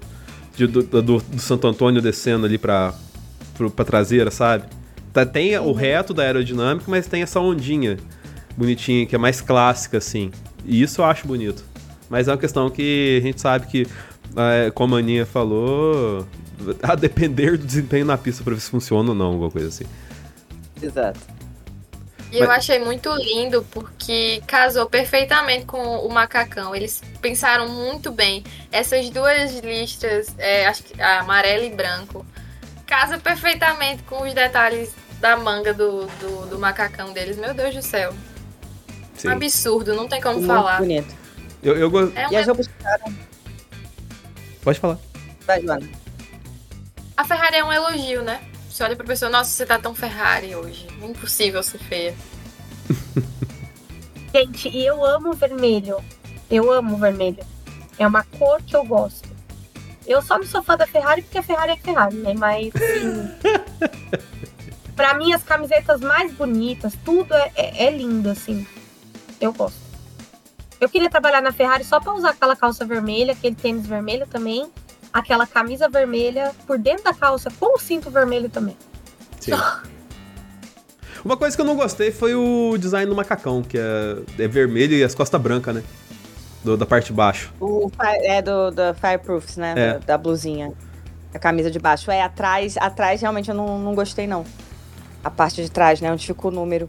[0.57, 2.95] de- do, do, do Santo Antônio descendo ali pra,
[3.55, 4.65] pro, pra traseira, sabe?
[5.13, 7.97] Tá, tem o reto da aerodinâmica, mas tem essa ondinha
[8.57, 10.31] bonitinha, que é mais clássica, assim.
[10.65, 11.65] E isso eu acho bonito.
[12.09, 13.87] Mas é uma questão que a gente sabe que,
[14.37, 16.27] é, como a Aninha falou,
[16.83, 19.85] a depender do desempenho na pista pra ver se funciona ou não, alguma coisa assim.
[20.83, 21.19] Exato.
[22.33, 26.75] E eu achei muito lindo porque casou perfeitamente com o macacão.
[26.75, 28.43] Eles pensaram muito bem.
[28.73, 32.27] Essas duas listras, é, acho que amarelo e branco,
[32.85, 34.91] casa perfeitamente com os detalhes
[35.21, 37.37] da manga do, do, do macacão deles.
[37.37, 38.13] Meu Deus do céu.
[39.17, 39.29] Sim.
[39.29, 40.79] Absurdo, não tem como muito falar.
[40.79, 41.15] bonito.
[41.63, 42.69] Eu, eu go- É E as roupas.
[44.63, 44.99] Pode falar.
[45.47, 45.89] Vai, Joana.
[47.17, 48.41] A Ferrari é um elogio, né?
[48.77, 50.87] Você olha pra pessoa, nossa, você tá tão Ferrari hoje.
[51.01, 52.15] É impossível ser feia.
[54.35, 56.05] Gente, e eu amo vermelho.
[56.51, 57.43] Eu amo vermelho.
[57.99, 59.27] É uma cor que eu gosto.
[60.07, 62.35] Eu só não sou fã da Ferrari porque a Ferrari é Ferrari, né?
[62.37, 63.31] Mas, assim.
[64.95, 68.67] pra mim, as camisetas mais bonitas, tudo é, é, é lindo, assim.
[69.41, 69.81] Eu gosto.
[70.79, 74.71] Eu queria trabalhar na Ferrari só pra usar aquela calça vermelha, aquele tênis vermelho também,
[75.19, 78.77] aquela camisa vermelha por dentro da calça com o cinto vermelho também.
[79.41, 79.53] Sim.
[81.25, 84.95] Uma coisa que eu não gostei foi o design do macacão, que é, é vermelho
[84.95, 85.83] e as costas brancas, né?
[86.63, 87.53] Do- da parte de baixo.
[87.61, 89.75] O é do, do Fireproofs, né?
[89.77, 89.93] É.
[89.95, 90.73] Da, da blusinha.
[91.35, 92.11] A camisa de baixo.
[92.11, 94.45] É, atrás, atrás realmente eu não, não gostei, não.
[95.25, 96.13] A parte de trás, né?
[96.13, 96.89] Onde ficou o número.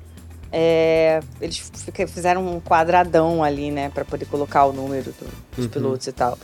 [0.51, 1.71] É, eles
[2.07, 3.89] fizeram um quadradão ali, né?
[3.89, 5.71] Pra poder colocar o número do- dos Uhum.
[5.71, 6.37] pilotos e tal.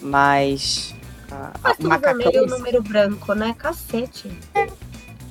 [0.00, 0.94] Mas.
[1.30, 2.18] A- Mas o tudo macacão.
[2.18, 3.54] vermelho e o número branco, né?
[3.58, 4.30] Cacete.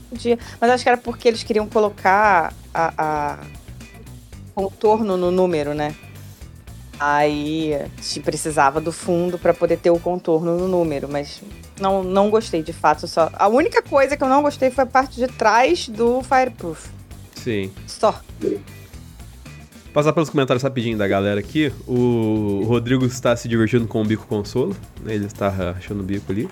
[0.09, 3.37] podia- Mas acho que era porque eles queriam colocar a, a
[4.55, 5.95] contorno no número, né?
[6.99, 7.71] Aí
[8.01, 11.41] se precisava do fundo para poder ter o contorno no número, mas
[11.79, 13.07] não, não gostei de fato.
[13.07, 16.87] Só a única coisa que eu não gostei foi a parte de trás do Fireproof.
[17.35, 17.71] Sim.
[17.87, 18.19] Só.
[19.99, 21.73] Passar pelos comentários rapidinho da galera aqui.
[21.85, 24.73] O Rodrigo está se divertindo com o bico consolo.
[25.03, 25.13] né?
[25.13, 26.47] Ele está rachando o bico ali.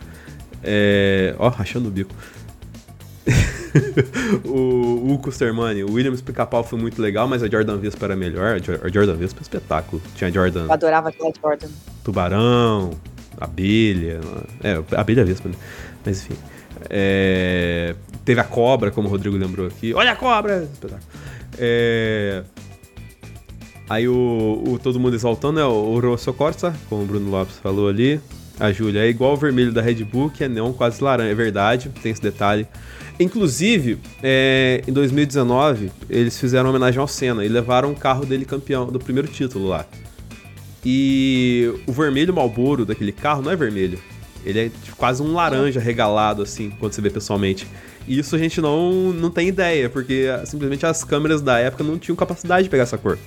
[0.62, 1.34] É...
[1.40, 2.14] Ó, rachando o bico.
[4.44, 8.56] o Uco Stermani, o Williams Pica-Pau foi muito legal, mas a Jordan Vespa era melhor.
[8.56, 10.02] A Jo- a Jordan Vespa é espetáculo.
[10.14, 11.70] Tinha a Jordan Eu adorava aquela Jordan.
[12.04, 12.92] Tubarão,
[13.40, 14.20] Abelha.
[14.62, 15.56] É, Abelha Vespa, né?
[16.06, 16.36] Mas enfim.
[16.90, 17.96] É,
[18.26, 19.94] teve a cobra, como o Rodrigo lembrou aqui.
[19.94, 20.68] Olha a cobra!
[20.74, 21.08] Espetáculo.
[21.58, 22.44] É,
[23.90, 25.66] Aí o, o todo mundo exaltando, né?
[25.66, 28.20] O Rosso Corsa, como o Bruno Lopes falou ali.
[28.60, 31.32] A Júlia é igual o vermelho da Red Bull, que é neon quase laranja.
[31.32, 32.68] É verdade, tem esse detalhe.
[33.20, 38.88] Inclusive, é, em 2019, eles fizeram homenagem ao Senna e levaram o carro dele campeão
[38.88, 39.86] do primeiro título lá.
[40.86, 44.00] E o vermelho Malboro daquele carro não é vermelho.
[44.46, 47.68] Ele é quase um laranja regalado, assim, quando você vê pessoalmente.
[48.08, 51.98] E isso a gente não, não tem ideia, porque simplesmente as câmeras da época não
[51.98, 53.18] tinham capacidade de pegar essa cor.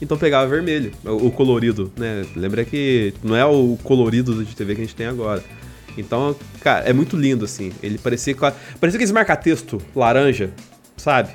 [0.00, 2.24] Então pegava vermelho, o, colorido, né?
[2.36, 5.42] Lembra que não é o colorido de TV que a gente tem agora.
[5.96, 7.72] Então, cara, é muito lindo, assim.
[7.82, 10.50] Ele parecia, parecia aqueles marca-texto laranja,
[10.96, 11.32] sabe?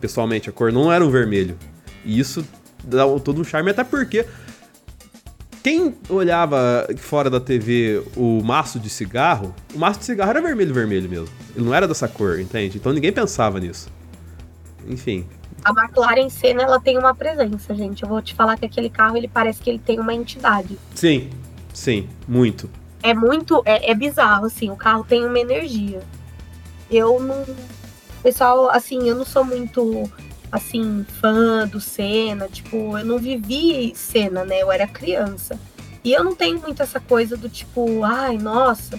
[0.00, 1.56] Pessoalmente, a cor não era um vermelho.
[2.04, 2.46] E isso
[2.84, 4.24] dá todo um charme, até porque
[5.62, 10.72] quem olhava fora da TV o maço de cigarro, o maço de cigarro era vermelho
[10.72, 11.28] vermelho mesmo.
[11.54, 12.78] Ele não era dessa cor, entende?
[12.78, 13.88] Então ninguém pensava nisso.
[14.86, 15.26] Enfim.
[15.64, 18.02] A McLaren Senna, ela tem uma presença, gente.
[18.02, 20.78] Eu vou te falar que aquele carro, ele parece que ele tem uma entidade.
[20.94, 21.30] Sim,
[21.74, 22.70] sim, muito.
[23.02, 26.00] É muito, é, é bizarro, assim, o carro tem uma energia.
[26.90, 27.44] Eu não...
[28.22, 30.10] Pessoal, assim, eu não sou muito
[30.50, 34.62] assim, fã do Senna, tipo, eu não vivi Senna, né?
[34.62, 35.58] Eu era criança.
[36.02, 38.98] E eu não tenho muito essa coisa do tipo, ai, nossa.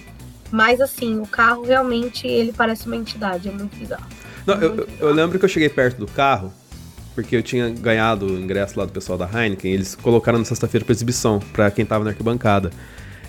[0.50, 4.06] Mas assim, o carro realmente, ele parece uma entidade, é muito bizarro.
[4.46, 6.52] Não, eu, eu lembro que eu cheguei perto do carro,
[7.14, 10.84] porque eu tinha ganhado o ingresso lá do pessoal da Heineken, eles colocaram na sexta-feira
[10.84, 12.70] pra exibição, pra quem tava na arquibancada.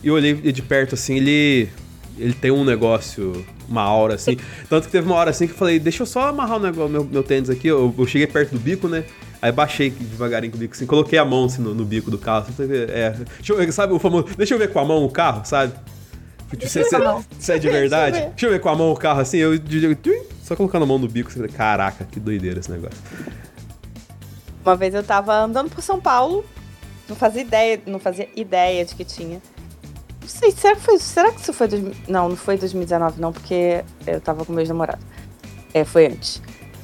[0.04, 1.70] E eu olhei de perto assim, ele
[2.18, 4.38] ele tem um negócio, uma aura assim.
[4.70, 6.90] Tanto que teve uma hora assim que eu falei, deixa eu só amarrar o negócio,
[6.92, 7.68] meu, meu tênis aqui.
[7.68, 9.04] Eu, eu cheguei perto do bico, né?
[9.42, 12.18] Aí baixei devagarinho com o bico, assim, coloquei a mão assim, no, no bico do
[12.18, 12.46] carro.
[12.48, 13.16] Assim, é,
[13.48, 15.74] eu, sabe o famoso, deixa eu ver com a mão o carro, sabe?
[16.60, 16.98] Você, você,
[17.40, 18.12] você é de verdade?
[18.12, 19.62] Deixa eu, deixa eu, ver com a mão o carro assim, eu, eu,
[20.04, 23.00] eu só colocando a mão no bico, assim, caraca, que doideira esse negócio.
[24.64, 26.46] Uma vez eu tava andando por São Paulo,
[27.08, 29.42] não fazia ideia, não fazia ideia de que tinha
[30.32, 30.98] sei, será que foi.
[30.98, 31.68] Será que isso foi.
[31.68, 35.04] Dois, não, não foi 2019, não, porque eu tava com meu namorado.
[35.74, 36.42] É, foi antes.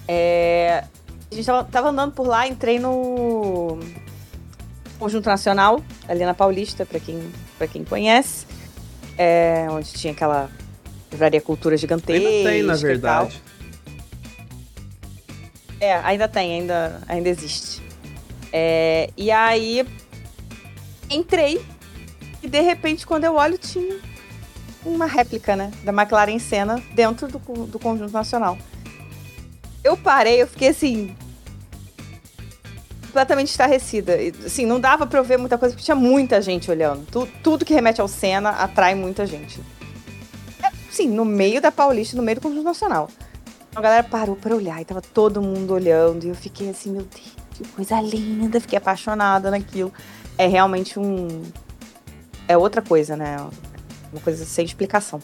[0.07, 0.83] É,
[1.31, 3.79] a gente tava, tava andando por lá, entrei no
[4.99, 8.45] Conjunto Nacional, ali na Paulista, pra quem, pra quem conhece.
[9.17, 10.49] É, onde tinha aquela
[11.11, 12.27] livraria cultura gigantesca.
[12.27, 13.41] Ainda tem, na verdade.
[15.79, 17.81] É, ainda tem, ainda, ainda existe.
[18.51, 19.85] É, e aí
[21.09, 21.61] entrei
[22.41, 23.99] e de repente, quando eu olho, tinha
[24.85, 25.71] uma réplica, né?
[25.83, 28.57] Da McLaren Senna dentro do, do conjunto nacional.
[29.83, 31.15] Eu parei, eu fiquei assim.
[33.17, 34.15] Completamente estarrecida.
[34.45, 37.05] Assim, não dava pra eu ver muita coisa, porque tinha muita gente olhando.
[37.07, 39.59] Tu, tudo que remete ao Senna atrai muita gente.
[40.63, 43.09] É, sim, no meio da Paulista, no meio do conjunto nacional.
[43.75, 46.25] A galera parou pra olhar e tava todo mundo olhando.
[46.25, 48.59] E eu fiquei assim, meu Deus, que coisa linda.
[48.59, 49.91] Fiquei apaixonada naquilo.
[50.37, 51.41] É realmente um
[52.47, 53.37] é outra coisa, né?
[54.11, 55.19] Uma coisa sem explicação.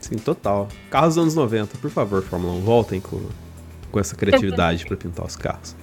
[0.00, 0.68] Sim, total.
[0.90, 3.20] Carros dos anos 90, por favor, Fórmula 1, voltem com,
[3.92, 5.76] com essa criatividade para pintar os carros.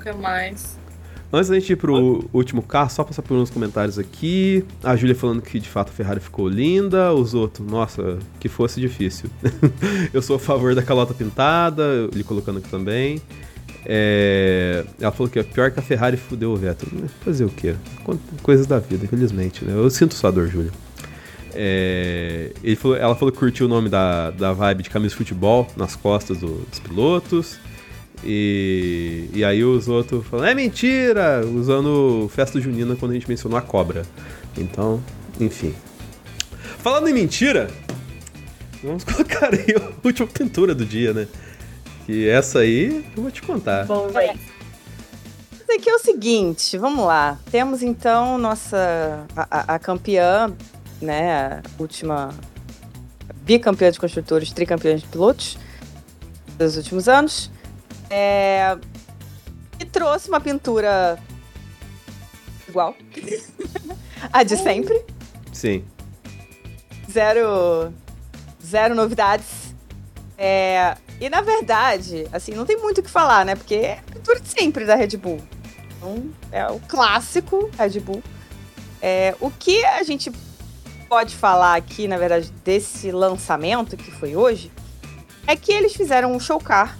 [0.00, 0.78] Nunca mais.
[1.32, 4.64] Antes da gente ir pro último carro, só passar por uns comentários aqui.
[4.82, 7.12] A Júlia falando que de fato a Ferrari ficou linda.
[7.12, 9.30] Os outros, nossa, que fosse difícil.
[10.12, 13.20] Eu sou a favor da calota pintada, ele colocando aqui também.
[13.84, 16.88] É, ela falou que é pior que a Ferrari fudeu o Vettel.
[17.22, 17.76] Fazer o quê?
[18.42, 19.74] Coisas da vida, infelizmente, né?
[19.74, 20.72] Eu sinto sua dor, Júlio.
[21.54, 22.52] É,
[22.98, 26.38] ela falou que curtiu o nome da, da vibe de camisa de futebol nas costas
[26.38, 27.58] do, dos pilotos.
[28.24, 31.44] E, e aí os outros falam, é mentira!
[31.46, 34.02] Usando festa junina quando a gente mencionou a cobra.
[34.56, 35.02] Então,
[35.40, 35.74] enfim.
[36.78, 37.70] Falando em mentira,
[38.82, 41.26] vamos colocar aí a última pintura do dia, né?
[42.06, 43.86] Que essa aí eu vou te contar.
[43.86, 44.38] Bom, velho.
[45.52, 47.38] Isso aqui é o seguinte, vamos lá.
[47.50, 50.52] Temos então nossa a, a campeã,
[51.00, 52.34] né, a última
[53.44, 55.56] bicampeã de construtores, tricampeã de pilotos
[56.58, 57.50] dos últimos anos.
[58.10, 58.76] É,
[59.78, 61.16] e trouxe uma pintura
[62.68, 62.94] igual
[64.32, 65.04] a de sempre.
[65.52, 65.84] Sim.
[67.10, 67.92] Zero,
[68.64, 69.74] zero novidades.
[70.36, 73.54] É, e na verdade, assim, não tem muito o que falar, né?
[73.54, 75.40] Porque é a pintura de sempre da Red Bull.
[75.96, 78.22] Então, é o clássico Red Bull.
[79.02, 80.30] É, o que a gente
[81.08, 84.70] pode falar aqui, na verdade, desse lançamento que foi hoje,
[85.46, 86.99] é que eles fizeram um showcar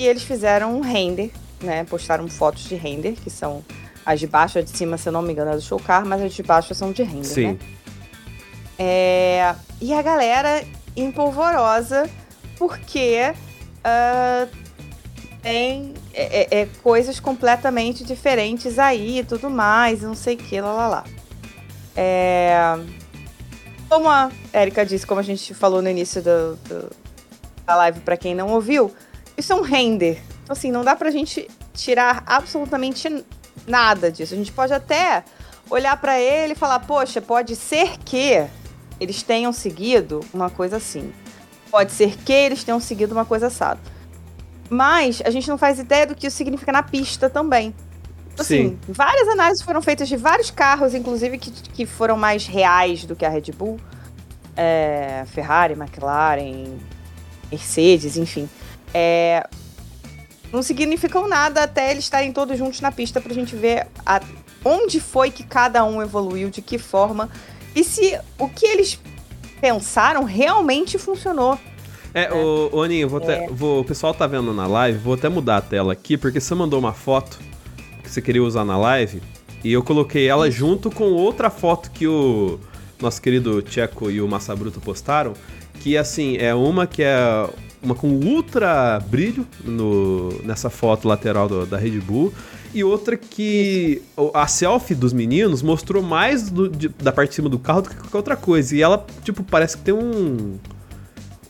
[0.00, 1.30] e eles fizeram um render,
[1.62, 1.84] né?
[1.84, 3.62] Postaram fotos de render, que são
[4.04, 6.22] as de baixo, as de cima, se eu não me engano, é do showcar, mas
[6.22, 7.46] as de baixo são de render, Sim.
[7.48, 7.58] né?
[8.78, 10.64] É, e a galera
[10.96, 12.08] empolvorosa
[12.56, 13.34] porque
[13.84, 14.50] uh,
[15.42, 20.58] tem é, é, é, coisas completamente diferentes aí e tudo mais, não sei o que,
[20.62, 21.04] lá lá lá.
[21.94, 22.78] É,
[23.86, 26.90] como a Erika disse, como a gente falou no início do, do,
[27.66, 28.90] da live, para quem não ouviu,
[29.40, 30.22] isso é um render.
[30.42, 33.24] Então, assim, não dá pra gente tirar absolutamente
[33.66, 34.34] nada disso.
[34.34, 35.24] A gente pode até
[35.68, 38.44] olhar para ele e falar, poxa, pode ser que
[38.98, 41.12] eles tenham seguido uma coisa assim.
[41.70, 43.80] Pode ser que eles tenham seguido uma coisa assada.
[44.68, 47.74] Mas a gente não faz ideia do que isso significa na pista também.
[48.38, 48.78] Assim, Sim.
[48.88, 53.24] várias análises foram feitas de vários carros, inclusive que, que foram mais reais do que
[53.24, 53.78] a Red Bull.
[54.56, 56.78] É, Ferrari, McLaren,
[57.50, 58.48] Mercedes, enfim.
[58.92, 59.46] É,
[60.52, 64.20] não significam nada até eles estarem todos juntos na pista pra gente ver a,
[64.64, 67.28] onde foi que cada um evoluiu, de que forma,
[67.74, 68.98] e se o que eles
[69.60, 71.58] pensaram realmente funcionou.
[72.12, 72.32] É, é.
[72.32, 73.46] o, o Aninho, vou é.
[73.48, 76.54] vou, o pessoal tá vendo na live, vou até mudar a tela aqui, porque você
[76.54, 77.38] mandou uma foto
[78.02, 79.22] que você queria usar na live,
[79.62, 80.58] e eu coloquei ela Isso.
[80.58, 82.58] junto com outra foto que o
[83.00, 85.34] nosso querido Tcheco e o Massa Bruto postaram,
[85.80, 87.48] que assim, é uma que é
[87.82, 92.32] uma com ultra brilho no, nessa foto lateral do, da Red Bull,
[92.72, 94.02] e outra que
[94.32, 97.90] a selfie dos meninos mostrou mais do, de, da parte de cima do carro do
[97.90, 98.76] que qualquer outra coisa.
[98.76, 100.58] E ela, tipo, parece que tem um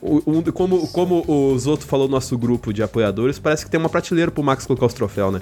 [0.02, 3.88] um, como, como o Zoto falou no nosso grupo de apoiadores, parece que tem uma
[3.88, 5.40] prateleira pro Max colocar os troféus, né?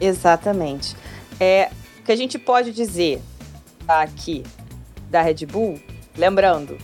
[0.00, 0.96] Exatamente.
[1.38, 1.70] É,
[2.00, 3.22] o que a gente pode dizer
[3.86, 4.42] aqui
[5.08, 5.78] da Red Bull,
[6.16, 6.76] lembrando,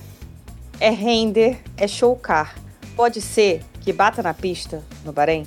[0.79, 2.55] é render, é show car.
[2.97, 5.47] Pode ser que bata na pista no Bahrein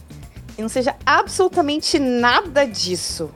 [0.58, 3.32] e não seja absolutamente nada disso,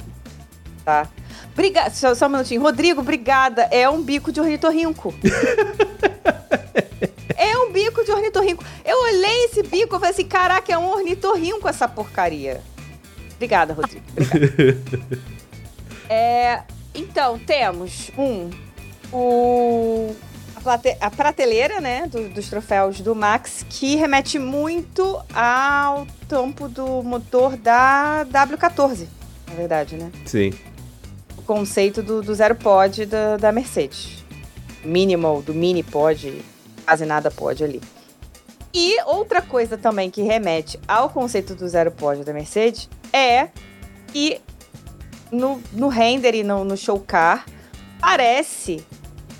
[0.85, 1.10] tá?
[1.52, 2.61] Obrigada, só, só um minutinho.
[2.61, 3.64] Rodrigo, obrigada.
[3.72, 5.14] É um bico de ornitorrinco.
[7.35, 8.64] É um bico de ornitorrinco.
[8.85, 12.61] Eu olhei esse bico e falei assim: caraca, é um ornitorrinco essa porcaria.
[13.35, 14.06] Obrigada, Rodrigo.
[14.11, 15.19] Obrigada.
[16.10, 16.64] é,
[16.95, 18.49] então, temos um.
[19.11, 20.15] O,
[20.64, 27.03] plate, a prateleira, né, do, dos troféus do Max, que remete muito ao tampo do
[27.03, 29.07] motor da W14,
[29.48, 30.11] na verdade, né?
[30.26, 30.53] Sim.
[31.38, 34.23] O conceito do, do zero pod da, da Mercedes.
[34.84, 36.44] Minimal, do mini pod,
[36.85, 37.81] quase nada pode ali.
[38.73, 43.49] E outra coisa também que remete ao conceito do zero pódio da Mercedes é
[44.07, 44.41] que
[45.31, 47.45] no, no render e no, no show car
[47.99, 48.84] parece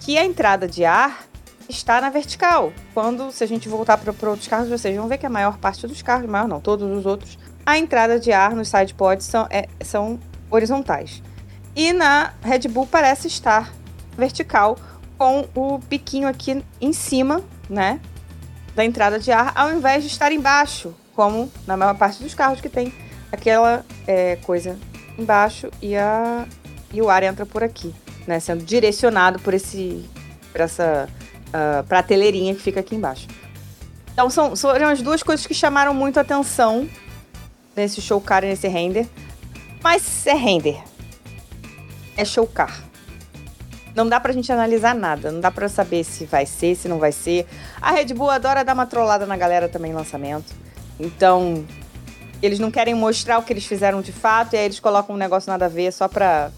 [0.04, 1.26] que a entrada de ar
[1.70, 2.74] está na vertical.
[2.94, 5.88] Quando, se a gente voltar para outros carros, vocês vão ver que a maior parte
[5.88, 9.48] dos carros, maior não, todos os outros, a entrada de ar nos side pods são,
[9.50, 10.20] é, são
[10.52, 11.24] horizontais.
[11.74, 13.74] E na Red Bull parece estar
[14.18, 14.78] vertical,
[15.18, 18.02] com o biquinho aqui em cima, né?
[18.76, 22.60] Da entrada de ar, ao invés de estar embaixo, como na maior parte dos carros
[22.60, 22.94] que tem
[23.32, 24.78] aquela é, coisa
[25.18, 26.46] embaixo e, a,
[26.92, 27.94] e o ar entra por aqui,
[28.28, 28.40] né?
[28.40, 30.08] Sendo direcionado por, esse,
[30.52, 31.08] por essa
[31.48, 33.28] uh, prateleirinha que fica aqui embaixo.
[34.12, 36.88] Então são, foram as duas coisas que chamaram muito atenção
[37.76, 39.08] nesse show car e nesse render.
[39.82, 40.82] Mas é render.
[42.16, 42.84] É show car
[43.96, 45.32] não dá pra gente analisar nada.
[45.32, 47.46] Não dá pra saber se vai ser, se não vai ser.
[47.82, 50.54] A Red Bull adora dar uma trollada na galera também em lançamento.
[51.00, 51.66] Então,
[52.42, 55.18] eles não querem mostrar o que eles fizeram de fato, e aí eles colocam um
[55.18, 56.52] negócio nada a ver só pra.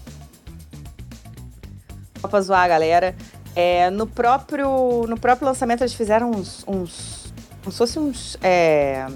[2.26, 3.14] Só pra zoar a galera.
[3.54, 6.64] É, no, próprio, no próprio lançamento eles fizeram uns.
[6.66, 7.32] uns
[7.62, 8.36] como se fossem uns.
[8.42, 9.06] É,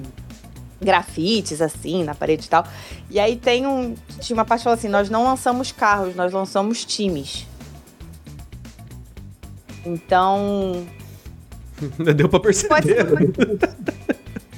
[0.80, 2.64] grafites assim na parede e tal.
[3.10, 3.94] E aí tem um.
[4.20, 7.46] Tinha uma parte que fala assim: nós não lançamos carros, nós lançamos times.
[9.84, 10.86] Então.
[12.16, 13.06] Deu pra perceber.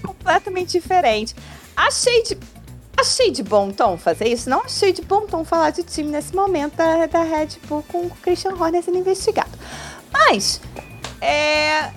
[0.02, 1.34] completamente diferente.
[1.74, 2.38] Achei de.
[3.02, 4.48] Achei de bom tom fazer isso.
[4.48, 8.06] Não achei de bom tom falar de time nesse momento da, da Red Bull com
[8.06, 9.50] o Christian Horner sendo investigado.
[10.12, 10.60] Mas,
[11.20, 11.90] é,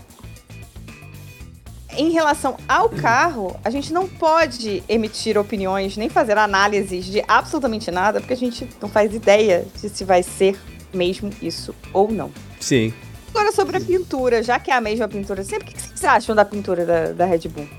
[1.95, 7.91] em relação ao carro, a gente não pode emitir opiniões nem fazer análises de absolutamente
[7.91, 10.60] nada, porque a gente não faz ideia de se vai ser
[10.91, 12.32] mesmo isso ou não.
[12.60, 12.91] Sim.
[13.30, 16.36] Agora sobre a pintura, já que é a mesma pintura sempre, o que vocês acham
[16.36, 17.69] da pintura da, da Red Bull?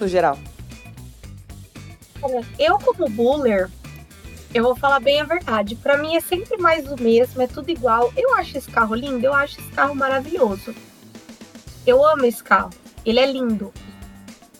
[0.00, 0.36] No geral.
[2.58, 3.70] Eu, como buller,
[4.52, 5.76] eu vou falar bem a verdade.
[5.76, 8.12] Para mim é sempre mais do mesmo, é tudo igual.
[8.16, 10.74] Eu acho esse carro lindo, eu acho esse carro maravilhoso.
[11.86, 12.70] Eu amo esse carro.
[13.04, 13.72] Ele é lindo.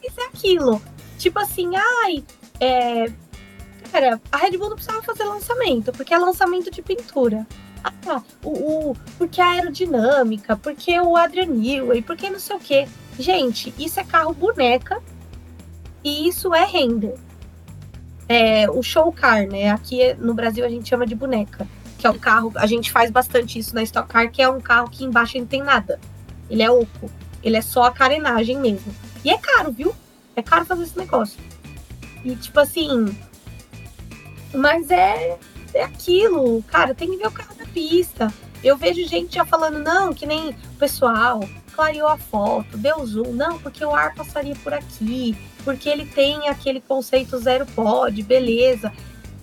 [0.02, 0.80] Isso é aquilo.
[1.18, 2.24] Tipo assim, ai,
[2.60, 3.12] é.
[3.92, 7.46] Cara, a Red Bull não precisava fazer lançamento, porque é lançamento de pintura.
[8.06, 12.86] Ah, o, o, porque a aerodinâmica, porque o Adrian Newey, porque não sei o quê.
[13.18, 15.02] Gente, isso é carro boneca
[16.02, 17.18] E isso é render.
[18.32, 19.70] É, o show car, né?
[19.70, 21.66] Aqui no Brasil a gente chama de boneca,
[21.98, 22.52] que é o carro.
[22.54, 25.46] A gente faz bastante isso na Stock Car, que é um carro que embaixo não
[25.46, 25.98] tem nada.
[26.48, 27.10] Ele é oco.
[27.42, 28.94] Ele é só a carenagem mesmo.
[29.24, 29.92] E é caro, viu?
[30.36, 31.40] É caro fazer esse negócio.
[32.24, 33.12] E tipo assim.
[34.54, 35.36] Mas é,
[35.74, 38.32] é aquilo, cara, tem que ver o carro da pista.
[38.62, 41.40] Eu vejo gente já falando, não, que nem o pessoal
[41.74, 46.48] clareou a foto, deu zoom, não, porque o ar passaria por aqui, porque ele tem
[46.48, 48.92] aquele conceito zero pod, beleza.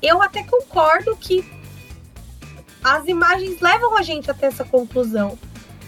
[0.01, 1.43] Eu até concordo que
[2.83, 5.37] as imagens levam a gente até essa conclusão.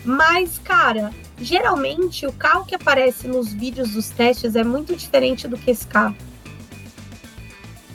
[0.03, 5.57] Mas, cara, geralmente o carro que aparece nos vídeos dos testes é muito diferente do
[5.57, 6.15] que esse carro.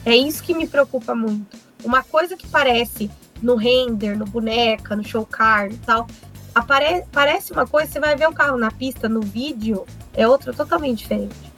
[0.05, 1.57] É isso que me preocupa muito.
[1.83, 3.09] Uma coisa que parece
[3.41, 6.07] no render, no boneca, no show car e tal,
[6.53, 10.53] apare parece uma coisa, você vai ver o carro na pista, no vídeo, é outra
[10.53, 11.54] totalmente diferente.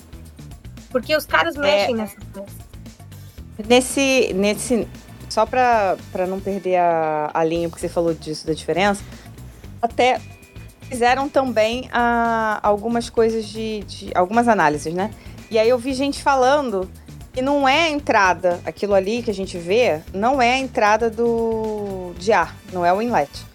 [0.90, 1.60] Porque os caras é.
[1.60, 2.54] mexem é, nessas coisas.
[3.68, 4.88] Nesse, nesse,
[5.30, 5.98] só para
[6.28, 9.04] não perder a, a linha, porque você falou disso, da diferença,
[9.82, 10.22] até
[10.88, 15.12] fizeram também ah, algumas coisas de, de, algumas análises, né?
[15.50, 16.90] E aí eu vi gente falando
[17.34, 21.10] que não é a entrada, aquilo ali que a gente vê, não é a entrada
[21.10, 23.46] do de ar, não é o inlet.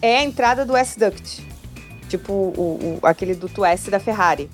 [0.00, 1.46] É a entrada do S-Duct.
[2.08, 4.50] Tipo o, o, aquele duto S da Ferrari.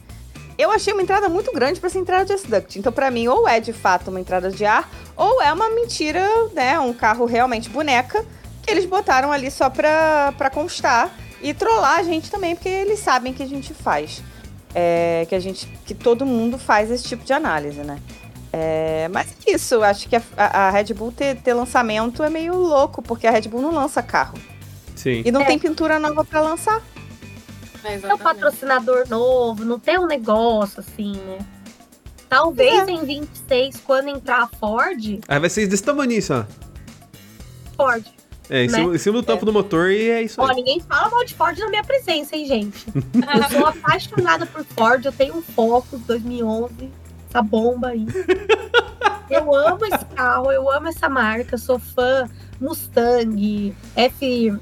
[0.59, 2.81] Eu achei uma entrada muito grande para essa entrada de S-Duct.
[2.81, 6.29] Então, para mim, ou é de fato uma entrada de ar, ou é uma mentira,
[6.53, 6.79] né?
[6.81, 8.27] Um carro realmente boneca
[8.61, 12.99] que eles botaram ali só pra, pra constar e trollar a gente também, porque eles
[12.99, 14.23] sabem que a gente faz.
[14.75, 15.67] É, que a gente.
[15.87, 17.99] que todo mundo faz esse tipo de análise, né?
[18.53, 22.55] É, mas é isso, acho que a, a Red Bull ter, ter, lançamento é meio
[22.57, 24.39] louco, porque a Red Bull não lança carro.
[24.97, 25.23] Sim.
[25.25, 25.45] E não é.
[25.45, 26.83] tem pintura nova para lançar.
[27.85, 31.39] É tem um patrocinador novo, não tem um negócio assim, né?
[32.29, 32.91] Talvez é.
[32.91, 35.21] em 26, quando entrar a Ford.
[35.27, 36.45] Aí vai ser desse tamanho, ó.
[37.75, 38.05] Ford.
[38.51, 38.79] É, em, né?
[38.79, 39.47] cima, em cima do tampo é.
[39.47, 40.51] do motor e é isso aí.
[40.51, 42.87] Ó, ninguém fala mal de Ford na minha presença, hein, gente?
[42.93, 46.91] eu sou apaixonada por Ford, eu tenho um Focus 2011,
[47.29, 48.07] essa bomba aí.
[49.31, 52.27] Eu amo esse carro, eu amo essa marca, sou fã
[52.59, 54.59] Mustang, F,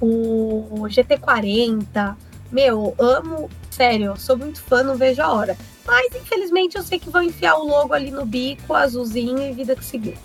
[0.00, 2.16] o GT40.
[2.50, 5.56] Meu, amo, sério, sou muito fã, não vejo a hora.
[5.86, 9.76] Mas infelizmente eu sei que vão enfiar o logo ali no bico, azulzinho e vida
[9.76, 10.18] que seguir.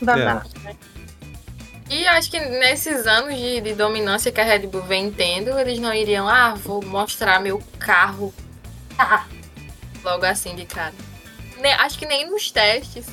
[0.00, 0.24] Vai é.
[0.24, 0.46] dar.
[1.90, 5.78] E acho que nesses anos de, de, dominância que a Red Bull vem tendo, eles
[5.80, 8.32] não iriam, ah, vou mostrar meu carro.
[8.96, 9.26] Ah,
[10.04, 10.94] logo assim de cara.
[11.80, 13.06] acho que nem nos testes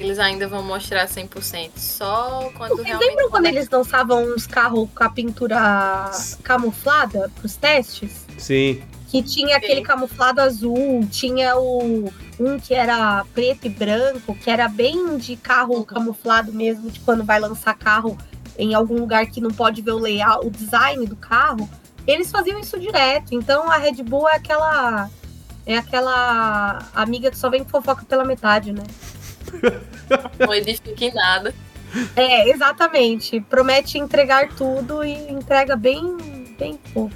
[0.00, 1.72] eles ainda vão mostrar 100%.
[1.76, 3.08] Só quando Vocês realmente.
[3.08, 6.10] lembram quando eles lançavam uns carros com a pintura
[6.42, 8.24] camuflada pros testes?
[8.38, 8.82] Sim.
[9.08, 14.68] Que tinha aquele camuflado azul, tinha o um que era preto e branco, que era
[14.68, 15.84] bem de carro uhum.
[15.84, 18.16] camuflado mesmo, de quando vai lançar carro
[18.56, 21.68] em algum lugar que não pode ver o layout, o design do carro.
[22.06, 23.34] Eles faziam isso direto.
[23.34, 25.10] Então a Red Bull é aquela
[25.66, 28.82] é aquela amiga que só vem fofoca pela metade, né?
[30.38, 31.54] Não edifica em nada.
[32.14, 33.40] É, exatamente.
[33.40, 36.16] Promete entregar tudo e entrega bem,
[36.58, 37.14] bem pouco.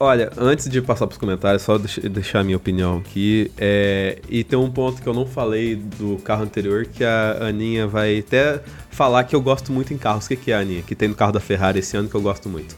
[0.00, 3.50] Olha, antes de passar para os comentários, só deixar a minha opinião aqui.
[3.58, 7.86] É, e tem um ponto que eu não falei do carro anterior, que a Aninha
[7.86, 8.60] vai até
[8.90, 10.26] falar que eu gosto muito em carros.
[10.26, 10.82] O que, que é, Aninha?
[10.82, 12.76] Que tem no carro da Ferrari esse ano que eu gosto muito.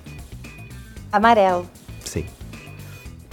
[1.13, 1.69] Amarelo.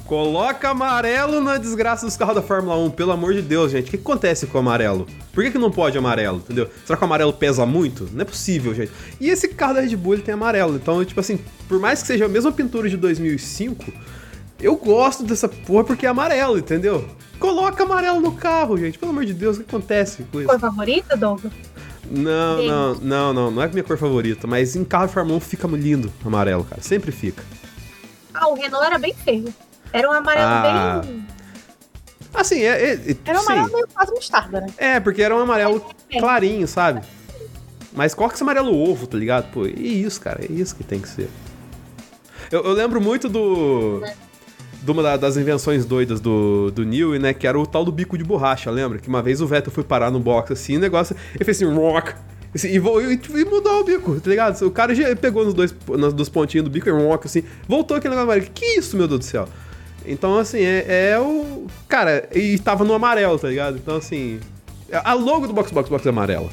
[0.07, 0.09] Sim.
[0.09, 3.87] Coloca amarelo na desgraça dos carros da Fórmula 1, pelo amor de Deus, gente.
[3.87, 5.05] O que acontece com o amarelo?
[5.33, 6.69] Por que, que não pode amarelo, entendeu?
[6.85, 8.07] Será que o amarelo pesa muito?
[8.13, 8.91] Não é possível, gente.
[9.19, 10.77] E esse carro da Red Bull, ele tem amarelo.
[10.77, 13.83] Então, tipo assim, por mais que seja a mesma pintura de 2005,
[14.61, 17.05] eu gosto dessa porra porque é amarelo, entendeu?
[17.37, 18.97] Coloca amarelo no carro, gente.
[18.97, 20.49] Pelo amor de Deus, o que acontece com isso?
[20.49, 21.51] Cor favorita, Douglas?
[22.09, 23.51] Não, não, não, não.
[23.51, 26.81] Não é minha cor favorita, mas em carro de Fórmula 1 fica lindo amarelo, cara.
[26.81, 27.43] Sempre fica.
[28.33, 29.53] Ah, o Renault era bem feio.
[29.93, 31.01] Era um amarelo ah.
[31.03, 31.27] bem.
[32.33, 34.67] Assim, é, é, é Era um amarelo meio quase mostarda, né?
[34.77, 36.19] É, porque era um amarelo é.
[36.19, 37.01] clarinho, sabe?
[37.93, 39.51] Mas coloca esse amarelo ovo, tá ligado?
[39.51, 40.43] Pô, é isso, cara.
[40.43, 41.29] É isso que tem que ser.
[42.51, 44.03] Eu, eu lembro muito do.
[44.83, 47.33] De uma das invenções doidas do, do Neil, né?
[47.33, 48.99] Que era o tal do bico de borracha, lembra?
[48.99, 51.15] Que uma vez o Vettel foi parar no box assim, o negócio.
[51.33, 52.13] Ele fez assim, rock.
[52.53, 54.61] Assim, e, e, e, mudou o bico, tá ligado?
[54.61, 57.97] O cara já pegou nos dois, nos dois pontinhos do bico e rock, assim, voltou
[57.97, 58.49] aquele negócio.
[58.53, 59.49] Que isso, meu Deus do céu?
[60.07, 61.67] Então, assim, é, é, o.
[61.87, 63.77] Cara, e tava no amarelo, tá ligado?
[63.77, 64.39] Então, assim.
[64.91, 66.49] A logo do Box Box Box é amarela.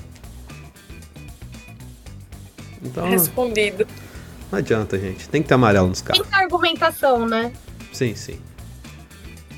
[2.82, 3.08] Então.
[3.08, 3.86] Respondido.
[4.50, 5.28] Não adianta, gente.
[5.28, 6.18] Tem que ter amarelo nos carros.
[6.18, 7.52] Tem que ter argumentação, né?
[7.92, 8.38] Sim, sim.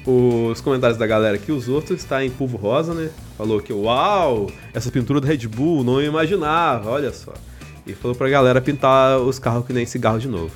[0.06, 3.10] Os comentários da galera aqui, os outros está em Pulvo Rosa, né?
[3.36, 7.32] Falou que, uau, essa pintura do Red Bull, não imaginava, olha só.
[7.86, 10.52] E falou pra galera pintar os carros que nem cigarro de novo.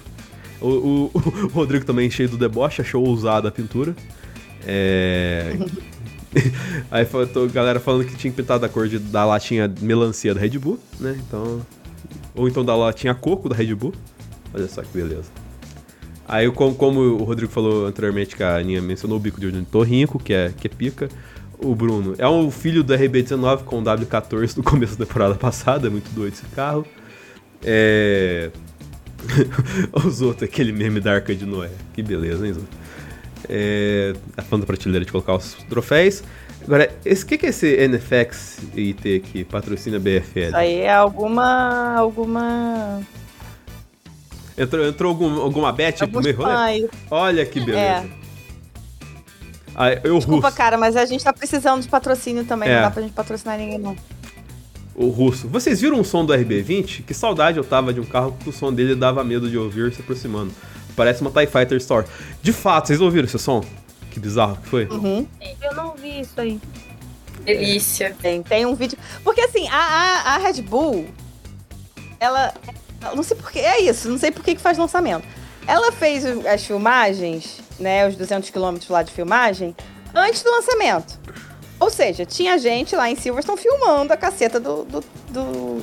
[0.60, 1.10] O, o,
[1.44, 3.94] o Rodrigo também, cheio do deboche, achou ousada a pintura.
[4.66, 5.56] É.
[6.90, 10.58] Aí faltou galera falando que tinha pintado a cor de, da latinha melancia da Red
[10.58, 11.18] Bull, né?
[11.26, 11.60] Então.
[12.34, 13.92] Ou então da latinha coco da Red Bull.
[14.54, 15.30] Olha só que beleza.
[16.26, 20.16] Aí, como, como o Rodrigo falou anteriormente, que a Aninha mencionou o bico de ornitorrinco,
[20.16, 21.08] que é, que é pica.
[21.58, 25.88] O Bruno é um filho do RB19 com o W14 do começo da temporada passada,
[25.88, 26.86] é muito doido esse carro.
[27.62, 28.50] É.
[29.92, 31.70] Os outros, aquele meme da Arca de Noé.
[31.92, 32.68] Que beleza, hein, Zoto?
[33.48, 34.12] É.
[34.36, 36.22] A fã da prateleira de colocar os troféus.
[36.64, 40.38] Agora, o que, que é esse NFX IT que patrocina a BFL?
[40.38, 41.94] Isso aí é alguma.
[41.96, 43.00] alguma.
[44.56, 46.88] Entrou, entrou algum, alguma bet Alguns meio rolê?
[47.10, 47.80] Olha que beleza.
[47.80, 48.06] É.
[49.74, 50.56] Ah, eu Desculpa, russo.
[50.56, 52.68] cara, mas a gente tá precisando de patrocínio também.
[52.68, 52.74] É.
[52.74, 53.96] Não dá pra gente patrocinar ninguém, não.
[55.02, 55.48] O russo.
[55.48, 57.04] Vocês viram o som do RB20?
[57.06, 59.90] Que saudade eu tava de um carro que o som dele dava medo de ouvir
[59.94, 60.52] se aproximando.
[60.94, 62.06] Parece uma TIE Fighter Store.
[62.42, 63.64] De fato, vocês ouviram esse som?
[64.10, 64.84] Que bizarro que foi.
[64.86, 65.26] Uhum.
[65.62, 66.60] Eu não vi isso aí.
[67.44, 68.14] Delícia.
[68.20, 68.98] Tem, tem um vídeo.
[69.24, 71.06] Porque assim, a, a, a Red Bull,
[72.18, 72.52] ela.
[73.02, 73.58] ela- Não sei por que.
[73.58, 75.26] É isso, não sei por que que faz lançamento.
[75.66, 78.06] Ela fez as filmagens, né?
[78.06, 79.74] Os 200 quilômetros lá de filmagem,
[80.14, 81.18] antes do lançamento.
[81.80, 85.00] Ou seja, tinha gente lá em Silverstone filmando a caceta do, do,
[85.30, 85.82] do,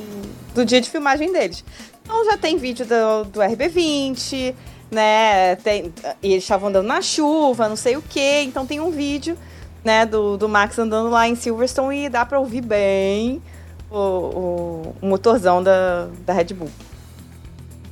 [0.53, 1.65] do dia de filmagem deles.
[2.03, 4.53] Então já tem vídeo do, do RB20,
[4.91, 5.55] né?
[5.55, 5.91] Tem,
[6.21, 8.43] e eles estavam andando na chuva, não sei o quê.
[8.43, 9.35] Então tem um vídeo
[9.83, 13.41] né, do, do Max andando lá em Silverstone e dá pra ouvir bem
[13.89, 16.69] o, o, o motorzão da, da Red Bull.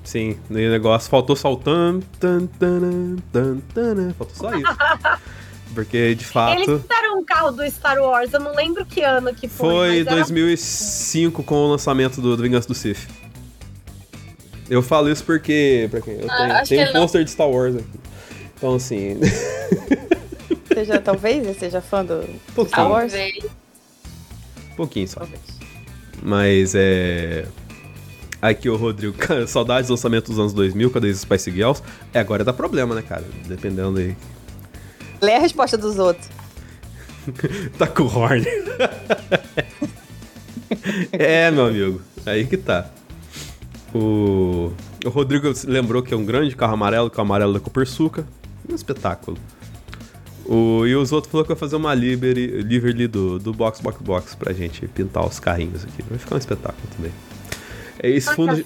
[0.04, 4.78] Sim, no negócio faltou só o tan, tan, tan, tan, tan, faltou só isso.
[5.76, 9.34] Porque, de Eles fato, fizeram um carro do Star Wars, eu não lembro que ano
[9.36, 9.70] que foi.
[9.70, 13.08] foi mas era 2005 com o lançamento do, do Vingança do Sith.
[14.70, 17.30] Eu falo isso porque, pra quem, eu Ah, tenho, tenho um ele não- pôster de
[17.30, 18.00] Star Wars aqui.
[18.58, 19.20] Então, assim,
[20.74, 22.22] Seja, talvez você seja fã do
[22.56, 23.12] pouquinho, Star Wars?
[23.12, 23.46] Talvez.
[24.76, 25.20] pouquinho só.
[25.22, 25.42] Talvez.
[26.24, 27.46] Mas é.
[28.42, 31.82] Aqui o Rodrigo, cara, saudades do lançamento dos anos 2000, cadê os Spice Girls?
[32.14, 33.24] É, agora dá problema, né, cara?
[33.48, 34.16] Dependendo aí.
[35.26, 36.30] Lê a resposta dos outros.
[37.80, 38.46] Tá com o horn.
[41.12, 42.00] é, meu amigo.
[42.24, 42.88] Aí que tá.
[43.96, 44.72] O,
[45.04, 48.28] o Rodrigo lembrou que é um grande carro amarelo, que é o amarelo da Copersuca.
[48.70, 49.40] Um espetáculo.
[50.46, 54.04] O, e os outros falou que vai fazer uma livery, livery do, do Box Box
[54.04, 56.04] Box pra gente pintar os carrinhos aqui.
[56.08, 57.12] Vai ficar um espetáculo também.
[57.98, 58.66] É, esse, fundo, assim,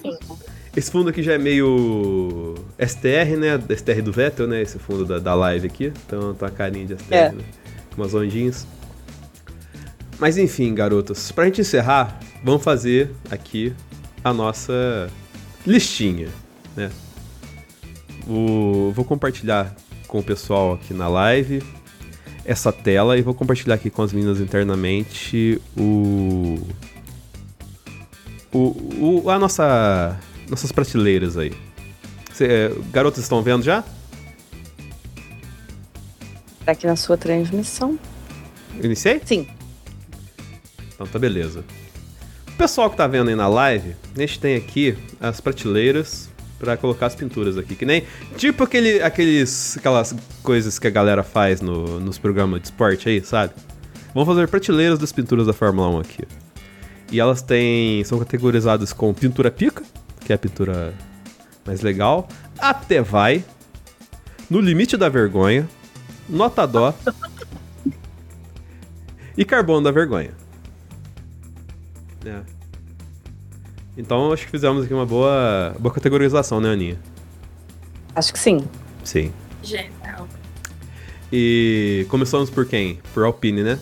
[0.80, 3.60] esse fundo aqui já é meio STR, né?
[3.76, 4.62] STR do Vettel, né?
[4.62, 5.92] Esse fundo da, da live aqui.
[6.06, 7.32] Então tá uma carinha de STR, É.
[7.32, 7.44] né?
[7.96, 8.66] Com umas ondinhas.
[10.20, 13.74] Mas enfim, garotas, pra gente encerrar, vamos fazer aqui
[14.24, 15.10] a nossa
[15.66, 16.28] listinha,
[16.76, 16.90] né?
[18.28, 19.74] O- vou compartilhar
[20.08, 21.64] com o pessoal aqui na live
[22.46, 26.60] essa tela e vou compartilhar aqui com as meninas internamente o
[28.52, 30.18] o, o- a nossa
[30.50, 31.54] nossas prateleiras aí.
[32.34, 33.84] Cê, é, garotas estão vendo já?
[36.66, 37.98] Tá aqui na sua transmissão.
[38.82, 39.22] Iniciei?
[39.26, 39.48] Sim.
[40.94, 41.64] Então tá beleza.
[42.48, 46.76] O pessoal que tá vendo aí na live, a gente tem aqui as prateleiras pra
[46.76, 48.04] colocar as pinturas aqui, que nem
[48.36, 50.14] tipo aquele, aqueles aquelas
[50.44, 53.54] coisas que a galera faz no, nos programas de esporte aí, sabe?
[54.14, 56.24] Vamos fazer prateleiras das pinturas da Fórmula 1 aqui.
[57.12, 59.84] E elas têm são categorizadas com pintura pica,
[60.30, 60.94] que é a pintura
[61.66, 62.28] mais legal,
[62.60, 63.44] até vai,
[64.48, 65.68] no limite da vergonha,
[66.30, 66.94] nota dó
[69.36, 70.30] e carbono da vergonha.
[72.24, 72.42] É.
[73.98, 77.00] Então acho que fizemos aqui uma boa, boa categorização, né, Aninha?
[78.14, 78.68] Acho que sim.
[79.04, 79.34] Sim.
[79.64, 80.28] Genial.
[81.34, 83.00] E começamos por quem?
[83.16, 83.80] Por Alpine, né?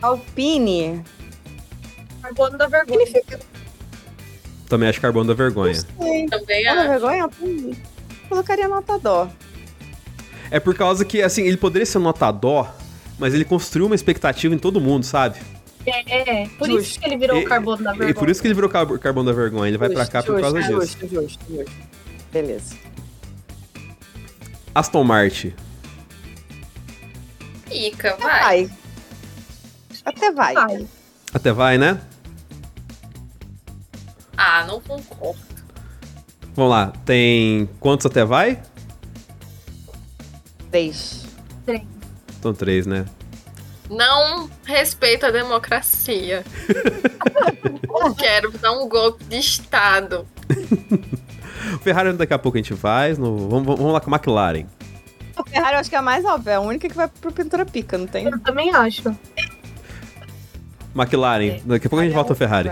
[0.00, 1.02] Alpine.
[2.30, 3.06] Carbono da vergonha.
[3.06, 3.40] Significa.
[4.68, 5.74] Também acho carbono da vergonha.
[5.74, 6.26] Sei.
[6.26, 6.88] Também acho.
[6.88, 7.28] vergonha.
[8.28, 9.28] Colocaria nota dó.
[10.50, 12.72] É por causa que, assim, ele poderia ser nota dó,
[13.18, 15.38] mas ele construiu uma expectativa em todo mundo, sabe?
[15.86, 16.82] É, é, por Justo.
[16.82, 18.10] isso que ele virou E- o carbono da vergonha.
[18.10, 19.68] E por isso que ele virou car- carbono da vergonha.
[19.68, 20.72] Ele vai pra cá por causa disso.
[20.72, 21.70] Justo, justo, justo.
[22.32, 22.74] Beleza.
[24.74, 25.52] Aston Martin.
[27.66, 28.66] Fica, vai.
[28.66, 28.70] Vai.
[30.04, 30.54] Até vai.
[30.54, 30.86] Vai.
[31.32, 32.00] Até vai, né?
[34.60, 35.38] Ah, não concordo.
[36.54, 36.92] Vamos lá.
[37.04, 38.60] Tem quantos até vai?
[40.70, 41.26] Três.
[41.66, 41.82] Três.
[42.38, 43.04] Então três, né?
[43.88, 46.44] Não respeita a democracia.
[48.18, 50.26] Quero dar um golpe de Estado.
[51.74, 53.18] O Ferrari daqui a pouco a gente faz.
[53.18, 54.64] no- vamos, vamos lá com a McLaren.
[55.36, 57.30] A Ferrari eu acho que é a mais óbvia, é a única que vai pro
[57.30, 58.24] pintura pica, não tem?
[58.26, 59.14] Eu também acho.
[60.94, 62.70] McLaren, daqui a pouco a gente volta ao Ferrari.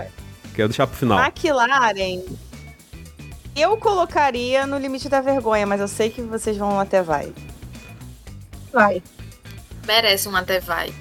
[0.59, 1.17] Quero deixar pro final.
[1.23, 2.21] McLaren.
[3.55, 7.33] Eu colocaria no limite da vergonha, mas eu sei que vocês vão até vai.
[8.73, 9.01] Vai.
[9.87, 10.93] Merece um até vai.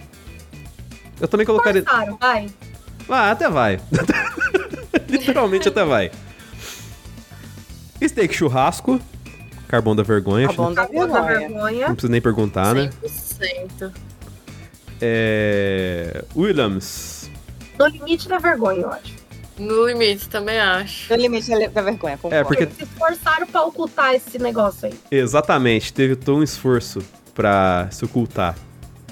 [1.20, 1.82] Eu também colocaria.
[1.82, 2.48] Forçaram, vai.
[3.08, 3.80] Ah, até vai.
[5.10, 6.12] Literalmente até vai.
[8.00, 9.00] Steak churrasco.
[9.66, 10.46] Carbão da vergonha.
[10.46, 11.48] Carbão da da vergonha.
[11.48, 11.88] vergonha.
[11.88, 12.90] Não precisa nem perguntar, né?
[13.02, 13.92] 100%.
[15.00, 16.24] É...
[16.36, 17.28] Williams.
[17.76, 19.17] No limite da vergonha, eu acho.
[19.58, 21.12] No limite, também acho.
[21.12, 22.34] No limite da vergonha, concordo.
[22.36, 24.94] É, porque- Se esforçaram pra ocultar esse negócio aí.
[25.10, 25.92] Exatamente.
[25.92, 27.00] Teve todo um esforço
[27.34, 28.56] pra se ocultar.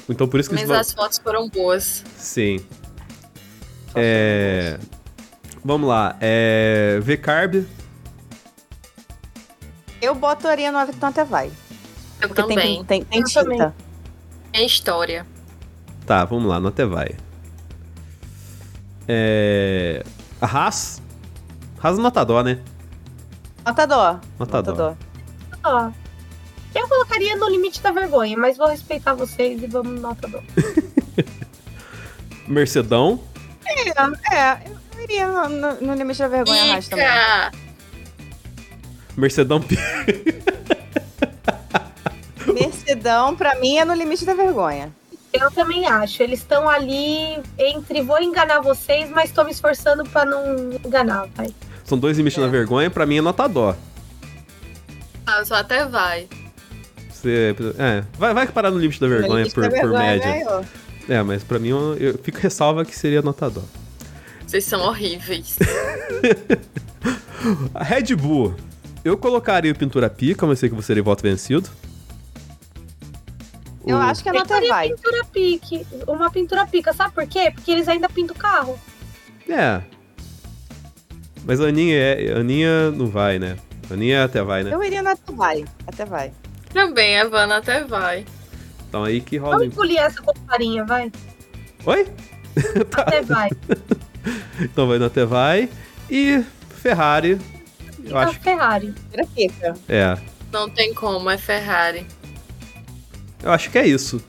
[0.09, 2.05] Então por isso que Mas as fotos foram boas.
[2.17, 2.61] Sim.
[3.95, 4.79] É...
[5.65, 6.17] Vamos lá.
[6.21, 7.01] É...
[7.03, 7.65] V-Carb.
[10.01, 11.51] Eu botaria no Avicton até vai.
[12.21, 12.57] Eu Porque também.
[12.57, 13.43] tem, tem, tem Eu tinta.
[13.43, 13.73] também.
[14.53, 15.27] É história.
[16.07, 16.61] Tá, vamos lá.
[16.61, 17.09] No até vai.
[19.09, 20.05] É...
[20.41, 21.01] A Haas.
[21.83, 22.59] Haas dó, né?
[23.87, 24.21] Dó.
[24.39, 24.97] Nota dó.
[25.65, 25.91] Ó.
[26.75, 30.43] Eu colocaria no limite da vergonha, mas vou respeitar vocês e vamos nota do.
[32.47, 33.21] Mercedão.
[33.65, 34.63] É, é,
[34.95, 37.05] eu iria no, no- no limite da vergonha Haas também.
[37.07, 37.53] Ica!
[39.17, 39.61] Mercedão
[42.53, 44.93] Mercedão, pra mim, é no limite da vergonha.
[45.41, 46.23] Eu também acho.
[46.23, 51.49] Eles estão ali entre vou enganar vocês, mas tô me esforçando pra não enganar, vai.
[51.85, 52.43] São dois limites É.
[52.43, 52.91] na vergonha.
[52.91, 53.75] Pra mim é nota dó.
[55.27, 56.29] Ah, só até vai.
[57.11, 57.55] Você...
[57.79, 60.33] É, vai, vai parar no limite da vergonha limite por, da por vergonha média.
[60.33, 60.65] ganhou.
[61.09, 63.63] É, mas pra mim eu, eu fico ressalva que seria nota dó.
[64.47, 65.57] Vocês são horríveis.
[67.75, 68.55] A Red Bull.
[69.05, 71.69] Eu colocaria o pintura pica, mas sei que você seria voto vencido.
[73.87, 74.89] Eu O- acho que é Eu nota faria vai.
[74.91, 75.87] pintura pique.
[76.09, 76.93] Uma pintura pica.
[76.93, 77.51] Sabe por quê?
[77.55, 78.79] Porque eles ainda pintam o carro.
[79.49, 79.81] É.
[81.45, 83.57] Mas a Aninha, é, a Aninha não vai, né?
[83.89, 84.75] A Aninha até vai, né?
[84.75, 85.65] Eu iria no até vai.
[85.87, 86.33] Até vai.
[86.73, 88.25] Também, a Vanna até vai.
[88.89, 89.59] Então aí que rola.
[89.59, 91.13] Vamos engolir essa comparinha, vai.
[91.85, 92.07] Oi?
[92.91, 93.03] Tá.
[93.03, 93.51] Até vai.
[94.61, 95.69] Então vai no até vai.
[96.11, 97.33] E Ferrari.
[97.99, 98.45] Eu Então, acho que.
[98.45, 98.93] Ferrari.
[99.35, 99.75] Fica.
[99.89, 100.17] É.
[100.53, 102.07] Não tem como, é Ferrari.
[103.43, 104.23] Eu acho que é isso.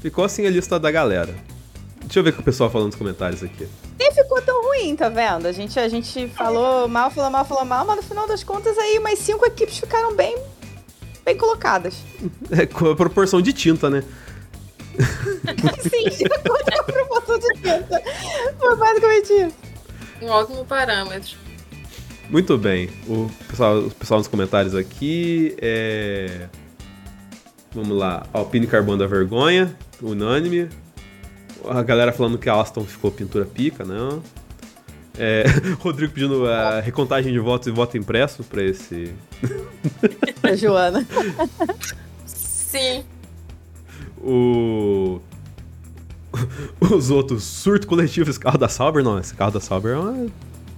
[0.00, 1.34] Ficou assim a lista da galera.
[2.02, 3.68] Deixa eu ver o que o pessoal falando nos comentários aqui.
[3.98, 5.46] Nem ficou tão ruim, tá vendo?
[5.46, 8.76] A gente, a gente falou mal, falou mal, falou mal, mas no final das contas
[8.78, 10.36] aí umas cinco equipes ficaram bem,
[11.24, 11.94] bem colocadas.
[12.50, 14.02] É com a proporção de tinta, né?
[15.80, 18.02] Sim, de acordo com a proporção de tinta.
[18.58, 19.56] Foi basicamente isso.
[20.22, 21.36] Um ótimo parâmetro.
[22.28, 22.90] Muito bem.
[23.06, 26.48] O pessoal, o pessoal nos comentários aqui é.
[27.74, 28.26] Vamos lá.
[28.32, 30.68] Alpine Carbono da Vergonha, unânime.
[31.68, 34.22] A galera falando que a Aston ficou pintura pica, não.
[35.18, 35.44] É,
[35.80, 39.12] Rodrigo pedindo a recontagem de votos e voto impresso pra esse.
[40.42, 41.06] A Joana.
[42.26, 43.04] Sim.
[44.18, 45.20] O.
[46.80, 50.26] Os outros, surto coletivo, esse carro da Sauber, não, esse carro da Sauber é, uma,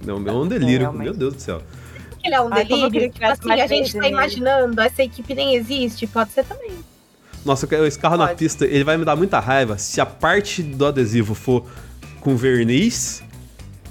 [0.07, 1.61] é um, é um delírio, meu Deus do céu.
[2.23, 3.11] Ele é um Ai, delírio.
[3.11, 6.71] que Tipo assim, a gente tá imaginando, essa equipe nem existe, pode ser também.
[7.43, 8.39] Nossa, esse carro na Pode.
[8.39, 11.65] pista, ele vai me dar muita raiva se a parte do adesivo for
[12.21, 13.21] com verniz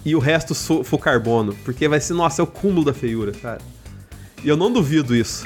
[0.05, 1.55] e o resto for carbono.
[1.63, 3.61] Porque vai ser, nossa, é o cúmulo da feiura, cara.
[4.43, 5.45] E eu não duvido isso.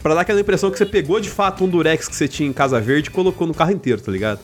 [0.00, 2.52] Pra dar aquela impressão que você pegou de fato um durex que você tinha em
[2.52, 4.38] Casa Verde e colocou no carro inteiro, tá ligado?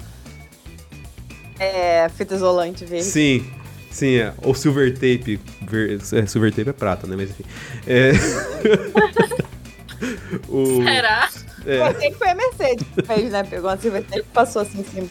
[1.58, 3.04] É, fita isolante verde.
[3.04, 3.46] Sim,
[3.94, 4.34] sim, é.
[4.42, 5.40] Ou silver tape.
[5.62, 7.14] ver- é, silver tape é prata, né?
[7.16, 7.44] Mas enfim.
[7.86, 8.12] É...
[10.48, 10.82] o...
[10.82, 11.30] Será?
[11.66, 11.94] é.
[11.94, 13.42] Sei que foi a Mercedes que fez, né?
[13.44, 15.06] Pegou uma silvertape e passou assim em cima.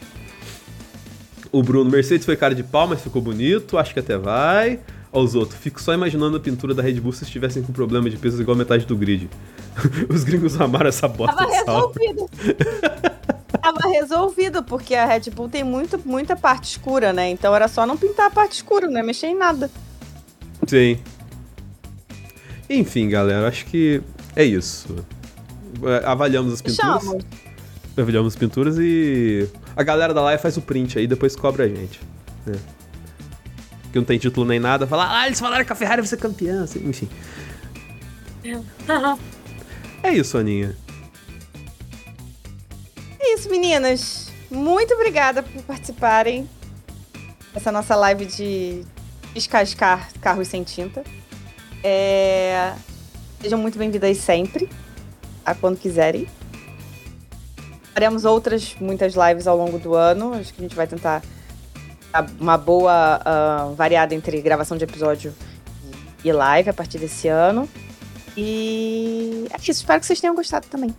[1.52, 4.80] O Bruno Mercedes foi cara de pau, mas ficou bonito, acho que até vai.
[5.12, 8.10] Ó, os outros, fico só imaginando a pintura da Red Bull se estivessem com problema
[8.10, 9.30] de peso igual a metade do grid.
[10.10, 12.30] Os gringos amaram essa bosta Tava resolvido.
[13.64, 17.30] Tava resolvido, porque a Red Bull tem muito, muita parte escura, né?
[17.30, 19.72] Então era só não pintar a parte escura, não ia mexer em nada.
[20.68, 21.00] Sim.
[22.70, 24.02] Enfim, galera, acho que
[24.36, 24.94] é isso.
[25.82, 27.26] É, Avaliamos as pinturas.
[27.98, 31.68] Avaliamos as pinturas e a galera da live faz o print aí, depois cobra a
[31.70, 32.02] gente.
[32.46, 32.60] Né?
[33.94, 36.18] Que não tem título nem nada, fala, ah, eles falaram que a Ferrari vai ser
[36.18, 37.08] campeã, assim, enfim.
[40.04, 40.76] É isso, Aninha.
[43.26, 44.28] Isso, meninas.
[44.50, 46.50] Muito obrigada por participarem
[47.54, 48.84] dessa nossa live de
[49.34, 51.04] descascar carros sem tinta.
[51.84, 52.74] É...
[53.42, 54.70] Sejam muito bem-vindas sempre,
[55.46, 56.28] a quando quiserem.
[57.94, 60.34] Faremos outras, muitas lives ao longo do ano.
[60.34, 61.22] Acho que a gente vai tentar
[62.40, 65.34] uma boa uh, variada entre gravação de episódio
[66.24, 67.70] e live a partir desse ano.
[68.36, 69.72] E é isso.
[69.72, 70.94] Espero que vocês tenham gostado também.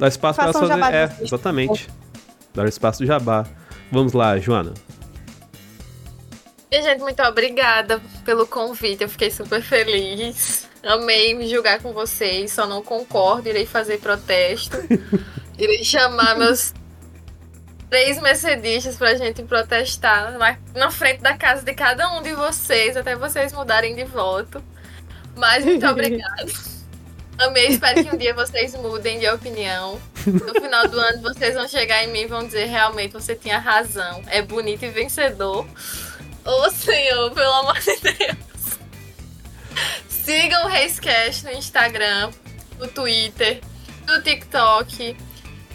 [0.00, 0.94] Dá espaço para fazer.
[0.94, 1.86] É, exatamente.
[2.54, 3.46] Dar espaço do jabá.
[3.92, 4.72] Vamos lá, Joana.
[6.70, 9.02] E, gente, muito obrigada pelo convite.
[9.02, 10.66] Eu fiquei super feliz.
[10.82, 12.50] Amei me julgar com vocês.
[12.50, 13.50] Só não concordo.
[13.50, 14.78] Irei fazer protesto.
[15.58, 16.72] Irei chamar meus
[17.90, 22.96] três mercedistas pra gente protestar na, na frente da casa de cada um de vocês,
[22.96, 24.64] até vocês mudarem de voto.
[25.36, 26.79] Mas muito obrigada.
[27.40, 29.98] Amei, espero que um dia vocês mudem de opinião.
[30.26, 33.58] No final do ano vocês vão chegar em mim e vão dizer realmente você tinha
[33.58, 34.22] razão.
[34.26, 35.66] É bonito e vencedor.
[36.44, 38.78] Ô oh, Senhor, pelo amor de Deus.
[40.06, 42.30] Sigam o Reiscast no Instagram,
[42.78, 43.62] no Twitter,
[44.06, 45.16] no TikTok,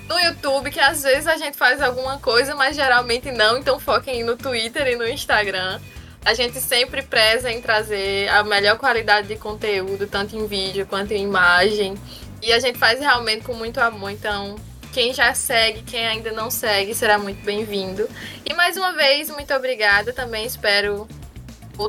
[0.08, 4.24] no YouTube, que às vezes a gente faz alguma coisa, mas geralmente não, então foquem
[4.24, 5.82] no Twitter e no Instagram.
[6.26, 11.12] A gente sempre preza em trazer a melhor qualidade de conteúdo, tanto em vídeo quanto
[11.12, 11.94] em imagem.
[12.42, 14.56] E a gente faz realmente com muito amor, então
[14.92, 18.10] quem já segue, quem ainda não segue, será muito bem-vindo.
[18.44, 20.12] E mais uma vez, muito obrigada.
[20.14, 21.08] Também espero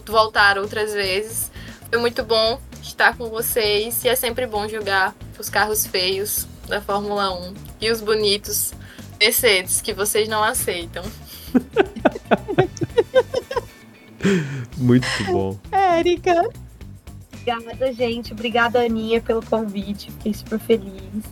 [0.04, 1.50] voltar outras vezes.
[1.88, 6.80] Foi muito bom estar com vocês e é sempre bom jogar os carros feios da
[6.80, 8.72] Fórmula 1 e os bonitos
[9.18, 11.04] Mercedes que vocês não aceitam.
[14.76, 15.58] Muito bom.
[15.70, 16.48] Érica.
[17.32, 18.32] Obrigada, gente.
[18.32, 20.10] Obrigada, Aninha, pelo convite.
[20.12, 21.24] Fiquei super feliz.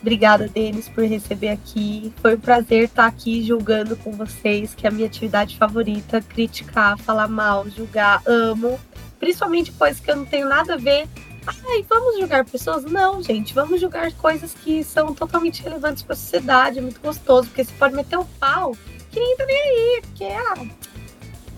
[0.00, 2.12] Obrigada, Denis, por receber aqui.
[2.20, 6.20] Foi um prazer estar aqui julgando com vocês, que é a minha atividade favorita.
[6.20, 8.78] Criticar, falar mal, julgar, amo.
[9.18, 11.08] Principalmente coisas que eu não tenho nada a ver
[11.46, 12.84] Ai, vamos julgar pessoas?
[12.84, 17.48] Não, gente, vamos julgar coisas que são totalmente relevantes para a sociedade, é muito gostoso,
[17.48, 18.74] porque você pode meter o pau,
[19.10, 20.66] que ninguém tá nem aí, porque, ah,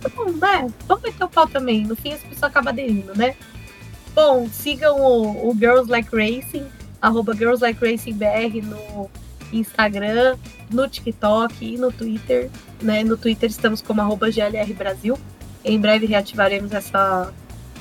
[0.09, 0.67] bom, né?
[0.87, 3.35] Vamos meter o pau também, no fim as pessoas acabam aderindo, né?
[4.15, 6.67] Bom, sigam o, o Girls Like Racing,
[7.01, 9.11] arroba Girls Like Racing BR no
[9.53, 10.37] Instagram,
[10.71, 12.51] no TikTok e no Twitter,
[12.83, 13.05] né?
[13.05, 15.19] No Twitter estamos como arroba GLR Brasil.
[15.65, 17.33] Em breve reativaremos essa,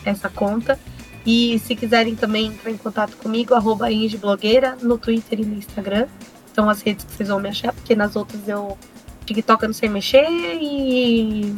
[0.04, 0.80] essa conta.
[1.26, 3.88] E se quiserem também entrar em contato comigo, arroba
[4.20, 6.08] Blogueira, no Twitter e no Instagram.
[6.54, 8.78] São as redes que vocês vão me achar, porque nas outras eu
[9.26, 11.56] TikTok eu não sei mexer e.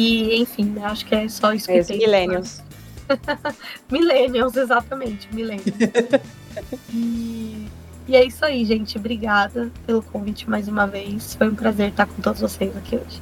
[0.00, 1.98] E, enfim, acho que é só isso que é, tem.
[1.98, 2.62] Millennials.
[3.92, 5.76] millennials, exatamente, millennials.
[6.88, 7.66] e,
[8.08, 8.96] e é isso aí, gente.
[8.96, 11.34] Obrigada pelo convite mais uma vez.
[11.34, 13.20] Foi um prazer estar com todos vocês aqui hoje.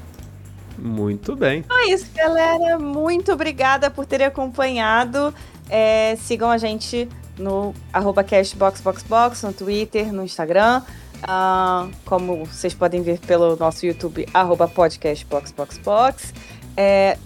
[0.79, 1.61] Muito bem.
[1.61, 2.79] Então é isso, galera.
[2.79, 5.35] Muito obrigada por terem acompanhado.
[5.69, 10.83] É, sigam a gente no arroba cashboxboxbox, no Twitter, no Instagram.
[11.19, 16.33] Uh, como vocês podem ver pelo nosso YouTube, arroba podcastboxboxbox.
[16.81, 17.19] É,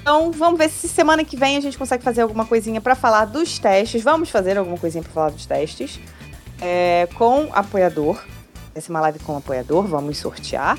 [0.00, 3.26] então, vamos ver se semana que vem a gente consegue fazer alguma coisinha para falar
[3.26, 4.02] dos testes.
[4.02, 6.00] Vamos fazer alguma coisinha para falar dos testes
[6.60, 8.20] é, com apoiador.
[8.74, 10.76] Essa é uma live com apoiador, vamos sortear.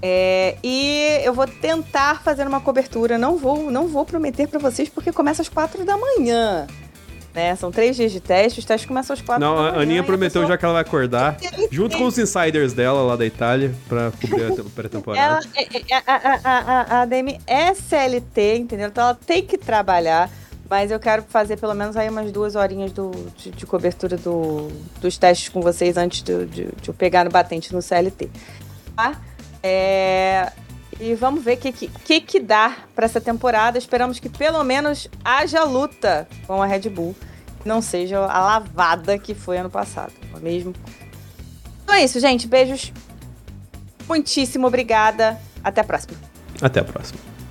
[0.00, 3.18] É, e eu vou tentar fazer uma cobertura.
[3.18, 6.66] Não vou, não vou prometer para vocês porque começa às quatro da manhã.
[7.34, 7.54] Né?
[7.56, 10.46] São três dias de teste, os testes começam às quatro não, a Aninha prometeu pessoa...
[10.46, 11.36] já que ela vai acordar,
[11.70, 15.46] junto com os insiders dela lá da Itália, para cobrir a pré-temporada.
[15.54, 16.58] É, é, a, a,
[16.98, 18.88] a, a Demi é CLT, entendeu?
[18.88, 20.30] Então ela tem que trabalhar.
[20.70, 24.68] Mas eu quero fazer pelo menos aí umas duas horinhas do, de, de cobertura do,
[25.00, 28.28] dos testes com vocês antes de, de, de eu pegar no batente no CLT.
[28.94, 29.18] Tá?
[29.62, 30.52] É...
[31.00, 33.78] E vamos ver o que, que, que dá para essa temporada.
[33.78, 37.14] Esperamos que pelo menos haja luta com a Red Bull.
[37.64, 40.74] Não seja a lavada que foi ano passado, não é mesmo?
[41.82, 42.46] Então é isso, gente.
[42.46, 42.92] Beijos.
[44.08, 45.38] Muitíssimo obrigada.
[45.62, 46.16] Até a próxima.
[46.60, 47.27] Até a próxima.